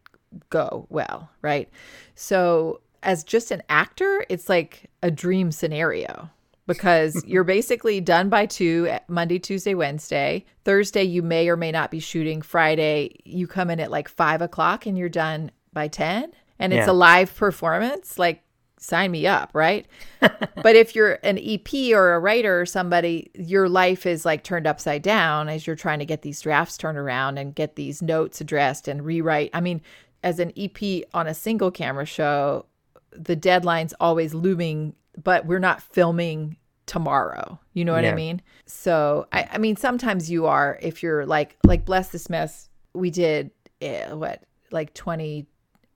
go 0.50 0.86
well, 0.90 1.30
right? 1.40 1.70
So 2.14 2.80
as 3.02 3.24
just 3.24 3.50
an 3.50 3.62
actor, 3.70 4.26
it's 4.28 4.48
like 4.50 4.90
a 5.02 5.10
dream 5.10 5.52
scenario 5.52 6.28
because 6.68 7.24
you're 7.26 7.42
basically 7.42 8.00
done 8.00 8.28
by 8.28 8.46
two 8.46 8.88
Monday, 9.09 9.40
Tuesday, 9.40 9.74
Wednesday. 9.74 10.44
Thursday, 10.64 11.02
you 11.02 11.22
may 11.22 11.48
or 11.48 11.57
may 11.57 11.72
not 11.72 11.90
be 11.90 11.98
shooting. 11.98 12.40
Friday, 12.42 13.16
you 13.24 13.48
come 13.48 13.70
in 13.70 13.81
at 13.81 13.90
like 13.90 14.09
five 14.09 14.40
o'clock 14.40 14.87
and 14.87 14.96
you're 14.96 15.09
done 15.09 15.50
by 15.72 15.88
10. 15.88 16.31
And 16.61 16.72
it's 16.72 16.87
Yeah. 16.87 16.92
a 16.92 16.94
live 16.94 17.35
performance. 17.35 18.18
Like, 18.18 18.42
sign 18.81 19.11
me 19.11 19.26
up, 19.26 19.50
right? 19.54 19.87
but 20.20 20.76
if 20.76 20.94
you're 20.94 21.18
an 21.24 21.38
EP 21.38 21.92
or 21.92 22.14
a 22.14 22.20
writer 22.20 22.61
or 22.61 22.66
somebody, 22.66 23.31
your 23.35 23.68
life 23.68 24.07
is 24.07 24.24
like 24.24 24.44
turned 24.44 24.66
upside 24.68 25.02
down 25.02 25.48
as 25.48 25.66
you're 25.66 25.74
trying 25.74 25.98
to 25.98 26.04
get 26.04 26.22
these 26.22 26.40
drafts 26.40 26.76
turned 26.76 26.98
around 26.98 27.38
and 27.38 27.57
get 27.57 27.74
these 27.74 28.02
notes 28.02 28.40
addressed 28.40 28.87
and 28.87 29.04
rewrite. 29.04 29.50
I 29.52 29.61
mean, 29.61 29.81
as 30.22 30.38
an 30.38 30.52
EP 30.57 31.04
on 31.14 31.26
a 31.26 31.35
single 31.35 31.70
camera 31.70 32.07
show, 32.07 32.66
the 33.12 33.37
deadline's 33.37 33.94
always 34.00 34.35
looming, 34.35 34.94
but 35.22 35.46
we're 35.46 35.59
not 35.59 35.83
filming 35.83 36.57
tomorrow. 36.87 37.61
You 37.74 37.85
know 37.85 37.92
what 37.92 38.04
I 38.04 38.14
mean? 38.14 38.40
So, 38.66 39.26
I, 39.33 39.48
I 39.52 39.59
mean, 39.59 39.76
sometimes 39.76 40.31
you 40.31 40.46
are, 40.46 40.78
if 40.81 41.02
you're 41.02 41.26
like, 41.26 41.57
like 41.64 41.85
Bless 41.85 42.09
This 42.09 42.31
Mess, 42.31 42.68
we 42.94 43.11
did 43.11 43.50
uh, 43.83 44.16
what, 44.16 44.44
like 44.70 44.94
20, 44.94 45.46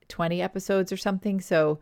20 0.09 0.43
episodes 0.43 0.93
or 0.93 0.97
something. 0.97 1.41
So 1.41 1.81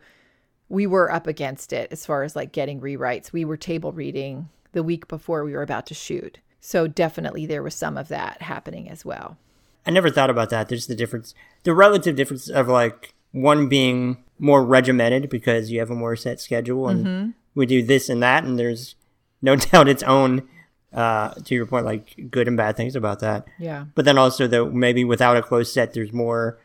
we 0.69 0.87
were 0.87 1.11
up 1.11 1.27
against 1.27 1.73
it 1.73 1.91
as 1.91 2.05
far 2.05 2.23
as 2.23 2.35
like 2.35 2.53
getting 2.53 2.79
rewrites. 2.79 3.33
We 3.33 3.43
were 3.43 3.57
table 3.57 3.91
reading 3.91 4.49
the 4.71 4.83
week 4.83 5.07
before 5.07 5.43
we 5.43 5.51
were 5.51 5.61
about 5.61 5.85
to 5.87 5.93
shoot. 5.93 6.39
So 6.61 6.87
definitely 6.87 7.45
there 7.45 7.63
was 7.63 7.75
some 7.75 7.97
of 7.97 8.07
that 8.07 8.41
happening 8.41 8.89
as 8.89 9.03
well. 9.03 9.37
I 9.85 9.91
never 9.91 10.09
thought 10.09 10.29
about 10.29 10.49
that. 10.51 10.69
There's 10.69 10.87
the 10.87 10.95
difference, 10.95 11.33
the 11.63 11.73
relative 11.73 12.15
difference 12.15 12.47
of 12.47 12.67
like 12.67 13.13
one 13.31 13.67
being 13.69 14.17
more 14.39 14.63
regimented 14.63 15.29
because 15.29 15.71
you 15.71 15.79
have 15.79 15.89
a 15.91 15.95
more 15.95 16.15
set 16.15 16.39
schedule 16.39 16.87
and 16.87 17.05
Mm-hmm. 17.05 17.29
we 17.55 17.65
do 17.65 17.83
this 17.83 18.09
and 18.09 18.21
that, 18.23 18.43
and 18.43 18.57
there's 18.57 18.95
no 19.41 19.55
doubt 19.71 19.87
its 19.87 20.03
own, 20.03 20.47
uh, 20.93 21.29
to 21.45 21.55
your 21.55 21.65
point, 21.65 21.85
like 21.85 22.29
good 22.31 22.47
and 22.47 22.57
bad 22.57 22.75
things 22.75 22.95
about 22.95 23.19
that. 23.19 23.45
Yeah. 23.59 23.85
But 23.95 24.05
then 24.05 24.17
also, 24.17 24.47
though, 24.47 24.69
maybe 24.69 25.03
without 25.03 25.37
a 25.37 25.41
close 25.41 25.71
set, 25.71 25.93
there's 25.93 26.11
more, 26.11 26.59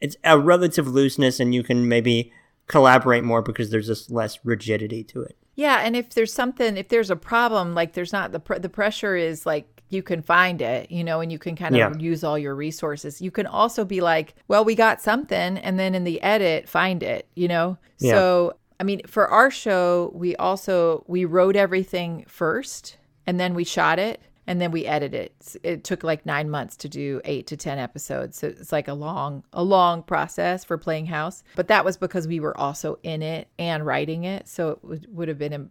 it's 0.00 0.16
a 0.24 0.38
relative 0.38 0.88
looseness 0.88 1.38
and 1.38 1.54
you 1.54 1.62
can 1.62 1.86
maybe 1.88 2.32
collaborate 2.66 3.24
more 3.24 3.42
because 3.42 3.70
there's 3.70 3.86
just 3.86 4.10
less 4.10 4.38
rigidity 4.44 5.04
to 5.04 5.22
it. 5.22 5.36
Yeah, 5.54 5.80
and 5.82 5.94
if 5.94 6.10
there's 6.10 6.32
something, 6.32 6.76
if 6.76 6.88
there's 6.88 7.10
a 7.10 7.16
problem, 7.16 7.74
like 7.74 7.92
there's 7.92 8.12
not 8.12 8.32
the 8.32 8.40
pr- 8.40 8.58
the 8.58 8.68
pressure 8.70 9.14
is 9.16 9.44
like 9.44 9.82
you 9.90 10.02
can 10.02 10.22
find 10.22 10.62
it, 10.62 10.90
you 10.90 11.04
know, 11.04 11.20
and 11.20 11.30
you 11.30 11.38
can 11.38 11.54
kind 11.54 11.74
of 11.74 11.78
Yeah. 11.78 11.92
use 11.98 12.24
all 12.24 12.38
your 12.38 12.54
resources. 12.54 13.20
You 13.20 13.30
can 13.30 13.46
also 13.46 13.84
be 13.84 14.00
like, 14.00 14.34
well, 14.48 14.64
we 14.64 14.74
got 14.74 15.02
something, 15.02 15.58
and 15.58 15.78
then 15.78 15.94
in 15.94 16.04
the 16.04 16.22
edit, 16.22 16.66
find 16.68 17.02
it, 17.02 17.28
you 17.34 17.48
know. 17.48 17.76
Yeah. 17.98 18.12
So 18.12 18.54
I 18.80 18.84
mean, 18.84 19.02
for 19.06 19.28
our 19.28 19.50
show, 19.50 20.10
we 20.14 20.34
also 20.36 21.04
we 21.06 21.24
wrote 21.26 21.54
everything 21.56 22.24
first, 22.26 22.96
and 23.26 23.38
then 23.38 23.52
we 23.54 23.64
shot 23.64 23.98
it, 23.98 24.20
and 24.46 24.60
then 24.60 24.70
we 24.70 24.86
edited 24.86 25.32
it. 25.32 25.56
It 25.62 25.84
took 25.84 26.02
like 26.02 26.26
nine 26.26 26.50
months 26.50 26.76
to 26.78 26.88
do 26.88 27.20
eight 27.24 27.46
to 27.48 27.56
ten 27.56 27.78
episodes, 27.78 28.38
so 28.38 28.48
it's 28.48 28.72
like 28.72 28.88
a 28.88 28.94
long 28.94 29.44
a 29.52 29.62
long 29.62 30.02
process 30.02 30.64
for 30.64 30.78
playing 30.78 31.06
house. 31.06 31.44
But 31.54 31.68
that 31.68 31.84
was 31.84 31.96
because 31.96 32.26
we 32.26 32.40
were 32.40 32.58
also 32.58 32.98
in 33.02 33.22
it 33.22 33.48
and 33.58 33.86
writing 33.86 34.24
it, 34.24 34.48
so 34.48 34.70
it 34.70 34.84
would, 34.84 35.06
would 35.10 35.28
have 35.28 35.38
been 35.38 35.52
um, 35.54 35.70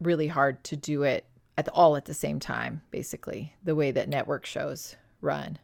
really 0.00 0.28
hard 0.28 0.62
to 0.64 0.76
do 0.76 1.02
it 1.02 1.24
at 1.56 1.64
the, 1.64 1.72
all 1.72 1.96
at 1.96 2.04
the 2.04 2.14
same 2.14 2.38
time, 2.38 2.82
basically 2.90 3.54
the 3.62 3.74
way 3.74 3.90
that 3.90 4.08
network 4.08 4.46
shows 4.46 4.96
run. 5.20 5.58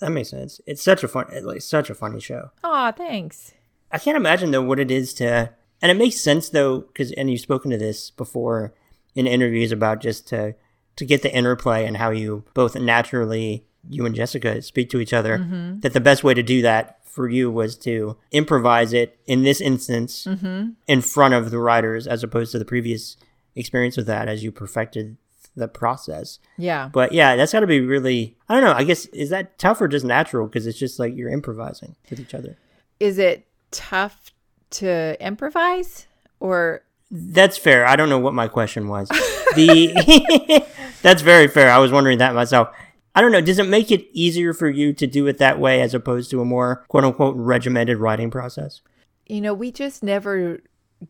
That 0.00 0.10
makes 0.10 0.30
sense. 0.30 0.60
It's 0.66 0.82
such 0.82 1.02
a 1.02 1.08
fun, 1.08 1.26
like 1.42 1.62
such 1.62 1.88
a 1.88 1.94
funny 1.94 2.20
show. 2.20 2.50
Aw, 2.64 2.92
thanks. 2.92 3.52
I 3.90 3.98
can't 3.98 4.16
imagine 4.16 4.50
though 4.50 4.62
what 4.62 4.78
it 4.78 4.90
is 4.90 5.14
to, 5.14 5.52
and 5.80 5.90
it 5.90 5.96
makes 5.96 6.20
sense 6.20 6.50
though, 6.50 6.80
because 6.80 7.12
and 7.12 7.30
you've 7.30 7.40
spoken 7.40 7.70
to 7.70 7.78
this 7.78 8.10
before 8.10 8.74
in 9.14 9.26
interviews 9.26 9.72
about 9.72 10.00
just 10.00 10.28
to 10.28 10.54
to 10.96 11.04
get 11.04 11.22
the 11.22 11.34
interplay 11.34 11.86
and 11.86 11.96
how 11.96 12.10
you 12.10 12.44
both 12.54 12.74
naturally 12.76 13.64
you 13.88 14.04
and 14.06 14.14
Jessica 14.14 14.60
speak 14.62 14.90
to 14.90 15.00
each 15.00 15.12
other, 15.12 15.38
mm-hmm. 15.38 15.80
that 15.80 15.92
the 15.92 16.00
best 16.00 16.24
way 16.24 16.34
to 16.34 16.42
do 16.42 16.62
that 16.62 16.98
for 17.04 17.28
you 17.28 17.50
was 17.50 17.76
to 17.76 18.16
improvise 18.30 18.92
it 18.92 19.18
in 19.26 19.42
this 19.42 19.60
instance 19.60 20.26
mm-hmm. 20.26 20.70
in 20.86 21.00
front 21.00 21.34
of 21.34 21.50
the 21.50 21.58
writers 21.58 22.06
as 22.06 22.22
opposed 22.22 22.52
to 22.52 22.58
the 22.58 22.64
previous 22.64 23.16
experience 23.54 23.96
with 23.96 24.06
that 24.06 24.28
as 24.28 24.44
you 24.44 24.52
perfected 24.52 25.16
the 25.54 25.68
process. 25.68 26.38
Yeah. 26.58 26.90
But 26.92 27.12
yeah, 27.12 27.34
that's 27.36 27.52
got 27.52 27.60
to 27.60 27.66
be 27.66 27.80
really, 27.80 28.36
I 28.48 28.54
don't 28.54 28.64
know, 28.64 28.74
I 28.74 28.84
guess, 28.84 29.06
is 29.06 29.30
that 29.30 29.58
tough 29.58 29.80
or 29.80 29.88
just 29.88 30.04
natural? 30.04 30.46
Because 30.46 30.66
it's 30.66 30.78
just 30.78 30.98
like 30.98 31.16
you're 31.16 31.30
improvising 31.30 31.96
with 32.10 32.20
each 32.20 32.34
other. 32.34 32.58
Is 33.00 33.18
it 33.18 33.46
tough 33.70 34.32
to 34.70 35.16
improvise 35.24 36.06
or? 36.40 36.82
That's 37.10 37.56
fair. 37.56 37.86
I 37.86 37.96
don't 37.96 38.10
know 38.10 38.18
what 38.18 38.34
my 38.34 38.48
question 38.48 38.88
was. 38.88 39.08
The 39.54 40.66
That's 41.02 41.22
very 41.22 41.48
fair. 41.48 41.70
I 41.70 41.78
was 41.78 41.92
wondering 41.92 42.18
that 42.18 42.34
myself. 42.34 42.68
I 43.14 43.22
don't 43.22 43.32
know. 43.32 43.40
Does 43.40 43.58
it 43.58 43.66
make 43.68 43.90
it 43.90 44.06
easier 44.12 44.52
for 44.52 44.68
you 44.68 44.92
to 44.92 45.06
do 45.06 45.26
it 45.26 45.38
that 45.38 45.58
way 45.58 45.80
as 45.80 45.94
opposed 45.94 46.30
to 46.32 46.40
a 46.40 46.44
more 46.44 46.84
quote 46.88 47.04
unquote 47.04 47.36
regimented 47.36 47.98
writing 47.98 48.30
process? 48.30 48.82
You 49.26 49.40
know, 49.40 49.54
we 49.54 49.72
just 49.72 50.02
never 50.02 50.60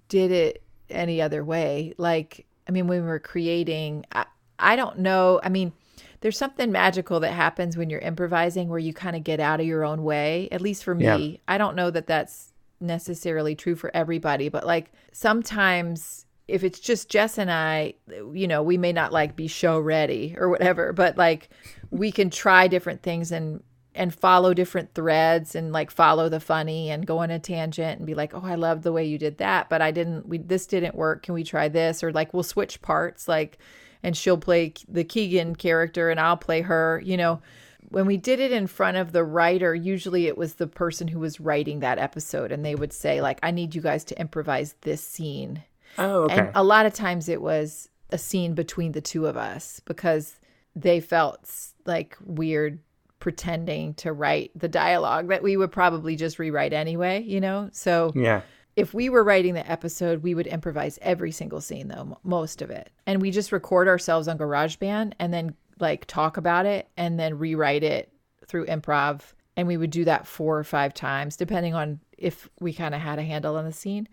did 0.08 0.30
it 0.30 0.62
any 0.88 1.20
other 1.20 1.44
way. 1.44 1.94
Like, 1.98 2.46
I 2.68 2.72
mean, 2.72 2.86
when 2.86 3.02
we 3.02 3.08
were 3.08 3.18
creating, 3.18 4.06
I, 4.12 4.26
I 4.58 4.76
don't 4.76 5.00
know. 5.00 5.40
I 5.42 5.48
mean, 5.48 5.72
there's 6.20 6.38
something 6.38 6.72
magical 6.72 7.20
that 7.20 7.32
happens 7.32 7.76
when 7.76 7.90
you're 7.90 8.00
improvising 8.00 8.68
where 8.68 8.78
you 8.78 8.94
kind 8.94 9.16
of 9.16 9.24
get 9.24 9.40
out 9.40 9.60
of 9.60 9.66
your 9.66 9.84
own 9.84 10.02
way. 10.02 10.48
At 10.50 10.60
least 10.60 10.84
for 10.84 10.94
me, 10.94 11.04
yeah. 11.04 11.36
I 11.48 11.58
don't 11.58 11.76
know 11.76 11.90
that 11.90 12.06
that's 12.06 12.52
necessarily 12.80 13.54
true 13.54 13.74
for 13.74 13.90
everybody, 13.94 14.48
but 14.48 14.66
like 14.66 14.92
sometimes 15.12 16.25
if 16.48 16.62
it's 16.62 16.78
just 16.78 17.08
Jess 17.08 17.38
and 17.38 17.50
I, 17.50 17.94
you 18.32 18.46
know, 18.46 18.62
we 18.62 18.78
may 18.78 18.92
not 18.92 19.12
like 19.12 19.34
be 19.34 19.48
show 19.48 19.80
ready 19.80 20.34
or 20.38 20.48
whatever, 20.48 20.92
but 20.92 21.16
like 21.16 21.48
we 21.90 22.12
can 22.12 22.30
try 22.30 22.68
different 22.68 23.02
things 23.02 23.32
and 23.32 23.62
and 23.94 24.14
follow 24.14 24.52
different 24.52 24.94
threads 24.94 25.54
and 25.54 25.72
like 25.72 25.90
follow 25.90 26.28
the 26.28 26.38
funny 26.38 26.90
and 26.90 27.06
go 27.06 27.18
on 27.18 27.30
a 27.30 27.38
tangent 27.38 27.98
and 27.98 28.06
be 28.06 28.14
like, 28.14 28.34
"Oh, 28.34 28.42
I 28.44 28.54
love 28.54 28.82
the 28.82 28.92
way 28.92 29.04
you 29.06 29.18
did 29.18 29.38
that, 29.38 29.68
but 29.68 29.82
I 29.82 29.90
didn't 29.90 30.28
we 30.28 30.38
this 30.38 30.66
didn't 30.66 30.94
work. 30.94 31.22
Can 31.22 31.34
we 31.34 31.42
try 31.42 31.68
this?" 31.68 32.04
or 32.04 32.12
like 32.12 32.32
we'll 32.32 32.42
switch 32.42 32.80
parts 32.82 33.26
like 33.26 33.58
and 34.02 34.16
she'll 34.16 34.38
play 34.38 34.74
the 34.88 35.04
Keegan 35.04 35.56
character 35.56 36.10
and 36.10 36.20
I'll 36.20 36.36
play 36.36 36.60
her, 36.62 37.02
you 37.04 37.16
know. 37.16 37.40
When 37.88 38.06
we 38.06 38.16
did 38.16 38.40
it 38.40 38.50
in 38.50 38.66
front 38.66 38.96
of 38.96 39.12
the 39.12 39.22
writer, 39.22 39.72
usually 39.72 40.26
it 40.26 40.36
was 40.36 40.54
the 40.54 40.66
person 40.66 41.06
who 41.06 41.20
was 41.20 41.38
writing 41.38 41.80
that 41.80 41.98
episode 41.98 42.50
and 42.52 42.64
they 42.64 42.74
would 42.74 42.92
say 42.92 43.20
like, 43.20 43.38
"I 43.42 43.50
need 43.50 43.74
you 43.74 43.80
guys 43.80 44.04
to 44.06 44.20
improvise 44.20 44.74
this 44.82 45.02
scene." 45.02 45.62
Oh, 45.98 46.22
okay. 46.22 46.38
And 46.38 46.50
a 46.54 46.62
lot 46.62 46.86
of 46.86 46.94
times 46.94 47.28
it 47.28 47.40
was 47.40 47.88
a 48.10 48.18
scene 48.18 48.54
between 48.54 48.92
the 48.92 49.00
two 49.00 49.26
of 49.26 49.36
us 49.36 49.80
because 49.84 50.38
they 50.74 51.00
felt 51.00 51.50
like 51.86 52.16
weird 52.24 52.78
pretending 53.18 53.94
to 53.94 54.12
write 54.12 54.50
the 54.54 54.68
dialogue 54.68 55.28
that 55.28 55.42
we 55.42 55.56
would 55.56 55.72
probably 55.72 56.16
just 56.16 56.38
rewrite 56.38 56.72
anyway, 56.72 57.22
you 57.22 57.40
know? 57.40 57.68
So 57.72 58.12
Yeah. 58.14 58.42
If 58.76 58.92
we 58.92 59.08
were 59.08 59.24
writing 59.24 59.54
the 59.54 59.68
episode, 59.70 60.22
we 60.22 60.34
would 60.34 60.46
improvise 60.46 60.98
every 61.00 61.32
single 61.32 61.62
scene 61.62 61.88
though, 61.88 62.18
most 62.22 62.60
of 62.60 62.68
it. 62.68 62.90
And 63.06 63.22
we 63.22 63.30
just 63.30 63.50
record 63.50 63.88
ourselves 63.88 64.28
on 64.28 64.36
GarageBand 64.36 65.14
and 65.18 65.32
then 65.32 65.54
like 65.80 66.04
talk 66.04 66.36
about 66.36 66.66
it 66.66 66.88
and 66.96 67.18
then 67.18 67.38
rewrite 67.38 67.82
it 67.82 68.12
through 68.46 68.66
improv. 68.66 69.22
And 69.56 69.66
we 69.66 69.78
would 69.78 69.90
do 69.90 70.04
that 70.04 70.26
four 70.26 70.58
or 70.58 70.64
five 70.64 70.92
times 70.92 71.36
depending 71.36 71.74
on 71.74 72.00
if 72.18 72.50
we 72.60 72.74
kind 72.74 72.94
of 72.94 73.00
had 73.00 73.18
a 73.18 73.22
handle 73.22 73.56
on 73.56 73.64
the 73.64 73.72
scene. 73.72 74.08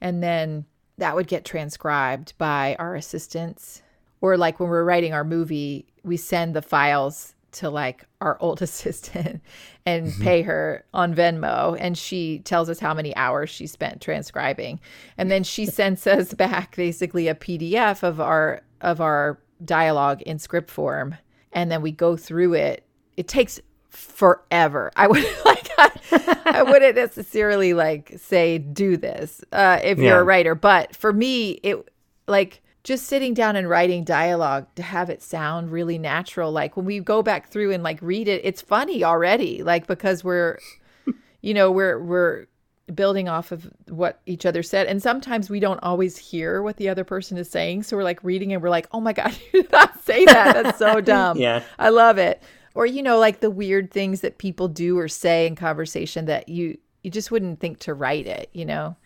And 0.00 0.20
then 0.20 0.64
that 0.98 1.14
would 1.14 1.28
get 1.28 1.44
transcribed 1.44 2.34
by 2.38 2.76
our 2.78 2.94
assistants. 2.94 3.82
Or 4.20 4.36
like 4.36 4.60
when 4.60 4.68
we're 4.68 4.84
writing 4.84 5.12
our 5.12 5.24
movie 5.24 5.86
we 6.08 6.16
send 6.16 6.54
the 6.54 6.62
files 6.62 7.34
to 7.50 7.70
like 7.70 8.04
our 8.20 8.36
old 8.40 8.62
assistant 8.62 9.40
and 9.86 10.08
mm-hmm. 10.08 10.22
pay 10.22 10.42
her 10.42 10.84
on 10.92 11.14
Venmo 11.14 11.76
and 11.78 11.96
she 11.96 12.40
tells 12.40 12.68
us 12.68 12.78
how 12.78 12.94
many 12.94 13.14
hours 13.16 13.50
she 13.50 13.66
spent 13.66 14.00
transcribing. 14.00 14.80
And 15.16 15.30
then 15.30 15.44
she 15.44 15.66
sends 15.66 16.06
us 16.06 16.34
back 16.34 16.76
basically 16.76 17.28
a 17.28 17.34
PDF 17.34 18.02
of 18.02 18.20
our 18.20 18.62
of 18.80 19.00
our 19.00 19.38
dialogue 19.64 20.22
in 20.22 20.38
script 20.38 20.70
form 20.70 21.16
and 21.52 21.70
then 21.70 21.82
we 21.82 21.92
go 21.92 22.16
through 22.16 22.54
it. 22.54 22.84
It 23.16 23.26
takes 23.26 23.60
forever. 23.88 24.92
I 24.96 25.06
would 25.06 25.24
like 25.44 25.57
I, 26.44 26.62
wouldn't 26.62 26.96
necessarily 26.96 27.74
like 27.74 28.14
say 28.18 28.58
do 28.58 28.96
this 28.96 29.42
uh 29.52 29.80
if 29.82 29.98
you're 29.98 30.20
a 30.20 30.24
writer. 30.24 30.54
But 30.54 30.96
for 30.96 31.12
me 31.12 31.52
it 31.62 31.88
like 32.26 32.60
just 32.84 33.06
sitting 33.06 33.34
down 33.34 33.56
and 33.56 33.68
writing 33.68 34.04
dialogue 34.04 34.66
to 34.76 34.82
have 34.82 35.10
it 35.10 35.22
sound 35.22 35.70
really 35.70 35.98
natural 35.98 36.50
like 36.50 36.76
when 36.76 36.86
we 36.86 37.00
go 37.00 37.22
back 37.22 37.48
through 37.48 37.72
and 37.72 37.82
like 37.82 38.00
read 38.00 38.28
it 38.28 38.40
it's 38.44 38.62
funny 38.62 39.04
already 39.04 39.62
like 39.62 39.86
because 39.86 40.24
we're 40.24 40.58
you 41.42 41.52
know 41.52 41.70
we're 41.70 41.98
we're 41.98 42.46
building 42.94 43.28
off 43.28 43.52
of 43.52 43.70
what 43.88 44.20
each 44.26 44.46
other 44.46 44.62
said. 44.62 44.86
And 44.86 45.02
sometimes 45.02 45.50
we 45.50 45.60
don't 45.60 45.82
always 45.82 46.16
hear 46.16 46.62
what 46.62 46.76
the 46.76 46.88
other 46.88 47.04
person 47.04 47.36
is 47.36 47.50
saying. 47.50 47.82
So 47.82 47.96
we're 47.96 48.04
like 48.04 48.22
reading 48.24 48.52
and 48.52 48.62
we're 48.62 48.70
like 48.70 48.88
oh 48.92 49.00
my 49.00 49.12
god 49.12 49.36
you 49.52 49.62
did 49.62 49.72
not 49.72 50.02
say 50.04 50.24
that. 50.24 50.54
That's 50.54 50.78
so 50.78 51.00
dumb. 51.00 51.38
Yeah. 51.38 51.62
I 51.78 51.90
love 51.90 52.18
it 52.18 52.42
or 52.74 52.86
you 52.86 53.02
know 53.02 53.18
like 53.18 53.40
the 53.40 53.50
weird 53.50 53.90
things 53.90 54.20
that 54.20 54.38
people 54.38 54.68
do 54.68 54.98
or 54.98 55.08
say 55.08 55.46
in 55.46 55.56
conversation 55.56 56.26
that 56.26 56.48
you 56.48 56.78
you 57.02 57.10
just 57.10 57.30
wouldn't 57.30 57.60
think 57.60 57.78
to 57.78 57.94
write 57.94 58.26
it 58.26 58.50
you 58.52 58.64
know 58.64 58.96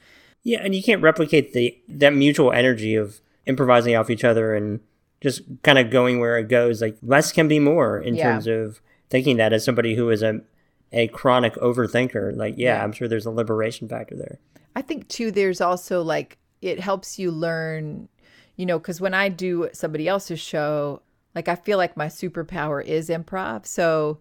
yeah 0.43 0.61
and 0.63 0.75
you 0.75 0.83
can't 0.83 1.03
replicate 1.03 1.53
the 1.53 1.77
that 1.89 2.15
mutual 2.15 2.53
energy 2.53 2.95
of 2.95 3.21
improvising 3.47 3.97
off 3.97 4.11
each 4.11 4.25
other 4.25 4.55
and 4.55 4.81
just 5.23 5.43
kind 5.63 5.79
of 5.79 5.91
going 5.91 6.19
where 6.19 6.37
it 6.37 6.49
goes. 6.49 6.83
Like 6.83 6.99
less 7.03 7.33
can 7.33 7.49
be 7.49 7.59
more 7.59 7.99
in 7.99 8.17
yeah. 8.17 8.33
terms 8.33 8.47
of 8.47 8.83
thinking 9.09 9.37
that 9.37 9.53
as 9.53 9.65
somebody 9.65 9.95
who 9.95 10.11
is 10.11 10.23
a 10.23 10.41
a 10.93 11.09
chronic 11.09 11.55
overthinker. 11.55 12.37
Like, 12.37 12.55
yeah, 12.59 12.77
yeah, 12.77 12.85
I'm 12.85 12.93
sure 12.93 13.09
there's 13.09 13.25
a 13.25 13.31
liberation 13.31 13.89
factor 13.89 14.17
there. 14.17 14.39
I 14.77 14.83
think 14.83 15.09
too 15.09 15.31
there's 15.31 15.61
also 15.61 16.03
like 16.03 16.39
it 16.61 16.81
helps 16.81 17.19
you 17.19 17.31
learn, 17.31 18.09
you 18.57 18.67
know, 18.67 18.79
because 18.79 19.01
when 19.01 19.15
I 19.15 19.29
do 19.29 19.71
somebody 19.73 20.07
else's 20.09 20.41
show, 20.41 21.03
like 21.35 21.49
I 21.49 21.55
feel 21.55 21.78
like 21.78 21.97
my 21.97 22.07
superpower 22.07 22.85
is 22.85 23.09
improv. 23.09 23.66
So 23.66 24.18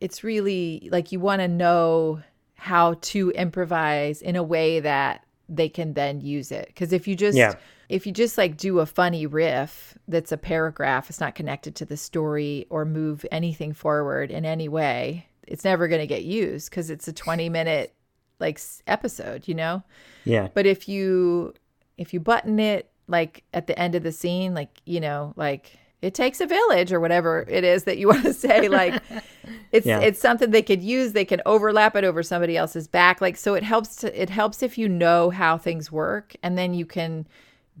it's 0.00 0.24
really 0.24 0.88
like 0.92 1.12
you 1.12 1.20
want 1.20 1.40
to 1.40 1.48
know 1.48 2.22
how 2.54 2.94
to 2.94 3.30
improvise 3.30 4.20
in 4.22 4.36
a 4.36 4.42
way 4.42 4.80
that 4.80 5.24
they 5.48 5.68
can 5.68 5.94
then 5.94 6.20
use 6.20 6.52
it. 6.52 6.66
Because 6.66 6.92
if 6.92 7.08
you 7.08 7.16
just 7.16 7.36
yeah 7.36 7.54
if 7.88 8.06
you 8.06 8.12
just 8.12 8.36
like 8.36 8.56
do 8.56 8.80
a 8.80 8.86
funny 8.86 9.26
riff 9.26 9.96
that's 10.06 10.32
a 10.32 10.36
paragraph, 10.36 11.08
it's 11.08 11.20
not 11.20 11.34
connected 11.34 11.74
to 11.76 11.84
the 11.84 11.96
story 11.96 12.66
or 12.70 12.84
move 12.84 13.24
anything 13.32 13.72
forward 13.72 14.30
in 14.30 14.44
any 14.44 14.68
way, 14.68 15.26
it's 15.46 15.64
never 15.64 15.88
going 15.88 16.00
to 16.00 16.06
get 16.06 16.24
used 16.24 16.70
because 16.70 16.90
it's 16.90 17.08
a 17.08 17.12
20 17.12 17.48
minute 17.48 17.94
like 18.38 18.60
episode, 18.86 19.48
you 19.48 19.54
know? 19.54 19.82
Yeah. 20.24 20.48
But 20.52 20.66
if 20.66 20.88
you 20.88 21.54
if 21.96 22.12
you 22.12 22.20
button 22.20 22.60
it 22.60 22.90
like 23.06 23.44
at 23.54 23.66
the 23.66 23.78
end 23.78 23.94
of 23.94 24.02
the 24.02 24.12
scene, 24.12 24.52
like, 24.52 24.82
you 24.84 25.00
know, 25.00 25.32
like 25.36 25.78
it 26.00 26.14
takes 26.14 26.40
a 26.40 26.46
village 26.46 26.92
or 26.92 27.00
whatever 27.00 27.44
it 27.48 27.64
is 27.64 27.84
that 27.84 27.98
you 27.98 28.06
want 28.06 28.22
to 28.22 28.32
say 28.32 28.68
like 28.68 29.02
it's 29.72 29.86
yeah. 29.86 29.98
it's 29.98 30.20
something 30.20 30.50
they 30.50 30.62
could 30.62 30.82
use 30.82 31.12
they 31.12 31.24
can 31.24 31.42
overlap 31.44 31.96
it 31.96 32.04
over 32.04 32.22
somebody 32.22 32.56
else's 32.56 32.86
back 32.86 33.20
like 33.20 33.36
so 33.36 33.54
it 33.54 33.64
helps 33.64 33.96
to 33.96 34.20
it 34.22 34.30
helps 34.30 34.62
if 34.62 34.78
you 34.78 34.88
know 34.88 35.30
how 35.30 35.58
things 35.58 35.90
work 35.90 36.36
and 36.42 36.56
then 36.56 36.72
you 36.72 36.86
can 36.86 37.26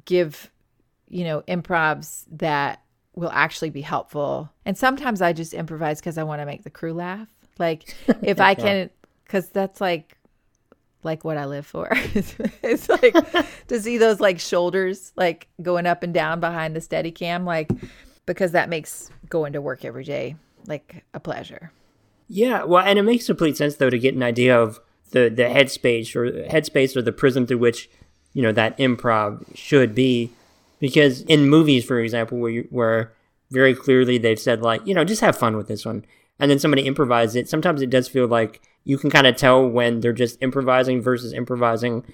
give, 0.04 0.50
you 1.08 1.24
know, 1.24 1.42
improvs 1.42 2.24
that 2.32 2.82
will 3.14 3.30
actually 3.30 3.70
be 3.70 3.82
helpful. 3.82 4.50
And 4.64 4.76
sometimes 4.76 5.20
I 5.20 5.32
just 5.32 5.54
improvise 5.54 6.00
because 6.00 6.18
I 6.18 6.22
want 6.22 6.40
to 6.40 6.46
make 6.46 6.64
the 6.64 6.70
crew 6.70 6.92
laugh. 6.92 7.28
Like 7.58 7.94
if 8.22 8.40
I 8.40 8.54
can, 8.54 8.90
because 9.24 9.48
that's 9.50 9.80
like 9.80 10.16
like 11.04 11.24
what 11.24 11.36
I 11.36 11.44
live 11.44 11.66
for. 11.66 11.88
it's 11.92 12.88
like 12.88 13.14
to 13.68 13.80
see 13.80 13.98
those 13.98 14.18
like 14.20 14.40
shoulders 14.40 15.12
like 15.16 15.48
going 15.62 15.86
up 15.86 16.02
and 16.02 16.12
down 16.12 16.40
behind 16.40 16.74
the 16.74 16.80
steady 16.80 17.10
cam, 17.10 17.44
like 17.44 17.70
because 18.28 18.52
that 18.52 18.68
makes 18.68 19.10
going 19.30 19.54
to 19.54 19.60
work 19.60 19.84
every 19.84 20.04
day 20.04 20.36
like 20.66 21.02
a 21.14 21.18
pleasure. 21.18 21.72
Yeah, 22.28 22.64
well, 22.64 22.84
and 22.84 22.98
it 22.98 23.02
makes 23.02 23.26
complete 23.26 23.56
sense 23.56 23.76
though 23.76 23.90
to 23.90 23.98
get 23.98 24.14
an 24.14 24.22
idea 24.22 24.56
of 24.56 24.78
the 25.10 25.30
the 25.30 25.44
headspace 25.44 26.14
or 26.14 26.30
headspace 26.48 26.94
or 26.94 27.02
the 27.02 27.10
prism 27.10 27.46
through 27.46 27.58
which 27.58 27.90
you 28.34 28.42
know 28.42 28.52
that 28.52 28.76
improv 28.76 29.56
should 29.56 29.94
be 29.94 30.30
because 30.78 31.22
in 31.22 31.48
movies 31.48 31.82
for 31.82 31.98
example 31.98 32.36
where 32.36 32.50
you, 32.50 32.68
where 32.70 33.12
very 33.50 33.74
clearly 33.74 34.18
they've 34.18 34.38
said 34.38 34.60
like 34.60 34.86
you 34.86 34.92
know 34.92 35.04
just 35.04 35.22
have 35.22 35.34
fun 35.34 35.56
with 35.56 35.66
this 35.66 35.86
one 35.86 36.04
and 36.38 36.50
then 36.50 36.58
somebody 36.58 36.82
improvises 36.82 37.34
it 37.34 37.48
sometimes 37.48 37.80
it 37.80 37.88
does 37.88 38.06
feel 38.06 38.26
like 38.26 38.60
you 38.84 38.98
can 38.98 39.08
kind 39.08 39.26
of 39.26 39.34
tell 39.34 39.66
when 39.66 40.00
they're 40.00 40.12
just 40.12 40.36
improvising 40.42 41.00
versus 41.00 41.32
improvising 41.32 42.04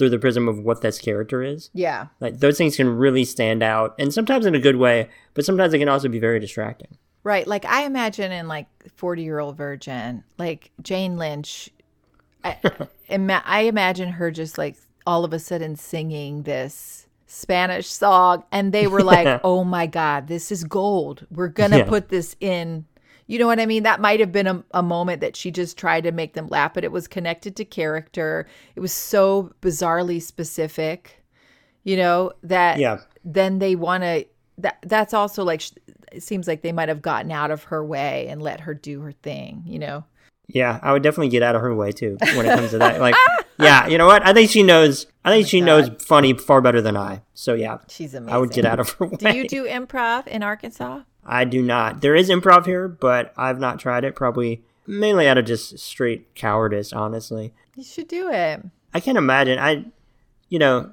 through 0.00 0.10
the 0.10 0.18
prism 0.18 0.48
of 0.48 0.58
what 0.58 0.80
this 0.80 0.98
character 0.98 1.42
is 1.42 1.70
yeah 1.72 2.06
like 2.18 2.40
those 2.40 2.58
things 2.58 2.74
can 2.74 2.88
really 2.88 3.24
stand 3.24 3.62
out 3.62 3.94
and 3.98 4.12
sometimes 4.12 4.46
in 4.46 4.54
a 4.56 4.58
good 4.58 4.76
way 4.76 5.08
but 5.34 5.44
sometimes 5.44 5.70
they 5.70 5.78
can 5.78 5.88
also 5.88 6.08
be 6.08 6.18
very 6.18 6.40
distracting 6.40 6.98
right 7.22 7.46
like 7.46 7.64
i 7.66 7.84
imagine 7.84 8.32
in 8.32 8.48
like 8.48 8.66
40 8.96 9.22
year 9.22 9.38
old 9.38 9.56
virgin 9.56 10.24
like 10.38 10.72
jane 10.82 11.16
lynch 11.16 11.70
I, 12.42 12.56
I 13.10 13.60
imagine 13.62 14.08
her 14.12 14.30
just 14.30 14.58
like 14.58 14.76
all 15.06 15.24
of 15.24 15.32
a 15.32 15.38
sudden 15.38 15.76
singing 15.76 16.42
this 16.42 17.06
Spanish 17.26 17.88
song. 17.88 18.44
And 18.52 18.72
they 18.72 18.86
were 18.86 19.02
like, 19.02 19.40
oh 19.44 19.64
my 19.64 19.86
God, 19.86 20.26
this 20.26 20.50
is 20.50 20.64
gold. 20.64 21.26
We're 21.30 21.48
going 21.48 21.70
to 21.72 21.78
yeah. 21.78 21.88
put 21.88 22.08
this 22.08 22.36
in. 22.40 22.86
You 23.30 23.38
know 23.38 23.46
what 23.46 23.60
I 23.60 23.66
mean? 23.66 23.84
That 23.84 24.00
might 24.00 24.18
have 24.18 24.32
been 24.32 24.48
a, 24.48 24.64
a 24.72 24.82
moment 24.82 25.20
that 25.20 25.36
she 25.36 25.52
just 25.52 25.78
tried 25.78 26.00
to 26.00 26.10
make 26.10 26.32
them 26.32 26.48
laugh, 26.48 26.74
but 26.74 26.82
it 26.82 26.90
was 26.90 27.06
connected 27.06 27.54
to 27.54 27.64
character. 27.64 28.48
It 28.74 28.80
was 28.80 28.92
so 28.92 29.52
bizarrely 29.62 30.20
specific, 30.20 31.22
you 31.84 31.96
know, 31.96 32.32
that 32.42 32.80
yeah. 32.80 32.98
then 33.24 33.60
they 33.60 33.76
want 33.76 34.02
to. 34.02 34.26
That, 34.58 34.78
that's 34.82 35.14
also 35.14 35.44
like 35.44 35.62
it 36.10 36.24
seems 36.24 36.48
like 36.48 36.62
they 36.62 36.72
might 36.72 36.88
have 36.88 37.02
gotten 37.02 37.30
out 37.30 37.52
of 37.52 37.62
her 37.64 37.84
way 37.84 38.26
and 38.26 38.42
let 38.42 38.58
her 38.62 38.74
do 38.74 39.02
her 39.02 39.12
thing, 39.12 39.62
you 39.64 39.78
know. 39.78 40.02
Yeah, 40.48 40.80
I 40.82 40.92
would 40.92 41.04
definitely 41.04 41.28
get 41.28 41.44
out 41.44 41.54
of 41.54 41.62
her 41.62 41.72
way 41.72 41.92
too 41.92 42.16
when 42.34 42.46
it 42.46 42.56
comes 42.56 42.70
to 42.70 42.78
that. 42.78 43.00
Like, 43.00 43.14
yeah, 43.60 43.86
you 43.86 43.96
know 43.96 44.06
what? 44.06 44.26
I 44.26 44.32
think 44.32 44.50
she 44.50 44.64
knows. 44.64 45.06
I 45.24 45.30
think 45.30 45.46
oh 45.46 45.48
she 45.48 45.60
God. 45.60 45.66
knows 45.66 45.90
funny 46.02 46.32
far 46.32 46.60
better 46.60 46.82
than 46.82 46.96
I. 46.96 47.22
So 47.34 47.54
yeah, 47.54 47.78
she's 47.86 48.12
amazing. 48.12 48.34
I 48.34 48.38
would 48.38 48.50
get 48.50 48.64
out 48.64 48.80
of 48.80 48.90
her 48.94 49.06
way. 49.06 49.16
Do 49.16 49.36
you 49.36 49.46
do 49.46 49.66
improv 49.66 50.26
in 50.26 50.42
Arkansas? 50.42 51.02
I 51.24 51.44
do 51.44 51.62
not. 51.62 52.00
There 52.00 52.14
is 52.14 52.30
improv 52.30 52.66
here, 52.66 52.88
but 52.88 53.32
I've 53.36 53.60
not 53.60 53.78
tried 53.78 54.04
it. 54.04 54.14
Probably 54.14 54.62
mainly 54.86 55.28
out 55.28 55.38
of 55.38 55.44
just 55.44 55.78
straight 55.78 56.34
cowardice, 56.34 56.92
honestly. 56.92 57.52
You 57.76 57.84
should 57.84 58.08
do 58.08 58.30
it. 58.30 58.62
I 58.92 59.00
can't 59.00 59.18
imagine. 59.18 59.58
I, 59.58 59.84
you 60.48 60.58
know, 60.58 60.90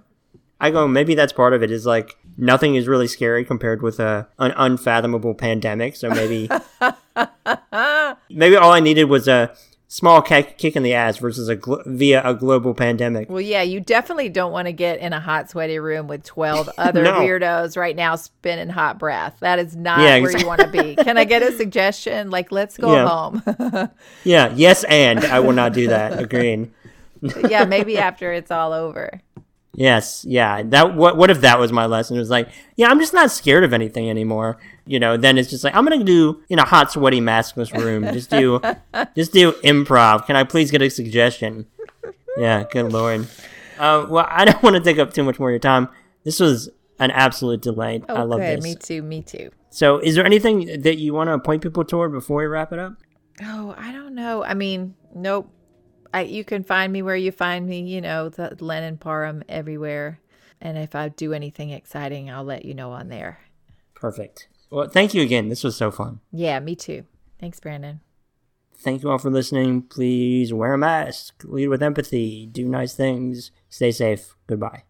I 0.60 0.72
go, 0.72 0.88
maybe 0.88 1.16
that's 1.16 1.34
part 1.34 1.54
of 1.54 1.64
it 1.64 1.72
is 1.72 1.86
like 1.86 2.18
nothing 2.38 2.76
is 2.76 2.88
really 2.88 3.08
scary 3.08 3.44
compared 3.46 3.82
with 3.82 4.00
a 4.00 4.28
an 4.40 4.54
unfathomable 4.56 5.34
pandemic. 5.34 5.96
So 5.96 6.10
maybe 6.10 6.50
maybe 8.30 8.56
all 8.56 8.72
I 8.72 8.80
needed 8.80 9.06
was 9.06 9.28
a 9.28 9.54
small 9.88 10.22
kick, 10.22 10.64
in 10.64 10.84
the 10.84 10.94
ass 10.94 11.18
versus 11.18 11.50
a 11.50 11.58
via 11.86 12.22
a 12.24 12.34
global 12.34 12.74
pandemic. 12.74 13.30
Well, 13.30 13.42
yeah, 13.42 13.62
you 13.62 13.80
definitely 13.80 14.30
don't 14.30 14.52
want 14.52 14.68
to 14.68 14.74
get 14.74 15.00
in 15.00 15.14
a 15.14 15.20
hot, 15.20 15.50
sweaty 15.50 15.80
room 15.80 16.08
with 16.08 16.24
twelve 16.24 16.70
other 16.78 17.04
no. 17.04 17.20
weirdos 17.20 17.78
right 17.78 17.96
now 17.96 18.16
spinning 18.16 18.70
hot 18.70 19.00
breath. 19.00 19.38
That 19.40 19.60
is 19.60 19.76
not 19.76 20.00
yeah, 20.00 20.20
where 20.20 20.32
exactly. 20.32 20.42
you 20.42 20.48
want 20.48 20.62
to 20.62 20.68
be. 20.68 20.96
Can 21.04 21.18
I 21.18 21.24
get 21.24 21.42
a 21.42 21.52
suggestion? 21.54 22.30
Like, 22.30 22.52
let's 22.52 22.78
go 22.78 22.94
yeah. 22.94 23.08
home. 23.08 23.90
yeah. 24.24 24.54
Yes, 24.56 24.84
and 24.86 25.24
I 25.26 25.40
will 25.40 25.54
not 25.54 25.74
do 25.74 25.88
that. 25.88 26.20
Agreeing. 26.20 26.74
yeah, 27.50 27.66
maybe 27.66 27.98
after 27.98 28.32
it's 28.32 28.52
all 28.52 28.74
over. 28.74 29.22
Yes, 29.78 30.26
yeah. 30.28 30.64
That 30.64 30.96
what 30.96 31.18
what 31.18 31.30
if 31.30 31.42
that 31.42 31.60
was 31.60 31.72
my 31.72 31.86
lesson? 31.86 32.18
It 32.18 32.20
was 32.20 32.32
like, 32.32 32.50
yeah, 32.78 32.90
I'm 32.90 33.00
just 33.00 33.14
not 33.14 33.30
scared 33.30 33.64
of 33.64 33.74
anything 33.74 34.10
anymore. 34.10 34.58
You 34.88 35.00
know, 35.00 35.18
then 35.18 35.38
it's 35.38 35.52
just 35.52 35.64
like 35.64 35.76
I'm 35.76 35.86
gonna 35.86 36.04
do 36.04 36.42
in 36.50 36.58
a 36.58 36.66
hot, 36.66 36.92
sweaty, 36.92 37.22
maskless 37.22 37.72
room. 37.72 38.04
Just 38.12 38.32
do 38.32 38.60
just 39.16 39.34
do 39.34 39.52
improv. 39.64 40.26
Can 40.26 40.36
I 40.36 40.46
please 40.46 40.72
get 40.72 40.82
a 40.82 40.90
suggestion? 40.90 41.68
Yeah, 42.38 42.64
good 42.64 42.92
lord. 42.92 43.28
Uh, 43.78 44.08
well, 44.10 44.26
I 44.28 44.46
don't 44.46 44.64
want 44.64 44.78
to 44.78 44.82
take 44.82 44.98
up 44.98 45.14
too 45.14 45.24
much 45.24 45.38
more 45.38 45.50
of 45.50 45.54
your 45.54 45.60
time. 45.60 45.90
This 46.24 46.40
was 46.40 46.72
an 46.98 47.12
absolute 47.12 47.62
delight. 47.62 48.04
Oh, 48.10 48.16
I 48.16 48.22
love 48.24 48.40
good. 48.40 48.58
this. 48.58 48.64
Me 48.64 48.76
too. 48.76 49.04
Me 49.04 49.22
too. 49.22 49.52
So, 49.70 50.00
is 50.00 50.16
there 50.16 50.26
anything 50.26 50.82
that 50.82 50.98
you 50.98 51.14
want 51.14 51.30
to 51.30 51.38
point 51.38 51.62
people 51.62 51.86
toward 51.86 52.14
before 52.14 52.38
we 52.38 52.48
wrap 52.48 52.74
it 52.74 52.80
up? 52.80 52.94
Oh, 53.44 53.76
I 53.78 53.92
don't 53.92 54.16
know. 54.16 54.44
I 54.44 54.56
mean, 54.56 54.96
nope. 55.14 55.52
I, 56.18 56.22
you 56.22 56.44
can 56.44 56.64
find 56.64 56.92
me 56.92 57.04
where 57.04 57.16
you 57.16 57.32
find 57.32 57.68
me, 57.68 57.82
you 57.82 58.02
know, 58.02 58.30
the 58.30 58.58
Lennon 58.60 58.98
Parham 58.98 59.44
everywhere. 59.48 60.20
And 60.60 60.76
if 60.76 60.96
I 60.96 61.10
do 61.10 61.32
anything 61.32 61.70
exciting, 61.70 62.32
I'll 62.32 62.44
let 62.44 62.66
you 62.66 62.74
know 62.74 62.92
on 62.92 63.10
there. 63.10 63.40
Perfect. 63.94 64.48
Well, 64.72 64.90
thank 64.90 65.14
you 65.14 65.22
again. 65.22 65.50
This 65.50 65.64
was 65.64 65.76
so 65.76 65.92
fun. 65.92 66.22
Yeah, 66.32 66.60
me 66.60 66.76
too. 66.76 67.06
Thanks, 67.40 67.60
Brandon. 67.60 68.00
Thank 68.76 69.04
you 69.04 69.12
all 69.12 69.20
for 69.20 69.30
listening. 69.30 69.84
Please 69.84 70.52
wear 70.52 70.74
a 70.74 70.78
mask, 70.78 71.44
lead 71.46 71.68
with 71.68 71.84
empathy, 71.84 72.48
do 72.48 72.68
nice 72.68 72.96
things, 72.96 73.52
stay 73.70 73.92
safe. 73.92 74.36
Goodbye. 74.48 74.84